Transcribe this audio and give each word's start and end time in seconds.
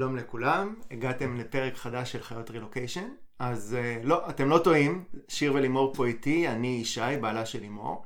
שלום 0.00 0.16
לכולם, 0.16 0.74
הגעתם 0.90 1.36
לפרק 1.36 1.76
חדש 1.76 2.12
של 2.12 2.22
חיות 2.22 2.50
רילוקיישן. 2.50 3.08
אז 3.38 3.76
uh, 3.78 4.06
לא, 4.06 4.30
אתם 4.30 4.48
לא 4.48 4.58
טועים, 4.58 5.04
שיר 5.28 5.54
ולימור 5.54 5.94
פה 5.94 6.06
איתי, 6.06 6.48
אני 6.48 6.78
ישי, 6.82 7.16
בעלה 7.20 7.46
של 7.46 7.60
לימור. 7.60 8.04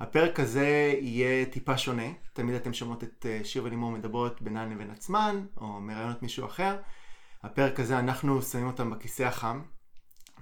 הפרק 0.00 0.40
הזה 0.40 0.94
יהיה 1.00 1.46
טיפה 1.46 1.78
שונה, 1.78 2.02
תמיד 2.32 2.54
אתם 2.54 2.72
שומעות 2.72 3.04
את 3.04 3.26
uh, 3.26 3.44
שיר 3.44 3.64
ולימור 3.64 3.90
מדברות 3.90 4.42
בינן 4.42 4.70
לבין 4.70 4.90
עצמן, 4.90 5.44
או 5.56 5.80
מראיינות 5.80 6.22
מישהו 6.22 6.46
אחר. 6.46 6.76
הפרק 7.42 7.80
הזה 7.80 7.98
אנחנו 7.98 8.42
שמים 8.42 8.66
אותם 8.66 8.90
בכיסא 8.90 9.22
החם, 9.22 9.62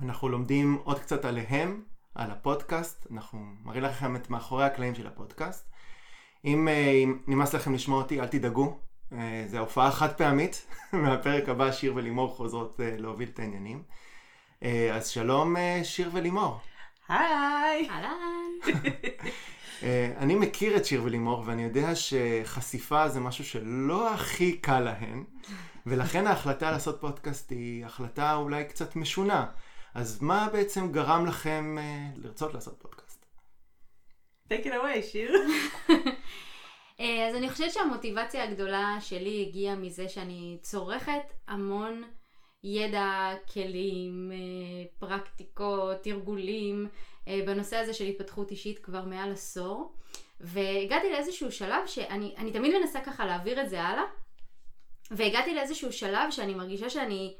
אנחנו 0.02 0.28
לומדים 0.28 0.78
עוד 0.84 0.98
קצת 0.98 1.24
עליהם, 1.24 1.82
על 2.14 2.30
הפודקאסט, 2.30 3.06
אנחנו 3.12 3.38
מראים 3.64 3.82
לכם 3.82 4.16
את 4.16 4.30
מאחורי 4.30 4.64
הקלעים 4.64 4.94
של 4.94 5.06
הפודקאסט. 5.06 5.70
אם, 6.44 6.68
uh, 6.68 6.70
אם 7.04 7.18
נמאס 7.26 7.54
לכם 7.54 7.74
לשמוע 7.74 8.02
אותי, 8.02 8.20
אל 8.20 8.26
תדאגו, 8.26 8.64
אה, 8.64 8.89
זו 9.46 9.58
הופעה 9.58 9.90
חד 9.90 10.12
פעמית, 10.12 10.66
מהפרק 10.92 11.48
הבא 11.48 11.72
שיר 11.72 11.94
ולימור 11.96 12.34
חוזרות 12.34 12.80
אה, 12.80 12.96
להוביל 12.98 13.28
את 13.28 13.38
העניינים. 13.38 13.82
אה, 14.62 14.96
אז 14.96 15.08
שלום 15.08 15.56
שיר 15.82 16.10
ולימור. 16.12 16.60
היי. 17.08 17.88
אהלן. 17.90 18.80
אני 20.22 20.34
מכיר 20.34 20.76
את 20.76 20.84
שיר 20.84 21.02
ולימור 21.04 21.42
ואני 21.46 21.64
יודע 21.64 21.88
שחשיפה 21.94 23.08
זה 23.08 23.20
משהו 23.20 23.44
שלא 23.44 24.14
הכי 24.14 24.56
קל 24.56 24.80
להן, 24.80 25.24
ולכן 25.86 26.26
ההחלטה 26.26 26.70
לעשות 26.70 27.00
פודקאסט 27.00 27.50
היא 27.50 27.86
החלטה 27.86 28.34
אולי 28.34 28.64
קצת 28.64 28.96
משונה. 28.96 29.46
אז 29.94 30.22
מה 30.22 30.48
בעצם 30.52 30.92
גרם 30.92 31.26
לכם 31.26 31.76
לרצות 32.16 32.54
לעשות 32.54 32.78
פודקאסט? 32.82 33.26
take 34.48 34.64
it 34.64 34.72
away, 34.72 35.02
שיר. 35.02 35.32
אה, 37.00 37.28
אז 37.28 37.34
אני 37.34 37.50
חושבת 37.50 37.72
שהמוטיבציה 37.72 38.44
הגדולה 38.44 38.96
שלי 39.00 39.46
הגיעה 39.48 39.76
מזה 39.76 40.08
שאני 40.08 40.58
צורכת 40.62 41.32
המון 41.48 42.04
ידע, 42.64 43.32
כלים, 43.52 44.32
אה, 44.32 44.84
פרקטיקות, 44.98 46.02
תרגולים 46.02 46.88
אה, 47.28 47.40
בנושא 47.46 47.76
הזה 47.76 47.94
של 47.94 48.04
התפתחות 48.04 48.50
אישית 48.50 48.78
כבר 48.78 49.04
מעל 49.04 49.32
עשור. 49.32 49.92
והגעתי 50.40 51.12
לאיזשהו 51.12 51.52
שלב 51.52 51.86
שאני 51.86 52.52
תמיד 52.52 52.74
מנסה 52.78 53.00
ככה 53.00 53.26
להעביר 53.26 53.60
את 53.60 53.68
זה 53.68 53.82
הלאה. 53.82 54.04
והגעתי 55.10 55.54
לאיזשהו 55.54 55.92
שלב 55.92 56.30
שאני 56.30 56.54
מרגישה 56.54 56.90
שאני 56.90 57.34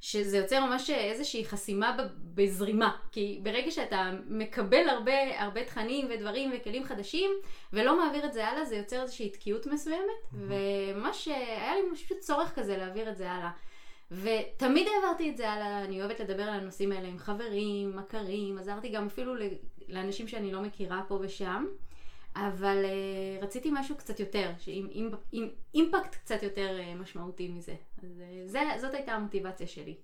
שזה 0.00 0.38
יוצר 0.38 0.64
ממש 0.64 0.90
איזושהי 0.90 1.44
חסימה 1.44 1.96
בזרימה. 2.34 2.96
כי 3.12 3.40
ברגע 3.42 3.70
שאתה 3.70 4.10
מקבל 4.26 4.88
הרבה, 4.88 5.42
הרבה 5.42 5.64
תכנים 5.64 6.08
ודברים 6.10 6.52
וכלים 6.56 6.84
חדשים, 6.84 7.30
ולא 7.72 7.98
מעביר 7.98 8.26
את 8.26 8.32
זה 8.32 8.46
הלאה, 8.46 8.64
זה 8.64 8.76
יוצר 8.76 9.02
איזושהי 9.02 9.30
תקיעות 9.30 9.66
מסוימת, 9.66 10.02
mm-hmm. 10.02 10.36
וממש 10.36 11.28
היה 11.28 11.74
לי 11.74 11.80
פשוט 11.94 12.18
צורך 12.18 12.54
כזה 12.54 12.76
להעביר 12.76 13.10
את 13.10 13.16
זה 13.16 13.30
הלאה. 13.30 13.50
ותמיד 14.10 14.86
העברתי 14.88 15.30
את 15.30 15.36
זה 15.36 15.50
הלאה, 15.50 15.84
אני 15.84 16.00
אוהבת 16.00 16.20
לדבר 16.20 16.42
על 16.42 16.60
הנושאים 16.60 16.92
האלה 16.92 17.08
עם 17.08 17.18
חברים, 17.18 17.96
מכרים, 17.96 18.58
עזרתי 18.58 18.88
גם 18.88 19.06
אפילו 19.06 19.34
לאנשים 19.88 20.28
שאני 20.28 20.52
לא 20.52 20.62
מכירה 20.62 21.02
פה 21.08 21.18
ושם. 21.22 21.66
אבל 22.36 22.84
uh, 22.84 23.44
רציתי 23.44 23.70
משהו 23.72 23.96
קצת 23.96 24.20
יותר, 24.20 24.50
עם, 24.66 24.88
עם, 24.90 25.10
עם 25.32 25.48
אימפקט 25.74 26.14
קצת 26.14 26.42
יותר 26.42 26.78
uh, 26.78 27.00
משמעותי 27.00 27.48
מזה. 27.48 27.74
אז 28.04 28.22
uh, 28.46 28.50
זה, 28.50 28.60
זאת 28.80 28.94
הייתה 28.94 29.12
המוטיבציה 29.12 29.66
שלי. 29.66 29.96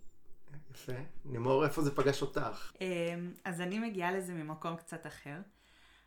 יפה. 0.71 0.93
לימור, 1.31 1.65
איפה 1.65 1.83
זה 1.83 1.97
פגש 1.97 2.23
אותך? 2.23 2.73
Um, 2.75 2.79
אז 3.45 3.61
אני 3.61 3.79
מגיעה 3.79 4.13
לזה 4.13 4.35
ממקום 4.35 4.77
קצת 4.77 5.07
אחר. 5.07 5.41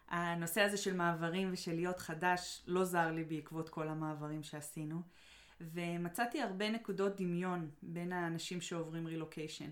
הנושא 0.10 0.62
הזה 0.62 0.78
של 0.78 0.96
מעברים 0.96 1.50
ושל 1.52 1.74
להיות 1.76 2.00
חדש 2.00 2.64
לא 2.68 2.84
זר 2.84 3.12
לי 3.12 3.24
בעקבות 3.24 3.70
כל 3.70 3.88
המעברים 3.88 4.44
שעשינו. 4.44 5.02
ומצאתי 5.62 6.42
הרבה 6.42 6.70
נקודות 6.70 7.22
דמיון 7.22 7.70
בין 7.82 8.14
האנשים 8.14 8.62
שעוברים 8.62 9.08
רילוקיישן. 9.08 9.70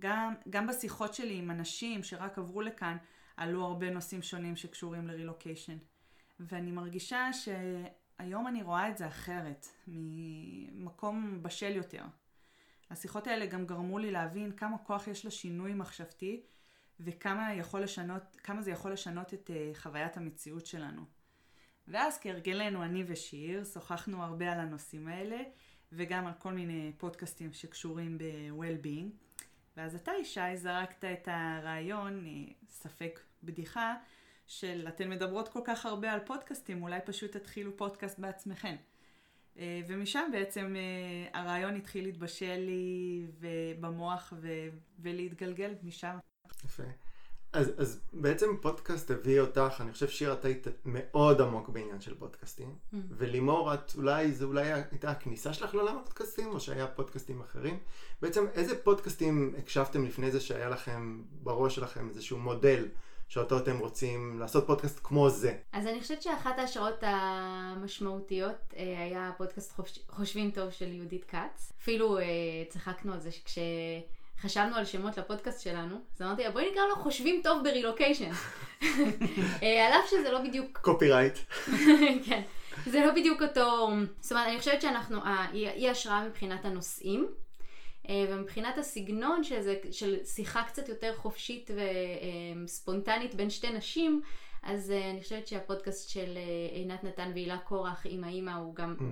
גם, 0.00 0.34
גם 0.50 0.66
בשיחות 0.66 1.14
שלי 1.14 1.34
עם 1.34 1.50
אנשים 1.50 2.02
שרק 2.02 2.38
עברו 2.38 2.62
לכאן, 2.62 2.96
עלו 3.36 3.64
הרבה 3.64 3.90
נושאים 3.90 4.22
שונים 4.22 4.56
שקשורים 4.56 5.06
לרילוקיישן. 5.06 5.76
ואני 6.40 6.72
מרגישה 6.72 7.32
שהיום 8.18 8.46
אני 8.46 8.62
רואה 8.62 8.88
את 8.88 8.98
זה 8.98 9.06
אחרת, 9.06 9.66
ממקום 9.86 11.42
בשל 11.42 11.76
יותר. 11.76 12.02
השיחות 12.90 13.26
האלה 13.26 13.46
גם 13.46 13.66
גרמו 13.66 13.98
לי 13.98 14.10
להבין 14.10 14.52
כמה 14.52 14.78
כוח 14.78 15.06
יש 15.06 15.26
לשינוי 15.26 15.74
מחשבתי 15.74 16.42
וכמה 17.00 17.54
יכול 17.54 17.80
לשנות, 17.80 18.22
כמה 18.42 18.62
זה 18.62 18.70
יכול 18.70 18.92
לשנות 18.92 19.34
את 19.34 19.50
uh, 19.50 19.78
חוויית 19.78 20.16
המציאות 20.16 20.66
שלנו. 20.66 21.02
ואז 21.88 22.18
כהרגלנו 22.20 22.84
אני 22.84 23.04
ושיר 23.06 23.64
שוחחנו 23.64 24.22
הרבה 24.22 24.52
על 24.52 24.60
הנושאים 24.60 25.08
האלה 25.08 25.38
וגם 25.92 26.26
על 26.26 26.32
כל 26.38 26.52
מיני 26.52 26.92
פודקאסטים 26.98 27.52
שקשורים 27.52 28.18
ב-well-being. 28.18 29.42
ואז 29.76 29.94
אתה, 29.94 30.12
ישי, 30.20 30.56
זרקת 30.56 31.04
את 31.04 31.28
הרעיון, 31.30 32.26
אה, 32.26 32.52
ספק 32.68 33.20
בדיחה, 33.42 33.94
של 34.48 34.84
אתן 34.88 35.10
מדברות 35.10 35.48
כל 35.48 35.60
כך 35.64 35.86
הרבה 35.86 36.12
על 36.12 36.20
פודקאסטים, 36.26 36.82
אולי 36.82 37.00
פשוט 37.04 37.36
תתחילו 37.36 37.76
פודקאסט 37.76 38.18
בעצמכן. 38.18 38.76
אה, 39.58 39.80
ומשם 39.88 40.28
בעצם 40.32 40.74
אה, 40.76 41.40
הרעיון 41.40 41.76
התחיל 41.76 42.04
להתבשל 42.04 42.56
לי 42.56 43.26
במוח 43.80 44.32
ו- 44.40 44.68
ולהתגלגל 44.98 45.74
משם. 45.82 46.16
יפה. 46.64 46.82
אז, 47.52 47.72
אז 47.78 48.00
בעצם 48.12 48.56
פודקאסט 48.60 49.10
הביא 49.10 49.40
אותך, 49.40 49.80
אני 49.80 49.92
חושב 49.92 50.08
שיר 50.08 50.32
את 50.32 50.44
היית 50.44 50.66
מאוד 50.84 51.40
עמוק 51.40 51.68
בעניין 51.68 52.00
של 52.00 52.14
פודקאסטים, 52.14 52.68
mm. 52.68 52.96
ולימור 53.10 53.74
את 53.74 53.92
אולי, 53.96 54.32
זה 54.32 54.44
אולי 54.44 54.72
הייתה 54.72 55.10
הכניסה 55.10 55.52
שלך 55.52 55.74
לעולם 55.74 55.98
הפודקאסטים, 55.98 56.48
או 56.48 56.60
שהיה 56.60 56.86
פודקאסטים 56.86 57.40
אחרים. 57.40 57.78
בעצם 58.22 58.46
איזה 58.54 58.82
פודקאסטים 58.82 59.54
הקשבתם 59.58 60.04
לפני 60.04 60.30
זה 60.30 60.40
שהיה 60.40 60.68
לכם 60.68 61.22
בראש 61.42 61.74
שלכם 61.74 62.08
איזשהו 62.08 62.38
מודל 62.38 62.88
שאותו 63.28 63.58
אתם 63.58 63.78
רוצים 63.78 64.40
לעשות 64.40 64.66
פודקאסט 64.66 65.00
כמו 65.02 65.30
זה? 65.30 65.54
אז 65.72 65.86
אני 65.86 66.00
חושבת 66.00 66.22
שאחת 66.22 66.58
ההשערות 66.58 66.98
המשמעותיות 67.02 68.74
אה, 68.76 69.02
היה 69.02 69.30
פודקאסט 69.36 69.80
חושבים 70.10 70.50
טוב 70.50 70.70
של 70.70 70.92
יהודית 70.92 71.24
כץ. 71.24 71.72
אפילו 71.82 72.18
אה, 72.18 72.24
צחקנו 72.68 73.12
על 73.12 73.20
זה 73.20 73.32
שכש... 73.32 73.58
חשבנו 74.40 74.76
על 74.76 74.84
שמות 74.84 75.18
לפודקאסט 75.18 75.60
שלנו, 75.60 75.96
אז 76.16 76.22
אמרתי 76.22 76.44
לה 76.44 76.50
בואי 76.50 76.70
נקרא 76.70 76.82
לו 76.88 76.96
חושבים 76.96 77.40
טוב 77.44 77.62
ברילוקיישן. 77.64 78.30
אה, 79.62 79.86
על 79.86 79.92
אף 79.92 80.10
שזה 80.10 80.30
לא 80.32 80.40
בדיוק... 80.42 80.78
קופי 80.82 81.10
רייט. 81.10 81.34
כן. 82.26 82.42
זה 82.86 83.00
לא 83.06 83.12
בדיוק 83.12 83.42
אותו... 83.42 83.88
זאת 84.20 84.32
אומרת, 84.32 84.48
אני 84.48 84.58
חושבת 84.58 84.82
שאנחנו, 84.82 85.20
היא 85.52 85.90
השראה 85.90 86.28
מבחינת 86.28 86.64
הנושאים, 86.64 87.28
ומבחינת 88.10 88.78
הסגנון 88.78 89.44
שזה, 89.44 89.76
של 89.90 90.24
שיחה 90.24 90.62
קצת 90.62 90.88
יותר 90.88 91.14
חופשית 91.16 91.70
וספונטנית 92.64 93.34
בין 93.34 93.50
שתי 93.50 93.72
נשים, 93.72 94.22
אז 94.62 94.90
אה, 94.90 95.10
אני 95.10 95.22
חושבת 95.22 95.46
שהפודקאסט 95.46 96.08
של 96.10 96.38
עינת 96.72 97.04
נתן 97.04 97.30
והילה 97.34 97.58
קורח 97.58 98.02
עם 98.04 98.24
האימא 98.24 98.50
הוא 98.50 98.74
גם... 98.74 98.96
Mm. 98.98 99.02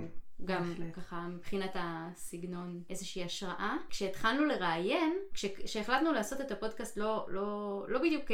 גם 0.44 0.74
ככה 0.92 1.26
מבחינת 1.28 1.70
הסגנון 1.74 2.82
איזושהי 2.90 3.24
השראה. 3.24 3.76
כשהתחלנו 3.90 4.44
לראיין, 4.44 5.18
כשהחלטנו 5.64 6.12
לעשות 6.12 6.40
את 6.40 6.50
הפודקאסט 6.50 6.96
לא, 6.96 7.26
לא, 7.28 7.84
לא 7.88 7.98
בדיוק 7.98 8.24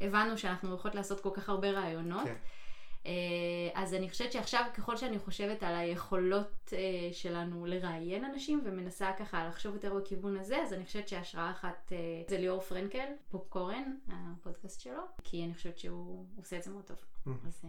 הבנו 0.00 0.38
שאנחנו 0.38 0.68
הולכות 0.68 0.94
לעשות 0.94 1.20
כל 1.20 1.30
כך 1.34 1.48
הרבה 1.48 1.70
רעיונות. 1.70 2.24
כן. 2.24 2.34
אה, 3.06 3.12
אז 3.74 3.94
אני 3.94 4.10
חושבת 4.10 4.32
שעכשיו 4.32 4.64
ככל 4.74 4.96
שאני 4.96 5.18
חושבת 5.18 5.62
על 5.62 5.74
היכולות 5.74 6.72
אה, 6.72 6.78
שלנו 7.12 7.66
לראיין 7.66 8.24
אנשים 8.24 8.62
ומנסה 8.64 9.10
ככה 9.18 9.48
לחשוב 9.48 9.74
יותר 9.74 9.94
בכיוון 9.94 10.36
הזה, 10.36 10.62
אז 10.62 10.72
אני 10.72 10.84
חושבת 10.84 11.08
שהשראה 11.08 11.50
אחת 11.50 11.92
אה, 11.92 11.96
זה 12.28 12.38
ליאור 12.38 12.60
פרנקל, 12.60 13.06
פופקורן, 13.30 13.96
הפודקאסט 14.08 14.80
שלו, 14.80 15.02
כי 15.24 15.44
אני 15.44 15.54
חושבת 15.54 15.78
שהוא 15.78 16.26
עושה 16.36 16.58
את 16.58 16.62
זה 16.62 16.70
מאוד 16.70 16.84
טוב. 16.84 16.96
אז... 17.46 17.66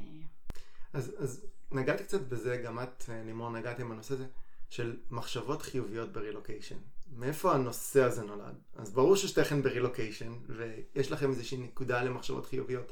אז, 0.94 1.16
אז 1.20 1.46
נגעתי 1.72 2.04
קצת 2.04 2.22
בזה, 2.22 2.58
גם 2.58 2.80
את, 2.80 3.04
לימור, 3.10 3.50
נגעתי 3.50 3.81
עם 3.81 3.92
הנושא 3.92 4.14
הזה 4.14 4.26
של 4.70 4.98
מחשבות 5.12 5.62
חיוביות 5.62 6.14
ברילוקיישן. 6.14 6.76
מאיפה 7.18 7.54
הנושא 7.54 8.04
הזה 8.04 8.24
נולד? 8.24 8.56
אז 8.76 8.94
ברור 8.94 9.16
ששתיכן 9.16 9.62
ברילוקיישן, 9.62 10.34
ויש 10.48 11.12
לכם 11.12 11.30
איזושהי 11.30 11.58
נקודה 11.58 12.04
למחשבות 12.04 12.46
חיוביות, 12.46 12.92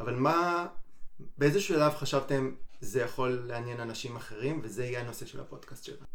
אבל 0.00 0.14
מה, 0.14 0.66
באיזה 1.38 1.60
שלב 1.60 1.92
חשבתם 1.92 2.54
זה 2.80 3.00
יכול 3.00 3.44
לעניין 3.46 3.80
אנשים 3.80 4.16
אחרים, 4.16 4.60
וזה 4.62 4.84
יהיה 4.84 5.00
הנושא 5.00 5.26
של 5.26 5.40
הפודקאסט 5.40 5.84
שלנו? 5.84 6.06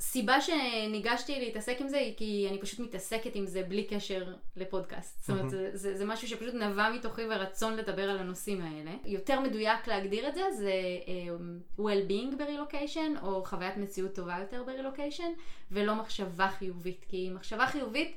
סיבה 0.00 0.40
שניגשתי 0.40 1.40
להתעסק 1.40 1.76
עם 1.80 1.88
זה 1.88 1.98
היא 1.98 2.14
כי 2.16 2.46
אני 2.50 2.60
פשוט 2.60 2.80
מתעסקת 2.80 3.34
עם 3.34 3.46
זה 3.46 3.62
בלי 3.62 3.84
קשר 3.84 4.34
לפודקאסט. 4.56 5.20
זאת 5.20 5.30
אומרת, 5.30 5.50
זה, 5.50 5.70
זה, 5.74 5.96
זה 5.96 6.04
משהו 6.04 6.28
שפשוט 6.28 6.54
נבע 6.54 6.90
מתוכי 6.90 7.22
ורצון 7.30 7.76
לדבר 7.76 8.10
על 8.10 8.18
הנושאים 8.18 8.60
האלה. 8.60 8.90
יותר 9.04 9.40
מדויק 9.40 9.88
להגדיר 9.88 10.28
את 10.28 10.34
זה 10.34 10.42
זה 10.58 10.72
um, 11.06 11.80
well-being 11.80 12.36
ברילוקיישן, 12.38 13.14
או 13.22 13.44
חוויית 13.44 13.76
מציאות 13.76 14.14
טובה 14.14 14.36
יותר 14.40 14.62
ברילוקיישן, 14.66 15.32
ולא 15.70 15.94
מחשבה 15.94 16.48
חיובית. 16.48 17.04
כי 17.08 17.30
מחשבה 17.30 17.66
חיובית 17.66 18.16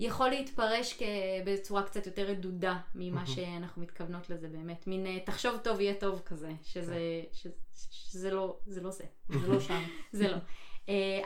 יכול 0.00 0.28
להתפרש 0.28 0.98
בצורה 1.46 1.82
קצת 1.82 2.06
יותר 2.06 2.22
רדודה 2.22 2.78
ממה 2.94 3.26
שאנחנו 3.26 3.82
מתכוונות 3.82 4.30
לזה 4.30 4.48
באמת. 4.48 4.86
מין 4.86 5.06
אה, 5.06 5.18
תחשוב 5.26 5.56
טוב 5.56 5.80
יהיה 5.80 5.94
טוב 5.94 6.22
כזה, 6.24 6.52
שזה, 6.62 7.22
שזה, 7.32 7.54
שזה 7.90 8.30
לא, 8.30 8.58
זה 8.66 8.80
לא 8.80 8.90
זה. 8.90 9.04
זה 9.28 9.48
לא 9.48 9.60
שם. 9.60 9.82
זה 10.12 10.28
לא. 10.28 10.36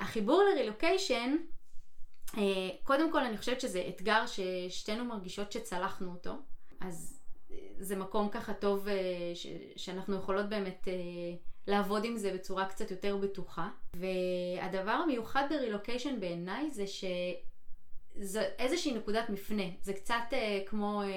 החיבור 0.00 0.43
לרילוקיישן, 0.43 1.37
uh, 2.31 2.38
קודם 2.82 3.12
כל 3.12 3.25
אני 3.25 3.38
חושבת 3.38 3.61
שזה 3.61 3.84
אתגר 3.88 4.25
ששתינו 4.26 5.05
מרגישות 5.05 5.52
שצלחנו 5.52 6.11
אותו, 6.11 6.32
אז 6.81 7.20
זה 7.78 7.96
מקום 7.96 8.28
ככה 8.28 8.55
טוב 8.55 8.87
uh, 8.87 8.90
ש- 9.34 9.46
שאנחנו 9.76 10.16
יכולות 10.16 10.49
באמת 10.49 10.88
uh, 10.88 10.90
לעבוד 11.66 12.05
עם 12.05 12.16
זה 12.16 12.32
בצורה 12.32 12.66
קצת 12.66 12.90
יותר 12.90 13.16
בטוחה. 13.16 13.69
והדבר 13.94 14.90
המיוחד 14.90 15.44
ברילוקיישן 15.50 16.20
בעיניי 16.20 16.70
זה 16.70 16.87
ש... 16.87 17.05
זה 18.22 18.49
איזושהי 18.58 18.93
נקודת 18.93 19.31
מפנה. 19.31 19.62
זה 19.82 19.93
קצת 19.93 20.25
אה, 20.32 20.61
כמו 20.67 21.02
אה, 21.02 21.08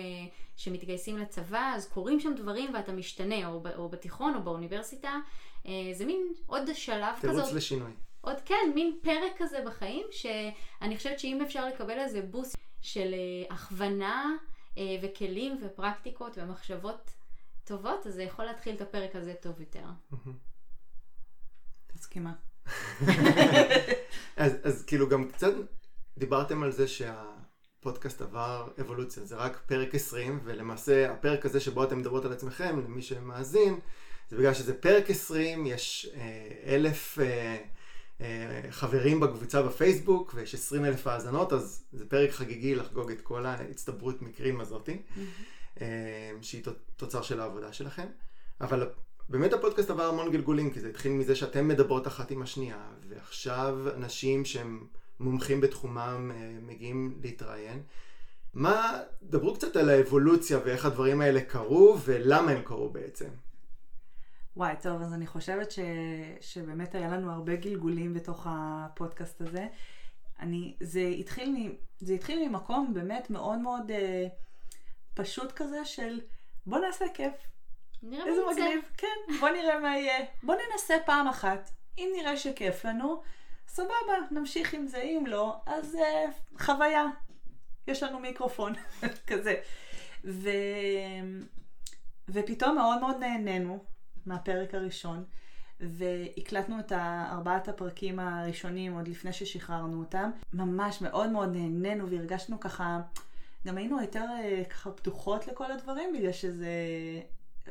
שמתגייסים 0.56 1.18
לצבא, 1.18 1.72
אז 1.76 1.88
קורים 1.88 2.20
שם 2.20 2.34
דברים 2.36 2.74
ואתה 2.74 2.92
משתנה, 2.92 3.48
או, 3.48 3.62
או 3.76 3.90
בתיכון 3.90 4.36
או 4.36 4.44
באוניברסיטה. 4.44 5.20
אה, 5.68 5.72
זה 5.94 6.06
מין 6.06 6.34
עוד 6.46 6.64
שלב 6.74 7.16
כזה. 7.22 7.34
תירוץ 7.34 7.52
לשינוי. 7.52 7.92
עוד 8.22 8.38
כן, 8.46 8.72
מין 8.76 8.98
פרק 9.02 9.32
כזה 9.38 9.58
בחיים, 9.66 10.06
שאני 10.12 10.98
חושבת 10.98 11.20
שאם 11.20 11.42
אפשר 11.42 11.68
לקבל 11.68 12.00
איזה 12.00 12.22
בוסט 12.22 12.58
של 12.82 13.14
אה, 13.14 13.56
הכוונה 13.56 14.32
אה, 14.78 14.98
וכלים 15.02 15.60
ופרקטיקות 15.62 16.38
ומחשבות 16.38 17.12
טובות, 17.64 18.08
אז 18.08 18.14
זה 18.14 18.24
יכול 18.24 18.46
להתחיל 18.46 18.76
את 18.76 18.82
הפרק 18.82 19.16
הזה 19.16 19.34
טוב 19.42 19.60
יותר. 19.60 19.86
מסכימה. 21.96 22.34
אז, 24.38 24.54
אז 24.64 24.84
כאילו 24.86 25.10
גם 25.10 25.30
קצת 25.30 25.54
דיברתם 26.18 26.64
על 26.64 26.72
זה 26.72 26.88
שהפודקאסט 26.88 28.22
עבר 28.22 28.68
אבולוציה, 28.82 29.26
זה 29.26 29.36
רק 29.36 29.62
פרק 29.66 29.96
20, 29.96 30.40
ולמעשה 30.44 31.12
הפרק 31.12 31.46
הזה 31.46 31.60
שבו 31.60 31.84
אתם 31.84 32.00
מדברות 32.00 32.26
על 32.26 32.34
עצמכם, 32.34 32.80
למי 32.80 33.02
שמאזין, 33.02 33.80
זה 34.30 34.38
בגלל 34.38 34.54
שזה 34.54 34.74
פרק 34.74 35.10
20, 35.10 35.66
יש 35.66 36.10
אה, 36.16 36.76
אלף 36.76 37.20
אה, 37.20 37.58
אה, 38.22 38.62
חברים 38.70 39.20
בקבוצה 39.20 39.62
בפייסבוק, 39.62 40.32
ויש 40.36 40.54
20 40.54 40.86
אלף 40.86 41.08
האזנות, 41.08 41.54
אז 41.54 41.84
זה 41.92 42.06
פרק 42.06 42.32
חגיגי 42.32 42.76
לחגוג 42.76 43.12
את 43.12 43.22
כל 43.22 43.46
ההצטברות 43.46 44.22
מקרים 44.22 44.62
הזאתי. 44.62 45.02
אה, 45.82 46.32
שהיא 46.42 46.64
תוצר 46.96 47.22
של 47.22 47.40
העבודה 47.40 47.74
שלכם. 47.74 48.08
אבל 48.62 48.90
באמת 49.30 49.54
הפודקאסט 49.54 49.90
עבר 49.90 50.06
המון 50.06 50.32
גלגולים, 50.32 50.74
כי 50.74 50.80
זה 50.80 50.90
התחיל 50.90 51.12
מזה 51.12 51.36
שאתם 51.36 51.68
מדברות 51.68 52.08
אחת 52.08 52.32
עם 52.32 52.42
השנייה, 52.42 52.92
ועכשיו 53.10 53.78
אנשים 53.96 54.46
שהם... 54.46 54.88
מומחים 55.20 55.62
בתחומם 55.62 56.32
אה, 56.36 56.58
מגיעים 56.62 57.20
להתראיין. 57.22 57.84
מה, 58.54 59.00
דברו 59.24 59.54
קצת 59.54 59.76
על 59.76 59.90
האבולוציה 59.90 60.60
ואיך 60.66 60.86
הדברים 60.86 61.22
האלה 61.22 61.42
קרו 61.42 61.98
ולמה 62.06 62.52
הם 62.52 62.62
קרו 62.62 62.90
בעצם. 62.90 63.30
וואי, 64.58 64.74
טוב, 64.82 65.02
אז 65.02 65.14
אני 65.14 65.28
חושבת 65.28 65.72
ש, 65.72 65.80
שבאמת 66.42 66.96
היה 66.96 67.08
לנו 67.08 67.32
הרבה 67.32 67.56
גלגולים 67.56 68.14
בתוך 68.14 68.48
הפודקאסט 68.50 69.42
הזה. 69.42 69.68
אני, 70.40 70.76
זה 70.80 71.02
התחיל, 71.02 71.52
מ, 71.52 71.70
זה 72.00 72.14
התחיל 72.14 72.50
ממקום 72.50 72.94
באמת 72.94 73.30
מאוד 73.30 73.60
מאוד 73.60 73.92
אה, 73.92 74.28
פשוט 75.14 75.52
כזה 75.52 75.86
של 75.86 76.22
בוא 76.66 76.80
נעשה 76.80 77.06
כיף. 77.14 77.34
נראה 78.04 78.26
איזה 78.26 78.42
מגניב, 78.52 78.82
כן, 78.98 79.38
בוא 79.40 79.50
נראה 79.50 79.80
מה 79.80 79.98
יהיה. 79.98 80.26
בוא 80.44 80.56
ננסה 80.56 80.94
פעם 81.06 81.28
אחת. 81.28 81.70
אם 81.98 82.10
נראה 82.18 82.38
שכיף 82.38 82.86
לנו, 82.86 83.22
סבבה, 83.74 84.14
נמשיך 84.32 84.74
עם 84.74 84.88
זה, 84.88 85.02
אם 85.02 85.24
לא, 85.28 85.56
אז 85.66 85.96
uh, 85.96 86.62
חוויה. 86.64 87.06
יש 87.88 88.04
לנו 88.04 88.20
מיקרופון, 88.20 88.74
כזה. 89.28 89.56
ו... 90.26 90.50
ופתאום 92.30 92.76
מאוד 92.76 93.00
מאוד 93.00 93.16
נהנינו 93.20 93.84
מהפרק 94.26 94.76
הראשון, 94.76 95.24
והקלטנו 95.80 96.80
את 96.80 96.92
ארבעת 97.32 97.68
הפרקים 97.68 98.20
הראשונים 98.20 98.94
עוד 98.94 99.08
לפני 99.08 99.34
ששחררנו 99.34 100.00
אותם. 100.00 100.32
ממש 100.54 101.02
מאוד 101.02 101.30
מאוד 101.30 101.56
נהנינו 101.56 102.10
והרגשנו 102.10 102.60
ככה, 102.60 103.02
גם 103.68 103.78
היינו 103.78 104.02
יותר 104.02 104.26
uh, 104.26 104.70
ככה 104.70 104.92
פתוחות 104.92 105.48
לכל 105.48 105.72
הדברים, 105.72 106.14
בגלל 106.14 106.32
שזה 106.32 106.72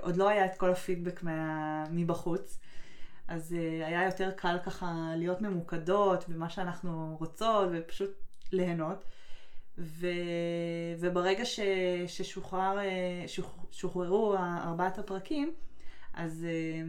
עוד 0.00 0.16
לא 0.16 0.28
היה 0.28 0.46
את 0.46 0.54
כל 0.56 0.70
הפידבק 0.70 1.22
מה... 1.22 1.84
מבחוץ. 1.90 2.58
אז 3.28 3.52
uh, 3.52 3.86
היה 3.86 4.06
יותר 4.06 4.30
קל 4.30 4.56
ככה 4.64 5.12
להיות 5.16 5.40
ממוקדות 5.40 6.28
במה 6.28 6.50
שאנחנו 6.50 7.16
רוצות 7.20 7.68
ופשוט 7.72 8.10
ליהנות. 8.52 9.04
ו... 9.78 10.06
וברגע 11.00 11.44
ש... 11.44 11.60
ששוחרר, 12.06 12.78
אה, 14.36 14.58
ארבעת 14.64 14.98
הפרקים, 14.98 15.54
אז 16.14 16.46
uh, 16.46 16.86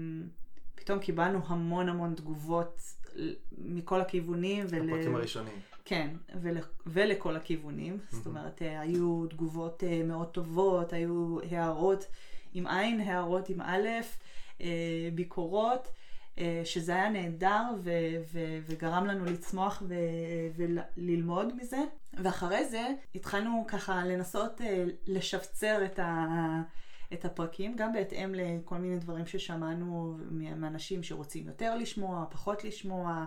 פתאום 0.76 1.00
קיבלנו 1.00 1.40
המון 1.48 1.90
המון 1.90 2.16
תגובות 2.16 2.82
מכל 3.58 4.02
הכיוונים. 4.02 4.66
ול... 4.70 4.90
הפרקים 4.90 5.16
הראשונים. 5.16 5.60
כן, 5.86 6.10
ול... 6.42 6.58
ולכל 6.86 7.36
הכיוונים. 7.36 7.98
Mm-hmm. 7.98 8.16
זאת 8.16 8.26
אומרת, 8.26 8.62
היו 8.62 9.26
תגובות 9.30 9.84
מאוד 10.06 10.28
טובות, 10.28 10.94
היו 10.94 11.38
הערות 11.52 12.06
עם 12.54 12.68
עין, 12.68 13.00
הערות 13.00 13.50
עם 13.50 13.62
א', 13.62 13.88
ביקורות. 15.14 15.88
אה, 16.38 16.62
שזה 16.66 16.96
היה 16.96 17.10
נהדר 17.10 17.64
ו- 17.84 17.90
ו- 18.34 18.60
וגרם 18.66 19.06
לנו 19.06 19.26
לצמוח 19.26 19.84
ו- 19.88 19.94
וללמוד 20.56 21.56
מזה. 21.56 21.80
ואחרי 22.24 22.66
זה 22.66 22.88
התחלנו 23.16 23.66
ככה 23.68 24.06
לנסות 24.06 24.62
אה, 24.62 24.86
לשפצר 25.08 25.86
את, 25.86 26.00
ה- 26.00 26.62
את 27.14 27.26
הפרקים, 27.26 27.76
גם 27.76 27.94
בהתאם 27.94 28.36
לכל 28.36 28.78
מיני 28.78 28.98
דברים 28.98 29.26
ששמענו 29.26 30.18
מאנשים 30.32 31.04
שרוצים 31.04 31.48
יותר 31.48 31.76
לשמוע, 31.76 32.26
פחות 32.30 32.64
לשמוע 32.64 33.26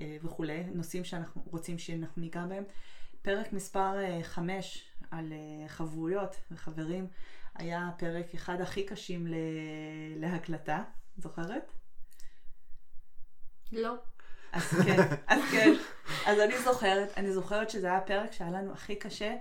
אה, 0.00 0.16
וכולי, 0.22 0.64
נושאים 0.74 1.04
שאנחנו 1.04 1.42
רוצים 1.50 1.78
שאנחנו 1.78 2.22
ניגע 2.22 2.46
בהם. 2.46 2.64
פרק 3.22 3.52
מספר 3.52 3.92
5 4.22 4.84
על 5.10 5.32
חברויות 5.68 6.36
וחברים 6.50 7.06
היה 7.54 7.90
פרק 7.98 8.34
אחד 8.34 8.60
הכי 8.60 8.84
קשים 8.86 9.26
להקלטה, 10.16 10.82
זוכרת? 11.16 11.72
לא. 13.72 13.94
אז 14.52 14.62
כן, 14.84 14.96
אז 15.26 15.40
כן. 15.50 15.74
אז 16.26 16.38
אני 16.38 16.58
זוכרת, 16.58 17.08
אני 17.16 17.32
זוכרת 17.32 17.70
שזה 17.70 17.86
היה 17.86 17.96
הפרק 17.96 18.32
שהיה 18.32 18.50
לנו 18.50 18.72
הכי 18.72 18.96
קשה, 18.96 19.34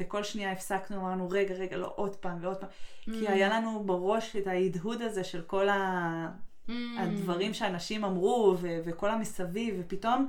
וכל 0.00 0.22
שנייה 0.22 0.52
הפסקנו, 0.52 0.96
אמרנו, 0.96 1.28
רגע, 1.30 1.54
רגע, 1.54 1.76
לא, 1.76 1.92
עוד 1.96 2.16
פעם 2.16 2.38
ועוד 2.40 2.56
פעם. 2.56 2.68
Mm. 2.68 3.12
כי 3.12 3.28
היה 3.28 3.48
לנו 3.48 3.82
בראש 3.84 4.36
את 4.36 4.46
ההדהוד 4.46 5.02
הזה 5.02 5.24
של 5.24 5.42
כל 5.42 5.68
ה... 5.68 6.28
mm. 6.68 6.72
הדברים 6.98 7.54
שאנשים 7.54 8.04
אמרו, 8.04 8.56
ו- 8.60 8.78
וכל 8.84 9.10
המסביב, 9.10 9.74
ופתאום 9.78 10.28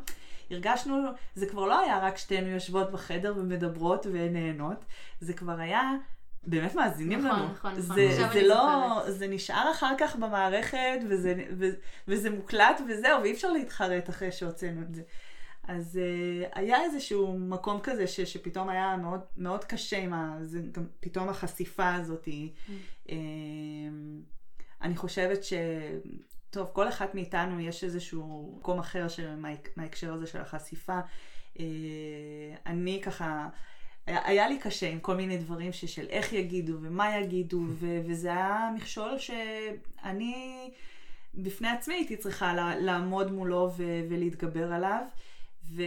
הרגשנו, 0.52 0.98
זה 1.36 1.46
כבר 1.46 1.66
לא 1.66 1.80
היה 1.80 2.00
רק 2.00 2.18
שתינו 2.18 2.48
יושבות 2.48 2.92
בחדר 2.92 3.34
ומדברות 3.38 4.06
ונהנות, 4.12 4.86
זה 5.20 5.34
כבר 5.34 5.60
היה 5.60 5.92
באמת 6.48 6.76
מאזינים 6.76 7.20
נכון, 7.20 7.40
לנו. 7.40 7.54
נכון, 7.54 7.72
נכון. 7.72 7.96
זה, 7.96 8.30
זה 8.34 8.48
לא, 8.48 9.02
זה 9.08 9.28
נשאר 9.28 9.72
אחר 9.72 9.94
כך 9.98 10.16
במערכת, 10.16 11.00
וזה, 11.10 11.36
ו, 11.58 11.66
וזה 12.08 12.30
מוקלט 12.30 12.82
וזהו, 12.90 13.22
ואי 13.22 13.32
אפשר 13.32 13.52
להתחרט 13.52 14.10
אחרי 14.10 14.32
שהוצאנו 14.32 14.82
את 14.82 14.96
זה. 14.96 15.02
אז 15.68 16.00
uh, 16.00 16.50
היה 16.54 16.82
איזשהו 16.82 17.38
מקום 17.38 17.80
כזה 17.84 18.08
ש, 18.08 18.20
שפתאום 18.22 18.70
היה 18.70 18.98
מאוד, 18.98 19.20
מאוד 19.38 19.64
קשה 19.66 19.98
עם 19.98 20.14
ה... 20.14 20.38
זה, 20.42 20.62
גם 20.72 20.86
פתאום 21.00 21.30
החשיפה 21.30 21.96
הזאת. 21.96 22.28
Mm. 22.28 22.70
Uh, 23.08 23.12
אני 24.82 24.96
חושבת 24.98 25.44
ש... 25.44 25.54
טוב, 26.50 26.70
כל 26.74 26.88
אחת 26.88 27.16
מאיתנו 27.16 27.60
יש 27.60 27.84
איזשהו 27.84 28.56
מקום 28.60 28.80
אחר 28.80 29.08
מההקשר 29.76 30.14
הזה 30.14 30.28
של 30.28 30.42
החשיפה. 30.42 31.00
Uh, 31.56 31.60
אני 32.66 33.02
ככה... 33.04 33.50
היה, 34.08 34.20
היה 34.24 34.48
לי 34.48 34.60
קשה 34.60 34.90
עם 34.90 35.00
כל 35.00 35.16
מיני 35.16 35.38
דברים 35.38 35.72
של 35.72 36.06
איך 36.10 36.34
יגידו 36.34 36.74
ומה 36.82 37.18
יגידו, 37.18 37.62
ו, 37.80 38.02
וזה 38.06 38.30
היה 38.30 38.70
מכשול 38.76 39.18
שאני 39.18 40.72
בפני 41.34 41.68
עצמי 41.68 41.94
הייתי 41.94 42.18
צריכה 42.18 42.76
לעמוד 42.80 43.32
מולו 43.32 43.72
ו, 43.78 44.02
ולהתגבר 44.10 44.74
עליו. 44.74 45.04
ו... 45.76 45.84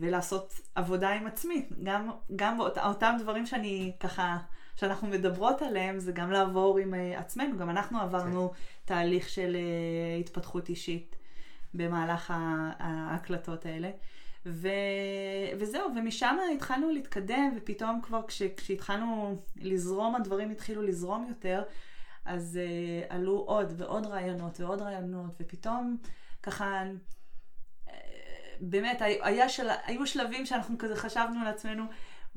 ולעשות 0.00 0.60
עבודה 0.74 1.10
עם 1.10 1.26
עצמי. 1.26 1.66
גם, 1.82 2.10
גם 2.36 2.58
באות, 2.58 2.78
אותם 2.78 3.16
דברים 3.20 3.46
שאני 3.46 3.92
ככה, 4.00 4.38
שאנחנו 4.76 5.08
מדברות 5.08 5.62
עליהם, 5.62 5.98
זה 5.98 6.12
גם 6.12 6.30
לעבור 6.30 6.78
עם 6.78 6.94
uh, 6.94 7.18
עצמנו. 7.18 7.58
גם 7.58 7.70
אנחנו 7.70 8.00
עברנו 8.00 8.50
כן. 8.50 8.54
תהליך 8.84 9.28
של 9.28 9.56
uh, 9.56 10.20
התפתחות 10.20 10.68
אישית 10.68 11.16
במהלך 11.74 12.32
ההקלטות 12.78 13.66
האלה. 13.66 13.90
ו... 14.46 14.68
וזהו, 15.58 15.90
ומשם 15.96 16.36
התחלנו 16.54 16.90
להתקדם, 16.90 17.52
ופתאום 17.56 18.00
כבר 18.02 18.26
כש... 18.26 18.42
כשהתחלנו 18.42 19.36
לזרום, 19.56 20.14
הדברים 20.14 20.50
התחילו 20.50 20.82
לזרום 20.82 21.26
יותר, 21.28 21.62
אז 22.24 22.58
uh, 22.58 23.12
עלו 23.14 23.32
עוד 23.32 23.72
ועוד 23.76 24.06
רעיונות 24.06 24.60
ועוד 24.60 24.82
רעיונות, 24.82 25.30
ופתאום 25.40 25.96
ככה, 26.42 26.82
uh, 27.86 27.90
באמת, 28.60 29.02
היה 29.02 29.48
של... 29.48 29.68
היו 29.84 30.06
שלבים 30.06 30.46
שאנחנו 30.46 30.78
כזה 30.78 30.96
חשבנו 30.96 31.44
לעצמנו, 31.44 31.84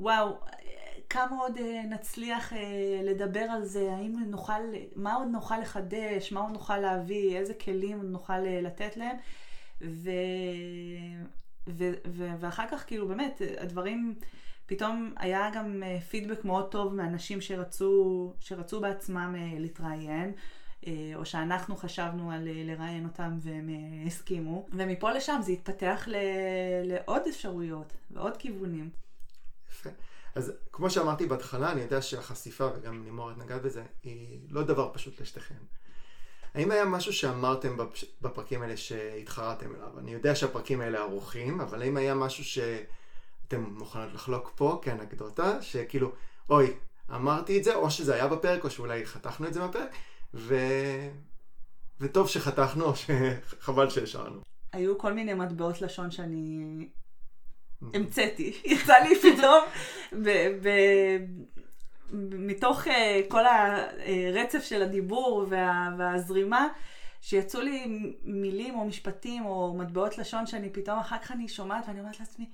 וואו, 0.00 0.38
כמה 1.10 1.36
עוד 1.36 1.56
uh, 1.56 1.60
נצליח 1.88 2.52
uh, 2.52 2.56
לדבר 3.02 3.40
על 3.50 3.64
זה, 3.64 3.92
האם 3.92 4.16
נוכל, 4.26 4.62
מה 4.96 5.14
עוד 5.14 5.28
נוכל 5.28 5.58
לחדש, 5.58 6.32
מה 6.32 6.40
עוד 6.40 6.52
נוכל 6.52 6.78
להביא, 6.78 7.38
איזה 7.38 7.54
כלים 7.54 8.02
נוכל 8.02 8.32
uh, 8.32 8.64
לתת 8.64 8.96
להם. 8.96 9.16
ו... 9.80 10.10
ו... 11.68 11.90
ואחר 12.40 12.64
כך 12.70 12.84
כאילו 12.86 13.08
באמת 13.08 13.42
הדברים, 13.58 14.14
פתאום 14.66 15.14
היה 15.16 15.50
גם 15.54 15.82
אה, 15.82 16.00
פידבק 16.00 16.44
מאוד 16.44 16.70
טוב 16.70 16.94
מאנשים 16.94 17.40
שרצו, 17.40 18.34
שרצו 18.40 18.80
בעצמם 18.80 19.34
אה, 19.38 19.58
להתראיין. 19.58 20.32
אה, 20.86 21.12
או 21.14 21.26
שאנחנו 21.26 21.76
חשבנו 21.76 22.30
על 22.32 22.42
לראיין 22.44 23.04
אותם 23.04 23.38
והם 23.40 23.68
הסכימו, 24.06 24.66
ומפה 24.72 25.12
לשם 25.12 25.40
זה 25.42 25.52
התפתח 25.52 26.04
ל... 26.06 26.16
לעוד 26.84 27.22
אפשרויות 27.28 27.92
ועוד 28.10 28.36
כיוונים. 28.36 28.90
יפה. 29.70 29.90
אז 30.34 30.52
כמו 30.72 30.90
שאמרתי 30.90 31.26
בהתחלה, 31.26 31.72
אני 31.72 31.80
יודע 31.80 32.02
שהחשיפה, 32.02 32.68
וגם 32.76 33.04
לימור 33.04 33.30
את 33.30 33.38
נגעת 33.38 33.62
בזה, 33.62 33.84
היא 34.02 34.40
לא 34.50 34.62
דבר 34.62 34.90
פשוט 34.92 35.20
לשתיכן. 35.20 35.54
האם 36.54 36.70
היה 36.70 36.84
משהו 36.84 37.12
שאמרתם 37.12 37.76
בפרקים 38.22 38.62
האלה 38.62 38.76
שהתחרתם 38.76 39.74
אליו? 39.74 39.98
אני 39.98 40.12
יודע 40.12 40.34
שהפרקים 40.34 40.80
האלה 40.80 40.98
ערוכים, 40.98 41.60
אבל 41.60 41.82
האם 41.82 41.96
היה 41.96 42.14
משהו 42.14 42.44
שאתם 42.44 43.62
מוכנות 43.62 44.14
לחלוק 44.14 44.52
פה 44.56 44.80
כאנקדוטה, 44.82 45.62
שכאילו, 45.62 46.12
אוי, 46.50 46.74
אמרתי 47.14 47.58
את 47.58 47.64
זה, 47.64 47.74
או 47.74 47.90
שזה 47.90 48.14
היה 48.14 48.28
בפרק, 48.28 48.64
או 48.64 48.70
שאולי 48.70 49.06
חתכנו 49.06 49.46
את 49.46 49.54
זה 49.54 49.66
בפרק, 49.66 49.90
ו... 50.34 50.56
וטוב 52.00 52.28
שחתכנו, 52.28 52.84
או 52.84 52.92
שחבל 52.96 53.90
שהשארנו. 53.90 54.40
היו 54.72 54.98
כל 54.98 55.12
מיני 55.12 55.34
מטבעות 55.34 55.82
לשון 55.82 56.10
שאני 56.10 56.58
המצאתי. 57.94 58.60
יצא 58.64 58.94
לי 58.94 59.20
פתאום, 59.20 59.64
ב- 60.12 60.58
ב- 60.62 61.18
מתוך 62.12 62.86
uh, 62.86 62.90
כל 63.28 63.44
הרצף 63.46 64.64
של 64.64 64.82
הדיבור 64.82 65.46
וה- 65.48 65.88
והזרימה, 65.98 66.68
שיצאו 67.20 67.60
לי 67.60 68.10
מילים 68.24 68.74
או 68.74 68.84
משפטים 68.84 69.46
או 69.46 69.74
מטבעות 69.78 70.18
לשון 70.18 70.46
שאני 70.46 70.70
פתאום 70.70 70.98
אחר 70.98 71.18
כך 71.18 71.32
אני 71.32 71.48
שומעת 71.48 71.84
ואני 71.88 72.00
אומרת 72.00 72.20
לעצמי, 72.20 72.50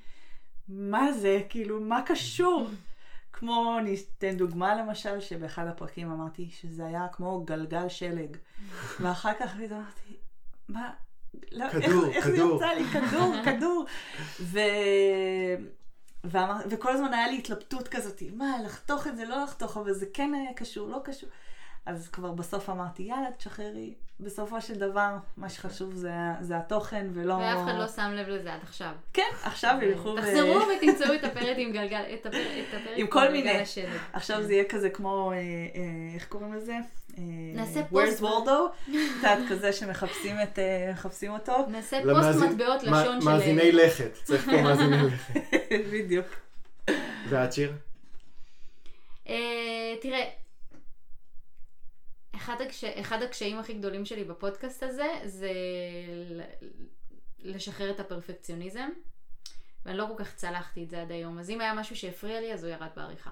מה 0.69 1.12
זה? 1.12 1.41
כאילו, 1.49 1.81
מה 1.81 2.03
קשור? 2.07 2.69
כמו, 3.33 3.77
אני 3.79 3.97
אתן 4.19 4.37
דוגמה 4.37 4.75
למשל, 4.75 5.21
שבאחד 5.21 5.67
הפרקים 5.67 6.11
אמרתי 6.11 6.49
שזה 6.50 6.87
היה 6.87 7.07
כמו 7.12 7.45
גלגל 7.45 7.88
שלג. 7.88 8.37
ואחר 9.00 9.33
כך 9.41 9.57
אמרתי, 9.57 10.17
מה, 10.69 10.91
לא, 11.53 11.69
כדור, 11.69 11.83
איך, 11.83 11.85
כדור. 11.85 12.07
איך 12.07 12.29
זה 12.29 12.37
יצא 12.37 12.67
לי? 12.67 12.85
כדור, 12.85 13.35
כדור. 13.45 13.87
ו... 14.41 14.59
ואמר, 16.25 16.57
וכל 16.71 16.93
הזמן 16.93 17.15
היה 17.15 17.29
לי 17.29 17.39
התלבטות 17.39 17.89
כזאת, 17.89 18.23
מה, 18.35 18.57
לחתוך 18.65 19.07
את 19.07 19.17
זה, 19.17 19.25
לא 19.25 19.43
לחתוך, 19.45 19.77
אבל 19.77 19.93
זה 19.93 20.07
כן 20.15 20.35
היה 20.35 20.55
קשור, 20.55 20.89
לא 20.89 20.99
קשור. 21.05 21.29
אז 21.87 22.09
כבר 22.09 22.33
בסוף 22.33 22.71
אמרתי, 22.71 23.03
יאללה, 23.03 23.33
תשחררי. 23.39 23.95
בסופו 24.21 24.61
של 24.61 24.75
דבר, 24.75 25.17
מה 25.37 25.49
שחשוב 25.49 25.95
זה, 25.95 26.11
זה 26.41 26.57
התוכן 26.57 27.07
ולא... 27.13 27.35
ואף 27.35 27.59
אחד 27.65 27.75
לא 27.79 27.89
שם 27.89 28.11
לב 28.15 28.29
לזה 28.29 28.55
עד 28.55 28.61
עכשיו. 28.63 28.93
כן, 29.13 29.31
עכשיו 29.43 29.77
ילכו... 29.83 30.17
תחזרו 30.17 30.61
ותמצאו 30.77 31.15
את 31.15 31.25
הפרק 31.25 31.57
עם 31.59 31.73
גלגל, 31.73 32.03
את 32.15 32.27
הפרק 32.27 32.47
עם 32.97 33.07
כל 33.07 33.33
מיני. 33.33 33.63
עכשיו 34.13 34.43
זה 34.43 34.53
יהיה 34.53 34.65
כזה 34.65 34.91
כמו, 34.91 35.33
אה, 35.33 35.37
אה, 35.37 35.41
איך 36.15 36.29
קוראים 36.29 36.55
לזה? 36.55 36.77
אה, 37.19 37.23
נעשה 37.55 37.85
פוסט... 37.85 38.21
Where's 38.21 38.23
Waldo? 38.23 38.91
קצת 39.19 39.39
כזה 39.51 39.73
שמחפשים 39.73 40.37
אותו. 41.29 41.67
נעשה 41.69 42.01
פוסט 42.03 42.43
מטבעות 42.51 42.83
לשון 42.83 43.21
של... 43.21 43.27
מאזיני 43.27 43.73
לכת, 43.73 44.11
צריך 44.25 44.45
פה 44.45 44.63
מאזיני 44.67 44.97
לכת. 44.97 45.41
בדיוק. 45.93 46.27
ואת 47.29 47.53
שיר? 47.53 47.73
תראה, 50.01 50.25
אחד, 52.37 52.61
הקש... 52.61 52.85
אחד 52.85 53.23
הקשיים 53.23 53.59
הכי 53.59 53.75
גדולים 53.75 54.05
שלי 54.05 54.25
בפודקאסט 54.25 54.83
הזה 54.83 55.09
זה 55.25 55.53
לשחרר 57.39 57.91
את 57.91 58.01
הפרפקציוניזם. 58.01 58.89
ואני 59.87 59.99
לא 59.99 60.09
כל 60.17 60.25
כך 60.25 60.35
צלחתי 60.35 60.85
את 60.85 60.91
זה 60.91 61.03
עד 61.03 61.11
היום. 61.11 61.39
אז 61.39 61.51
אם 61.51 61.61
היה 61.61 61.75
משהו 61.75 61.97
שהפריע 61.97 62.41
לי, 62.41 62.53
אז 62.55 62.65
הוא 62.65 62.73
ירד 62.73 62.89
בעריכה. 62.97 63.31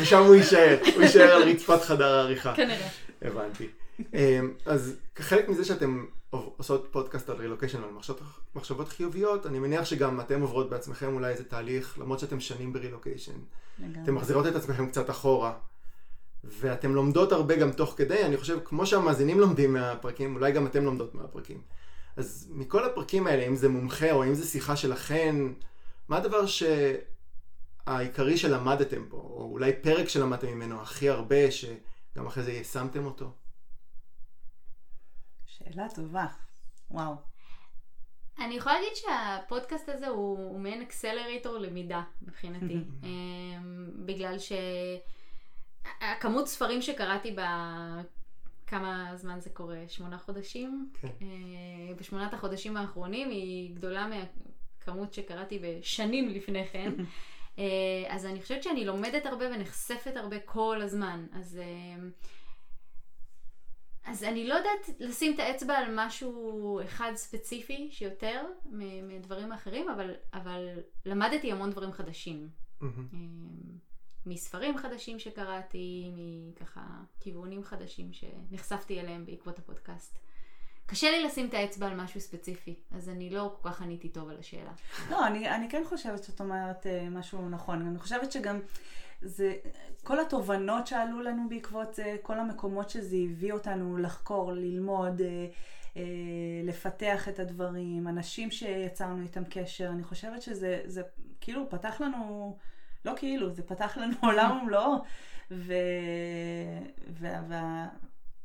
ושם 0.00 0.22
הוא 0.22 0.34
יישאר, 0.34 0.78
הוא 0.94 1.02
יישאר 1.02 1.30
על 1.30 1.42
רצפת 1.42 1.82
חדר 1.82 2.14
העריכה. 2.14 2.54
כנראה. 2.54 2.88
הבנתי. 3.22 3.68
אמ, 4.14 4.52
אז 4.66 4.96
כחלק 5.14 5.48
מזה 5.48 5.64
שאתם 5.64 6.04
עושות 6.30 6.88
פודקאסט 6.90 7.30
על 7.30 7.36
רילוקיישן 7.36 7.80
ועל 7.82 7.90
מחשבות 8.54 8.88
חיוביות, 8.88 9.46
אני 9.46 9.58
מניח 9.58 9.84
שגם 9.84 10.20
אתם 10.20 10.40
עוברות 10.40 10.70
בעצמכם 10.70 11.14
אולי 11.14 11.30
איזה 11.30 11.44
תהליך, 11.44 11.98
למרות 11.98 12.18
שאתם 12.18 12.40
שנים 12.40 12.72
ברילוקיישן. 12.72 13.32
אתם 14.02 14.14
מחזירות 14.14 14.46
את 14.46 14.54
עצמכם 14.54 14.88
קצת 14.88 15.10
אחורה. 15.10 15.52
ואתם 16.44 16.94
לומדות 16.94 17.32
הרבה 17.32 17.56
גם 17.56 17.72
תוך 17.72 17.94
כדי, 17.96 18.24
אני 18.24 18.36
חושב, 18.36 18.58
כמו 18.64 18.86
שהמאזינים 18.86 19.40
לומדים 19.40 19.72
מהפרקים, 19.72 20.34
אולי 20.34 20.52
גם 20.52 20.66
אתם 20.66 20.84
לומדות 20.84 21.14
מהפרקים. 21.14 21.60
אז 22.18 22.50
מכל 22.54 22.84
הפרקים 22.84 23.26
האלה, 23.26 23.46
אם 23.46 23.56
זה 23.56 23.68
מומחה 23.68 24.12
או 24.12 24.24
אם 24.24 24.34
זה 24.34 24.46
שיחה 24.46 24.76
שלכן, 24.76 25.36
מה 26.08 26.16
הדבר 26.16 26.44
שהעיקרי 26.46 28.36
שלמדתם 28.36 29.04
פה, 29.08 29.16
או 29.16 29.48
אולי 29.52 29.72
פרק 29.82 30.08
שלמדתם 30.08 30.46
ממנו 30.46 30.82
הכי 30.82 31.08
הרבה, 31.08 31.50
שגם 31.50 32.26
אחרי 32.26 32.42
זה 32.42 32.52
יישמתם 32.52 33.04
אותו? 33.04 33.32
שאלה 35.46 35.86
טובה, 35.94 36.26
וואו. 36.90 37.14
אני 38.38 38.54
יכולה 38.54 38.74
להגיד 38.74 38.92
שהפודקאסט 38.94 39.88
הזה 39.88 40.08
הוא, 40.08 40.38
הוא 40.38 40.60
מעין 40.60 40.82
אקסלרטור 40.82 41.58
למידה 41.58 42.02
מבחינתי. 42.22 42.78
אמ, 43.02 43.90
בגלל 44.06 44.36
שהכמות 45.98 46.48
ספרים 46.48 46.82
שקראתי 46.82 47.34
ב... 47.36 47.40
כמה 48.68 49.12
זמן 49.16 49.40
זה 49.40 49.50
קורה? 49.50 49.78
שמונה 49.88 50.18
חודשים? 50.18 50.90
כן. 51.00 51.08
אה, 51.22 51.94
בשמונת 51.94 52.34
החודשים 52.34 52.76
האחרונים 52.76 53.30
היא 53.30 53.74
גדולה 53.74 54.06
מהכמות 54.08 55.14
שקראתי 55.14 55.58
בשנים 55.58 56.28
לפני 56.28 56.66
כן. 56.66 56.92
אה, 57.58 57.64
אז 58.08 58.26
אני 58.26 58.42
חושבת 58.42 58.62
שאני 58.62 58.84
לומדת 58.84 59.26
הרבה 59.26 59.46
ונחשפת 59.46 60.16
הרבה 60.16 60.40
כל 60.40 60.80
הזמן. 60.82 61.26
אז... 61.32 61.58
אה, 61.62 62.08
אז 64.04 64.24
אני 64.24 64.46
לא 64.46 64.54
יודעת 64.54 65.00
לשים 65.00 65.34
את 65.34 65.38
האצבע 65.38 65.74
על 65.74 65.92
משהו 65.96 66.80
אחד 66.84 67.12
ספציפי 67.14 67.88
שיותר 67.90 68.44
מדברים 69.02 69.52
אחרים, 69.52 69.88
אבל, 69.88 70.14
אבל 70.34 70.68
למדתי 71.06 71.52
המון 71.52 71.70
דברים 71.70 71.92
חדשים. 71.92 72.48
Mm-hmm. 72.80 72.84
מספרים 74.28 74.78
חדשים 74.78 75.18
שקראתי, 75.18 76.10
מככה 76.14 76.86
כיוונים 77.20 77.64
חדשים 77.64 78.10
שנחשפתי 78.12 79.00
אליהם 79.00 79.26
בעקבות 79.26 79.58
הפודקאסט. 79.58 80.18
קשה 80.86 81.10
לי 81.10 81.24
לשים 81.24 81.46
את 81.46 81.54
האצבע 81.54 81.86
על 81.86 81.96
משהו 81.96 82.20
ספציפי, 82.20 82.74
אז 82.96 83.08
אני 83.08 83.30
לא 83.30 83.56
כל 83.62 83.68
כך 83.70 83.82
עניתי 83.82 84.08
טוב 84.08 84.28
על 84.28 84.36
השאלה. 84.38 84.72
לא, 85.10 85.26
אני, 85.26 85.50
אני 85.50 85.70
כן 85.70 85.82
חושבת 85.88 86.24
שאת 86.24 86.40
אומרת 86.40 86.86
אה, 86.86 87.10
משהו 87.10 87.48
נכון. 87.48 87.86
אני 87.86 87.98
חושבת 87.98 88.32
שגם 88.32 88.60
זה, 89.22 89.54
כל 90.04 90.20
התובנות 90.20 90.86
שעלו 90.86 91.20
לנו 91.20 91.48
בעקבות 91.48 91.94
זה, 91.94 92.16
כל 92.22 92.38
המקומות 92.38 92.90
שזה 92.90 93.16
הביא 93.30 93.52
אותנו 93.52 93.98
לחקור, 93.98 94.52
ללמוד, 94.52 95.20
אה, 95.20 95.46
אה, 95.96 96.02
לפתח 96.64 97.28
את 97.28 97.38
הדברים, 97.38 98.08
אנשים 98.08 98.50
שיצרנו 98.50 99.22
איתם 99.22 99.44
קשר, 99.44 99.88
אני 99.88 100.04
חושבת 100.04 100.42
שזה 100.42 100.80
זה, 100.84 101.02
כאילו 101.40 101.70
פתח 101.70 102.00
לנו, 102.00 102.56
לא 103.04 103.12
כאילו, 103.16 103.54
זה 103.54 103.62
פתח 103.62 103.96
לנו 103.96 104.14
עולם 104.28 104.58
ומלואו. 104.62 104.94
ו... 105.50 105.72
וה... 107.08 107.42
וה... 107.48 107.88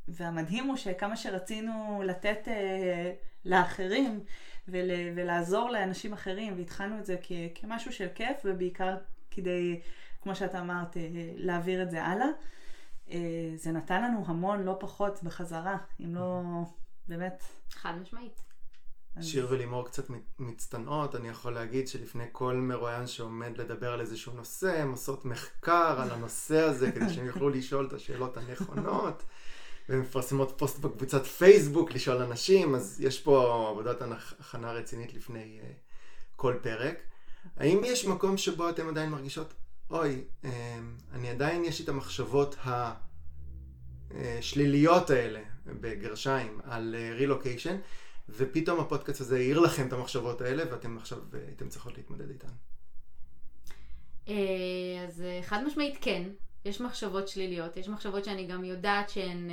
והמדהים 0.08 0.68
הוא 0.68 0.76
שכמה 0.76 1.16
שרצינו 1.18 2.02
לתת 2.06 2.48
אה, 2.48 3.14
לאחרים 3.46 4.24
ול... 4.68 4.90
ולעזור 5.16 5.70
לאנשים 5.70 6.14
אחרים, 6.14 6.58
והתחלנו 6.58 7.00
את 7.00 7.06
זה 7.06 7.16
כ... 7.24 7.32
כמשהו 7.56 7.92
של 7.94 8.08
כיף, 8.16 8.38
ובעיקר 8.46 8.96
כדי 9.32 9.82
כמו 10.22 10.36
שאת 10.36 10.56
אמרת, 10.56 10.98
אה, 10.98 11.10
להעביר 11.36 11.84
את 11.84 11.92
זה 11.92 12.04
הלאה. 12.04 12.28
אה, 13.12 13.52
זה 13.56 13.72
נתן 13.72 14.04
לנו 14.04 14.24
המון, 14.28 14.64
לא 14.64 14.78
פחות, 14.80 15.24
בחזרה, 15.24 15.78
אם 16.00 16.16
לא, 16.16 16.42
באמת. 17.08 17.44
חד 17.72 17.94
משמעית. 18.02 18.53
שיר 19.22 19.48
ולימור 19.50 19.86
קצת 19.86 20.06
מצטנעות, 20.40 21.16
אני 21.16 21.30
יכול 21.30 21.54
להגיד 21.54 21.88
שלפני 21.88 22.24
כל 22.32 22.56
מרואיין 22.56 23.08
שעומד 23.08 23.58
לדבר 23.58 23.94
על 23.94 24.02
איזשהו 24.02 24.34
נושא, 24.34 24.82
הם 24.82 24.92
עושות 24.92 25.26
מחקר 25.26 26.02
על 26.02 26.12
הנושא 26.12 26.60
הזה 26.60 26.92
כדי 26.92 27.14
שהם 27.14 27.26
יוכלו 27.26 27.50
לשאול 27.50 27.86
את 27.88 27.94
השאלות 27.94 28.38
הנכונות, 28.38 29.24
והן 29.90 30.00
מפרסמות 30.00 30.54
פוסט 30.58 30.80
בקבוצת 30.80 31.26
פייסבוק 31.26 31.92
לשאול 31.92 32.18
אנשים, 32.18 32.76
אז 32.76 33.02
יש 33.02 33.22
פה 33.22 33.68
עבודת 33.72 34.02
הכנה 34.02 34.72
רצינית 34.72 35.14
לפני 35.14 35.60
uh, 35.62 35.66
כל 36.36 36.56
פרק. 36.62 36.98
האם 37.58 37.82
יש 37.84 38.06
מקום 38.06 38.38
שבו 38.38 38.70
אתם 38.70 38.90
עדיין 38.90 39.10
מרגישות, 39.10 39.54
אוי, 39.90 40.24
אמ, 40.44 40.50
אני 41.12 41.30
עדיין 41.30 41.66
יש 41.66 41.80
לי 41.80 41.84
את 41.84 41.90
המחשבות 41.90 42.56
השליליות 44.12 45.10
האלה, 45.10 45.42
בגרשיים, 45.66 46.60
על 46.64 46.96
רילוקיישן, 47.18 47.76
אה, 47.76 47.78
ופתאום 48.30 48.80
הפודקאסט 48.80 49.22
הזה 49.22 49.36
העיר 49.36 49.60
לכם 49.60 49.88
את 49.88 49.94
המחשבות 49.94 50.42
האלה, 50.42 50.64
ואתם 50.72 50.98
עכשיו 50.98 51.18
אה, 51.34 51.40
הייתם 51.48 51.70
צריכות 51.70 51.98
להתמודד 51.98 52.30
איתן. 52.30 52.48
אה, 54.28 54.34
אז 55.08 55.24
חד 55.42 55.64
משמעית 55.64 55.98
כן, 56.02 56.24
יש 56.66 56.82
מחשבות 56.82 57.28
שליליות, 57.28 57.78
יש 57.78 57.90
מחשבות 57.90 58.26
שאני 58.26 58.48
גם 58.48 58.64
יודעת 58.64 59.10
שהן... 59.10 59.50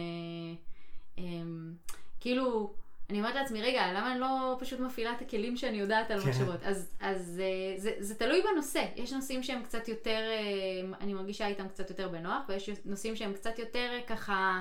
אמ, 1.19 1.75
כאילו, 2.21 2.75
אני 3.11 3.19
אומרת 3.19 3.35
לעצמי, 3.35 3.63
רגע, 3.63 3.93
למה 3.93 4.13
אני 4.13 4.21
לא 4.21 4.57
פשוט 4.61 4.81
מפעילה 4.81 5.13
את 5.13 5.23
הכלים 5.23 5.57
שאני 5.57 5.77
יודעת 5.77 6.11
על 6.11 6.21
כן. 6.21 6.29
מחשבות? 6.29 6.63
אז, 6.63 6.91
אז 7.01 7.41
אה, 7.45 7.81
זה, 7.81 7.93
זה 7.99 8.15
תלוי 8.15 8.43
בנושא. 8.53 8.85
יש 8.97 9.13
נושאים 9.13 9.43
שהם 9.43 9.63
קצת 9.63 9.89
יותר, 9.89 10.21
אה, 10.31 10.99
אני 11.01 11.15
מרגישה 11.15 11.47
איתם 11.47 11.69
קצת 11.69 11.91
יותר 11.91 12.09
בנוח, 12.09 12.43
ויש 12.49 12.71
נושאים 12.85 13.17
שהם 13.17 13.33
קצת 13.33 13.59
יותר 13.59 13.89
אה, 13.93 14.01
ככה... 14.07 14.61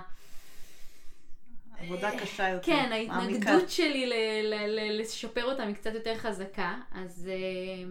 עבודה 1.79 2.19
קשה 2.19 2.49
יותר. 2.49 2.65
כן, 2.65 2.89
מעמיקה. 2.89 3.13
ההתנגדות 3.13 3.69
שלי 3.69 4.05
ל- 4.05 4.13
ל- 4.43 4.79
ל- 4.79 5.01
לשפר 5.01 5.45
אותם 5.45 5.67
היא 5.67 5.75
קצת 5.75 5.93
יותר 5.93 6.15
חזקה, 6.17 6.75
אז 6.91 7.29
אה, 7.31 7.89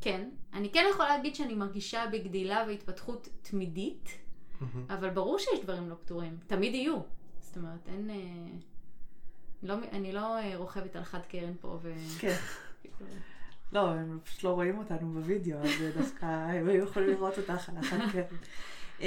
כן. 0.00 0.28
אני 0.54 0.70
כן 0.70 0.84
יכולה 0.90 1.08
להגיד 1.16 1.34
שאני 1.34 1.54
מרגישה 1.54 2.04
בגדילה 2.12 2.64
והתפתחות 2.68 3.28
תמידית. 3.42 4.18
אבל 4.88 5.10
ברור 5.10 5.38
שיש 5.38 5.60
דברים 5.62 5.88
לא 5.90 5.94
פתורים, 5.94 6.36
תמיד 6.46 6.74
יהיו. 6.74 6.98
זאת 7.40 7.56
אומרת, 7.56 7.88
אין... 7.88 8.10
אה, 8.10 8.16
לא, 9.62 9.74
אני 9.92 10.12
לא 10.12 10.38
אה, 10.38 10.56
רוכבת 10.56 10.96
על 10.96 11.04
חד 11.04 11.20
קרן 11.28 11.52
פה 11.60 11.78
ו... 11.82 11.92
כן. 12.18 12.36
לא, 13.72 13.88
הם 13.88 14.18
פשוט 14.24 14.44
לא 14.44 14.50
רואים 14.50 14.78
אותנו 14.78 15.12
בווידאו, 15.12 15.58
אז 15.58 15.70
דווקא 15.96 16.26
הם 16.26 16.68
היו 16.68 16.84
יכולים 16.84 17.08
לראות 17.08 17.38
אותך 17.38 17.68
על 17.68 17.74
אחת 17.80 17.98
קרן. 18.12 18.36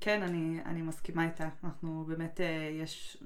כן, 0.00 0.22
אני, 0.22 0.60
אני 0.64 0.82
מסכימה 0.82 1.24
איתה. 1.24 1.48
אנחנו 1.64 2.04
באמת, 2.08 2.40
אה, 2.40 2.70
יש... 2.72 3.16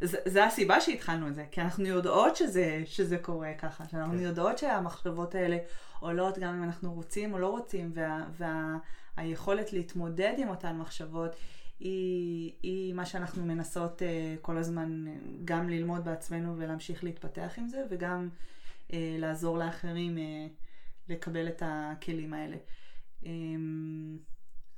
זה, 0.00 0.18
זה 0.24 0.44
הסיבה 0.44 0.80
שהתחלנו 0.80 1.28
את 1.28 1.34
זה, 1.34 1.44
כי 1.50 1.60
אנחנו 1.60 1.84
יודעות 1.84 2.36
שזה, 2.36 2.82
שזה 2.86 3.18
קורה 3.18 3.54
ככה, 3.58 3.88
שאנחנו 3.88 4.12
כן. 4.12 4.20
יודעות 4.20 4.58
שהמחשבות 4.58 5.34
האלה 5.34 5.58
עולות 6.00 6.38
גם 6.38 6.54
אם 6.54 6.62
אנחנו 6.62 6.92
רוצים 6.92 7.32
או 7.32 7.38
לא 7.38 7.48
רוצים, 7.50 7.92
והיכולת 9.16 9.66
וה, 9.66 9.78
להתמודד 9.78 10.34
עם 10.38 10.48
אותן 10.48 10.76
מחשבות 10.76 11.36
היא, 11.80 12.52
היא 12.62 12.94
מה 12.94 13.06
שאנחנו 13.06 13.46
מנסות 13.46 14.02
uh, 14.02 14.04
כל 14.42 14.58
הזמן 14.58 15.04
אה, 15.08 15.12
גם 15.44 15.68
ללמוד 15.68 16.04
בעצמנו 16.04 16.54
ולהמשיך 16.58 17.04
להתפתח 17.04 17.52
עם 17.58 17.68
זה, 17.68 17.84
וגם 17.90 18.28
uh, 18.88 18.92
לעזור 19.18 19.58
לאחרים 19.58 20.16
uh, 20.16 20.20
לקבל 21.08 21.48
את 21.48 21.62
הכלים 21.66 22.34
האלה. 22.34 22.56
Um, 23.22 23.26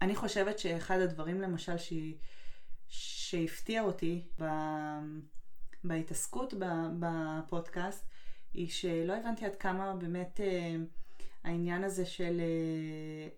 אני 0.02 0.16
חושבת 0.16 0.58
שאחד 0.58 0.98
הדברים 0.98 1.40
למשל 1.40 1.78
ש... 1.78 1.92
שהפתיע 2.88 3.82
אותי 3.82 4.22
ב... 4.40 4.44
בהתעסקות. 5.84 6.54
בפודקאסט, 6.98 8.04
היא 8.54 8.68
שלא 8.68 9.12
הבנתי 9.16 9.46
עד 9.46 9.56
כמה 9.56 9.94
באמת 9.94 10.40
uh, 10.40 11.00
העניין 11.44 11.84
הזה 11.84 12.06
של 12.06 12.40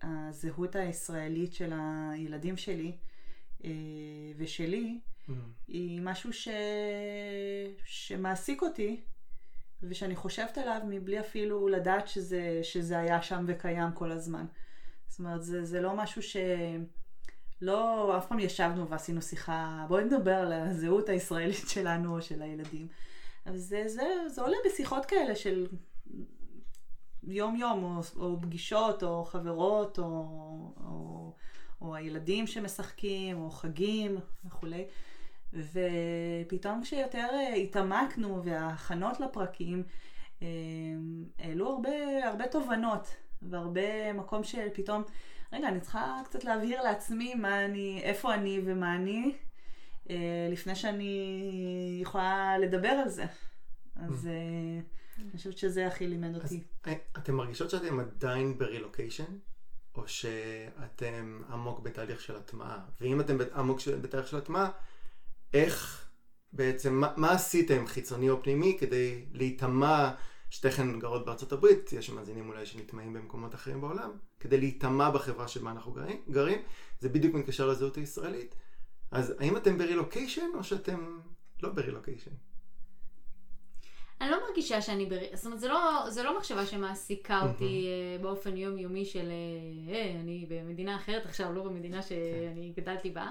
uh, 0.01 0.05
הזהות 0.07 0.75
הישראלית 0.75 1.53
של 1.53 1.73
הילדים 1.73 2.57
שלי, 2.57 2.97
אה, 3.63 3.69
ושלי, 4.37 4.99
מהמם. 5.27 5.41
היא 5.67 6.01
משהו 6.01 6.33
ש... 6.33 6.47
שמעסיק 7.85 8.61
אותי, 8.61 9.01
ושאני 9.83 10.15
חושבת 10.15 10.57
עליו 10.57 10.81
מבלי 10.89 11.19
אפילו 11.19 11.67
לדעת 11.67 12.07
שזה, 12.07 12.59
שזה 12.63 12.99
היה 12.99 13.21
שם 13.21 13.45
וקיים 13.47 13.91
כל 13.93 14.11
הזמן. 14.11 14.45
זאת 15.15 15.19
אומרת, 15.19 15.43
זה, 15.43 15.65
זה 15.65 15.81
לא 15.81 15.95
משהו 15.95 16.21
ש... 16.21 16.37
לא, 17.61 18.17
אף 18.17 18.27
פעם 18.27 18.39
ישבנו 18.39 18.89
ועשינו 18.89 19.21
שיחה, 19.21 19.85
בואי 19.87 20.03
נדבר 20.03 20.33
על 20.33 20.53
הזהות 20.53 21.09
הישראלית 21.09 21.69
שלנו 21.73 22.15
או 22.15 22.21
של 22.21 22.41
הילדים. 22.41 22.87
אבל 23.45 23.57
זה, 23.57 23.83
זה, 23.87 24.03
זה 24.27 24.41
עולה 24.41 24.57
בשיחות 24.65 25.05
כאלה 25.05 25.35
של 25.35 25.67
יום-יום, 27.23 27.83
או, 27.83 28.01
או 28.15 28.41
פגישות, 28.41 29.03
או 29.03 29.25
חברות, 29.25 29.99
או, 29.99 30.05
או, 30.77 31.33
או 31.81 31.95
הילדים 31.95 32.47
שמשחקים, 32.47 33.37
או 33.37 33.49
חגים 33.49 34.17
וכולי. 34.45 34.85
ופתאום 35.53 36.81
כשיותר 36.83 37.27
אה, 37.33 37.53
התעמקנו 37.53 38.43
וההכנות 38.43 39.19
לפרקים, 39.19 39.83
אה, 40.41 40.47
העלו 41.39 41.69
הרבה, 41.69 42.27
הרבה 42.27 42.47
תובנות 42.47 43.07
והרבה 43.41 44.13
מקום 44.13 44.43
של 44.43 44.67
פתאום, 44.73 45.03
רגע, 45.53 45.67
אני 45.67 45.79
צריכה 45.79 46.21
קצת 46.25 46.43
להבהיר 46.43 46.81
לעצמי 46.81 47.35
מה 47.35 47.65
אני, 47.65 48.01
איפה 48.03 48.33
אני 48.33 48.61
ומה 48.65 48.95
אני, 48.95 49.35
אה, 50.09 50.47
לפני 50.51 50.75
שאני 50.75 51.99
יכולה 52.01 52.57
לדבר 52.57 52.89
על 52.89 53.09
זה. 53.09 53.25
אז 53.95 54.27
אה, 54.27 54.79
אני 55.21 55.31
חושבת 55.37 55.57
שזה 55.57 55.87
הכי 55.87 56.07
לימד 56.07 56.35
אותי. 56.35 56.63
אה, 56.87 56.93
אתם 57.17 57.35
מרגישות 57.35 57.69
שאתם 57.69 57.99
עדיין 57.99 58.57
ברילוקיישן? 58.57 59.37
או 59.95 60.07
שאתם 60.07 61.41
עמוק 61.49 61.79
בתהליך 61.79 62.21
של 62.21 62.35
הטמעה? 62.35 62.79
ואם 63.01 63.21
אתם 63.21 63.37
עמוק 63.55 63.79
בתהליך 64.01 64.27
של 64.27 64.37
הטמעה, 64.37 64.71
איך 65.53 66.07
בעצם, 66.53 66.93
מה, 66.93 67.13
מה 67.17 67.31
עשיתם 67.31 67.87
חיצוני 67.87 68.29
או 68.29 68.43
פנימי 68.43 68.77
כדי 68.79 69.25
להיטמע, 69.31 70.11
שתיכן 70.49 70.99
גרות 70.99 71.25
בארצות 71.25 71.51
הברית, 71.51 71.93
יש 71.93 72.09
מאזינים 72.09 72.49
אולי 72.49 72.65
שנטמעים 72.65 73.13
במקומות 73.13 73.55
אחרים 73.55 73.81
בעולם, 73.81 74.11
כדי 74.39 74.57
להיטמע 74.57 75.09
בחברה 75.09 75.47
שבה 75.47 75.71
אנחנו 75.71 75.95
גרים, 76.29 76.61
זה 76.99 77.09
בדיוק 77.09 77.35
מתקשר 77.35 77.67
לזהות 77.67 77.95
הישראלית. 77.95 78.55
אז 79.11 79.33
האם 79.39 79.57
אתם 79.57 79.77
ברילוקיישן 79.77 80.47
או 80.53 80.63
שאתם 80.63 81.19
לא 81.63 81.69
ברילוקיישן? 81.69 82.31
אני 84.21 84.29
לא 84.29 84.37
מרגישה 84.47 84.81
שאני 84.81 85.05
בר... 85.05 85.19
זאת 85.33 85.45
אומרת, 85.45 85.59
זה 85.59 85.67
לא, 85.67 86.09
זה 86.09 86.23
לא 86.23 86.37
מחשבה 86.37 86.65
שמעסיקה 86.65 87.41
אותי 87.41 87.87
אה, 87.87 88.23
באופן 88.23 88.57
יומיומי 88.57 89.05
של 89.05 89.31
אה, 89.31 89.93
אה, 89.93 90.19
אני 90.19 90.45
במדינה 90.49 90.95
אחרת 90.95 91.25
עכשיו, 91.25 91.53
לא 91.53 91.63
במדינה 91.63 92.01
שאני 92.01 92.73
גדלתי 92.77 93.09
בה. 93.09 93.29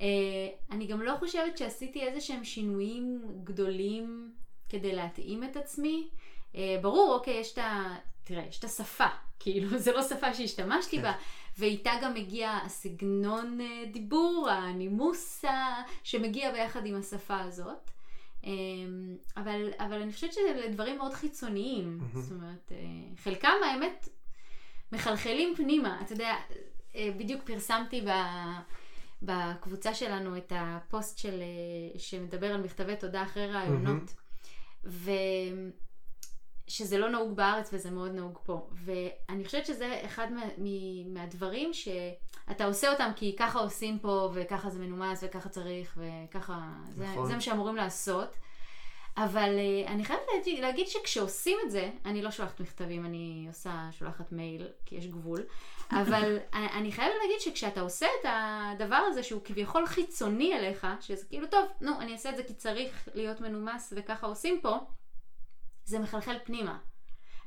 אה, 0.00 0.48
אני 0.70 0.86
גם 0.86 1.02
לא 1.02 1.16
חושבת 1.18 1.58
שעשיתי 1.58 2.02
איזה 2.02 2.20
שהם 2.20 2.44
שינויים 2.44 3.22
גדולים 3.44 4.32
כדי 4.72 4.92
להתאים 4.94 5.44
את 5.44 5.56
עצמי. 5.56 6.08
אה, 6.54 6.76
ברור, 6.82 7.14
אוקיי, 7.14 7.34
יש 7.34 7.52
את 7.52 7.58
ה... 7.58 7.94
תראה, 8.24 8.44
יש 8.48 8.58
את 8.58 8.64
השפה, 8.64 9.06
כאילו, 9.38 9.78
זה 9.84 9.92
לא 9.92 10.02
שפה 10.02 10.34
שהשתמשתי 10.34 10.96
כן. 10.96 11.02
בה, 11.02 11.12
ואיתה 11.58 11.90
גם 12.02 12.14
מגיע 12.14 12.58
הסגנון 12.64 13.60
אה, 13.60 13.84
דיבור, 13.92 14.48
הנימוס 14.50 15.44
ה- 15.44 15.82
שמגיע 16.02 16.52
ביחד 16.52 16.86
עם 16.86 16.96
השפה 16.96 17.40
הזאת. 17.40 17.90
אמ, 18.44 19.16
אבל, 19.36 19.70
אבל 19.78 20.02
אני 20.02 20.12
חושבת 20.12 20.32
שזה 20.32 20.68
דברים 20.70 20.98
מאוד 20.98 21.12
חיצוניים. 21.14 21.98
מהמם. 21.98 22.22
זאת 22.22 22.32
אומרת, 22.32 22.72
אה, 22.72 22.76
חלקם 23.22 23.52
האמת 23.64 24.08
מחלחלים 24.92 25.54
פנימה. 25.56 26.00
אתה 26.00 26.12
יודע, 26.12 26.34
אה, 26.96 27.10
בדיוק 27.16 27.42
פרסמתי 27.42 28.00
ב... 28.00 28.10
בקבוצה 29.22 29.94
שלנו 29.94 30.36
את 30.36 30.52
הפוסט 30.56 31.18
של, 31.18 31.42
אה, 31.42 31.98
שמדבר 31.98 32.54
על 32.54 32.62
מכתבי 32.62 32.96
תודה 32.96 33.22
אחרי 33.22 33.46
ראיונות. 33.52 34.14
ושזה 34.84 35.68
לא 36.98 37.10
נהוג 37.10 37.36
בארץ 37.36 37.70
וזה 37.72 37.90
מאוד 37.90 38.10
נהוג 38.10 38.38
פה. 38.44 38.68
ואני 38.72 39.44
חושבת 39.44 39.66
שזה 39.66 40.00
אחד 40.04 40.32
מה, 40.32 40.42
מ- 40.58 41.14
מהדברים 41.14 41.70
שאתה 41.72 42.64
עושה 42.64 42.92
אותם 42.92 43.10
כי 43.16 43.36
ככה 43.38 43.58
עושים 43.58 43.98
פה 43.98 44.30
וככה 44.34 44.70
זה 44.70 44.78
מנומס 44.78 45.24
וככה 45.26 45.48
צריך 45.48 45.98
וככה, 46.28 46.60
זה, 46.96 47.04
נכון. 47.06 47.26
זה 47.26 47.34
מה 47.34 47.40
שאמורים 47.40 47.76
לעשות. 47.76 48.36
אבל 49.16 49.58
uh, 49.58 49.90
אני 49.90 50.04
חייבת 50.04 50.22
להגיד, 50.36 50.60
להגיד 50.60 50.88
שכשעושים 50.88 51.58
את 51.64 51.70
זה, 51.70 51.90
אני 52.04 52.22
לא 52.22 52.30
שולחת 52.30 52.60
מכתבים, 52.60 53.06
אני 53.06 53.44
עושה, 53.48 53.88
שולחת 53.98 54.32
מייל, 54.32 54.66
כי 54.86 54.94
יש 54.94 55.06
גבול, 55.06 55.42
אבל 56.02 56.38
אני, 56.54 56.66
אני 56.66 56.92
חייבת 56.92 57.14
להגיד 57.22 57.40
שכשאתה 57.40 57.80
עושה 57.80 58.06
את 58.20 58.26
הדבר 58.28 58.96
הזה 58.96 59.22
שהוא 59.22 59.40
כביכול 59.44 59.86
חיצוני 59.86 60.58
אליך, 60.58 60.86
שזה 61.00 61.26
כאילו, 61.26 61.46
טוב, 61.46 61.64
נו, 61.80 62.00
אני 62.00 62.12
אעשה 62.12 62.30
את 62.30 62.36
זה 62.36 62.42
כי 62.42 62.54
צריך 62.54 63.08
להיות 63.14 63.40
מנומס 63.40 63.92
וככה 63.96 64.26
עושים 64.26 64.60
פה, 64.60 64.76
זה 65.84 65.98
מחלחל 65.98 66.36
פנימה. 66.44 66.78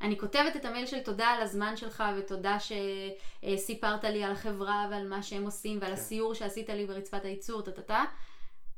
אני 0.02 0.20
כותבת 0.20 0.56
את 0.56 0.66
המייל 0.66 0.86
של 0.86 1.00
תודה 1.00 1.28
על 1.28 1.42
הזמן 1.42 1.78
שלך 1.78 2.04
ותודה 2.18 2.58
שסיפרת 2.60 4.04
לי 4.04 4.24
על 4.24 4.32
החברה 4.32 4.88
ועל 4.92 5.08
מה 5.08 5.24
שהם 5.24 5.44
עושים 5.44 5.78
ועל 5.82 5.88
כן. 5.88 5.94
הסיור 5.94 6.34
שעשית 6.34 6.70
לי 6.70 6.86
ברצפת 6.86 7.26
הייצור, 7.26 7.62
טה-טה-טה. 7.62 8.04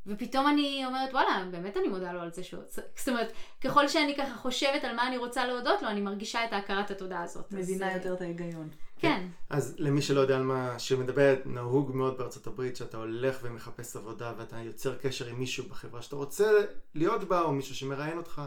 ופתאום 0.07 0.47
אני 0.47 0.83
אומרת, 0.85 1.13
וואלה, 1.13 1.45
באמת 1.51 1.77
אני 1.77 1.87
מודה 1.87 2.13
לו 2.13 2.19
על 2.19 2.31
זה 2.33 2.43
שהוא... 2.43 2.63
זאת 2.95 3.09
אומרת, 3.09 3.31
ככל 3.63 3.87
שאני 3.87 4.15
ככה 4.17 4.35
חושבת 4.35 4.83
על 4.83 4.95
מה 4.95 5.07
אני 5.07 5.17
רוצה 5.17 5.47
להודות 5.47 5.81
לו, 5.81 5.89
אני 5.89 6.01
מרגישה 6.01 6.45
את 6.45 6.53
ההכרת 6.53 6.91
התודה 6.91 7.21
הזאת. 7.23 7.53
אז, 7.53 7.59
מבינה 7.59 7.89
אה, 7.89 7.95
יותר 7.95 8.13
את 8.13 8.21
ההיגיון. 8.21 8.69
כן. 8.99 9.27
אז 9.49 9.75
למי 9.77 10.01
שלא 10.01 10.19
יודע 10.19 10.35
על 10.35 10.43
מה 10.43 10.79
שמדברת, 10.79 11.41
נהוג 11.45 11.95
מאוד 11.95 12.17
בארצות 12.17 12.47
הברית 12.47 12.75
שאתה 12.75 12.97
הולך 12.97 13.39
ומחפש 13.41 13.95
עבודה 13.95 14.33
ואתה 14.37 14.57
יוצר 14.57 14.95
קשר 14.95 15.27
עם 15.27 15.39
מישהו 15.39 15.63
בחברה 15.69 16.01
שאתה 16.01 16.15
רוצה 16.15 16.51
להיות 16.95 17.23
בה, 17.23 17.41
או 17.41 17.51
מישהו 17.51 17.75
שמראיין 17.75 18.17
אותך, 18.17 18.41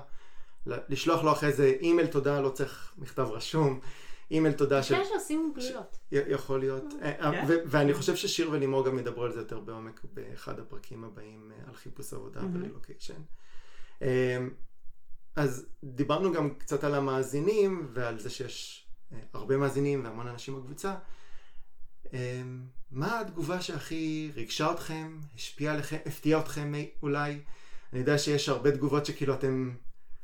לשלוח 0.66 1.24
לו 1.24 1.32
אחרי 1.32 1.52
זה 1.52 1.72
אימייל 1.80 2.06
תודה, 2.06 2.40
לא 2.40 2.48
צריך 2.48 2.92
מכתב 2.98 3.28
רשום, 3.30 3.80
אימייל 4.30 4.54
תודה 4.54 4.78
יש 4.78 4.88
של... 4.88 4.94
כאלה 4.94 5.06
שעושים 5.08 5.52
גלילות. 5.56 5.98
יכול 6.12 6.60
להיות. 6.60 6.84
אה, 7.02 7.32
כן. 7.32 7.44
ו- 7.48 7.54
ואני 7.66 7.94
חושב 7.94 8.16
ששיר 8.16 8.50
ולימור 8.50 8.86
גם 8.86 8.98
ידברו 8.98 9.24
על 9.24 9.32
זה 9.32 9.40
יותר 9.40 9.60
בעומק 9.60 10.00
באחד 10.14 10.58
הפרקים 10.58 11.04
הבאים 11.04 11.52
אה, 11.52 11.68
על 11.68 11.74
חיפוש 11.74 12.12
עבודה 12.12 12.40
מהמם. 12.40 12.60
ברילוקיישן. 12.60 13.22
אה, 14.02 14.38
אז 15.36 15.66
דיברנו 15.84 16.32
גם 16.32 16.54
קצת 16.54 16.84
על 16.84 16.94
המאזינים 16.94 17.88
ועל 17.92 18.18
זה 18.18 18.30
שיש 18.30 18.86
אה, 19.12 19.18
הרבה 19.34 19.56
מאזינים 19.56 20.04
והמון 20.04 20.28
אנשים 20.28 20.56
בקבוצה. 20.56 20.94
אמ, 22.12 22.62
מה 22.90 23.20
התגובה 23.20 23.60
שהכי 23.60 24.30
ריגשה 24.34 24.72
אתכם, 24.72 25.18
השפיעה 25.34 25.74
עליכם, 25.74 25.96
הפתיעה 26.06 26.40
אתכם 26.40 26.72
אולי? 27.02 27.40
אני 27.92 28.00
יודע 28.00 28.18
שיש 28.18 28.48
הרבה 28.48 28.70
תגובות 28.70 29.06
שכאילו 29.06 29.34
אתן 29.34 29.70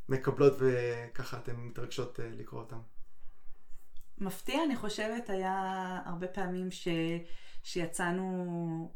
מקבלות 0.09 0.53
וככה 0.59 1.39
אתן 1.39 1.57
מתרגשות 1.57 2.21
אה, 2.21 2.29
לקרוא 2.33 2.61
אותן. 2.61 2.77
מפתיע, 4.19 4.65
אני 4.65 4.77
חושבת, 4.77 5.31
היה 5.31 6.01
הרבה 6.07 6.27
פעמים 6.27 6.71
ש... 6.71 6.89
שיצאנו 7.67 8.91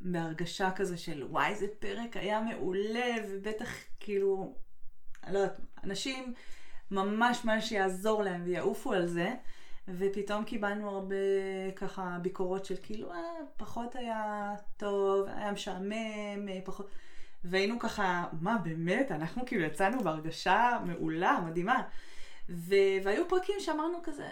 בהרגשה 0.00 0.70
כזה 0.70 0.96
של 0.96 1.24
וואי, 1.30 1.48
איזה 1.48 1.66
פרק 1.78 2.16
היה 2.16 2.40
מעולה, 2.40 3.14
ובטח 3.30 3.68
כאילו, 4.00 4.54
אני 5.24 5.34
לא 5.34 5.38
יודעת, 5.38 5.60
אנשים 5.84 6.34
ממש 6.90 7.44
ממש 7.44 7.72
יעזור 7.72 8.22
להם 8.22 8.42
ויעופו 8.44 8.92
על 8.92 9.06
זה, 9.06 9.34
ופתאום 9.88 10.44
קיבלנו 10.44 10.90
הרבה 10.90 11.16
ככה 11.76 12.18
ביקורות 12.22 12.64
של 12.64 12.74
כאילו, 12.82 13.12
אה, 13.12 13.18
פחות 13.56 13.96
היה 13.96 14.54
טוב, 14.76 15.26
היה 15.28 15.52
משעמם, 15.52 16.48
אה, 16.48 16.58
פחות... 16.64 16.90
והיינו 17.44 17.78
ככה, 17.78 18.26
מה 18.40 18.58
באמת? 18.58 19.10
אנחנו 19.10 19.46
כאילו 19.46 19.62
יצאנו 19.62 20.04
בהרגשה 20.04 20.78
מעולה, 20.86 21.40
מדהימה. 21.46 21.82
ו... 22.48 22.74
והיו 23.04 23.28
פרקים 23.28 23.54
שאמרנו 23.58 23.98
כזה, 24.02 24.28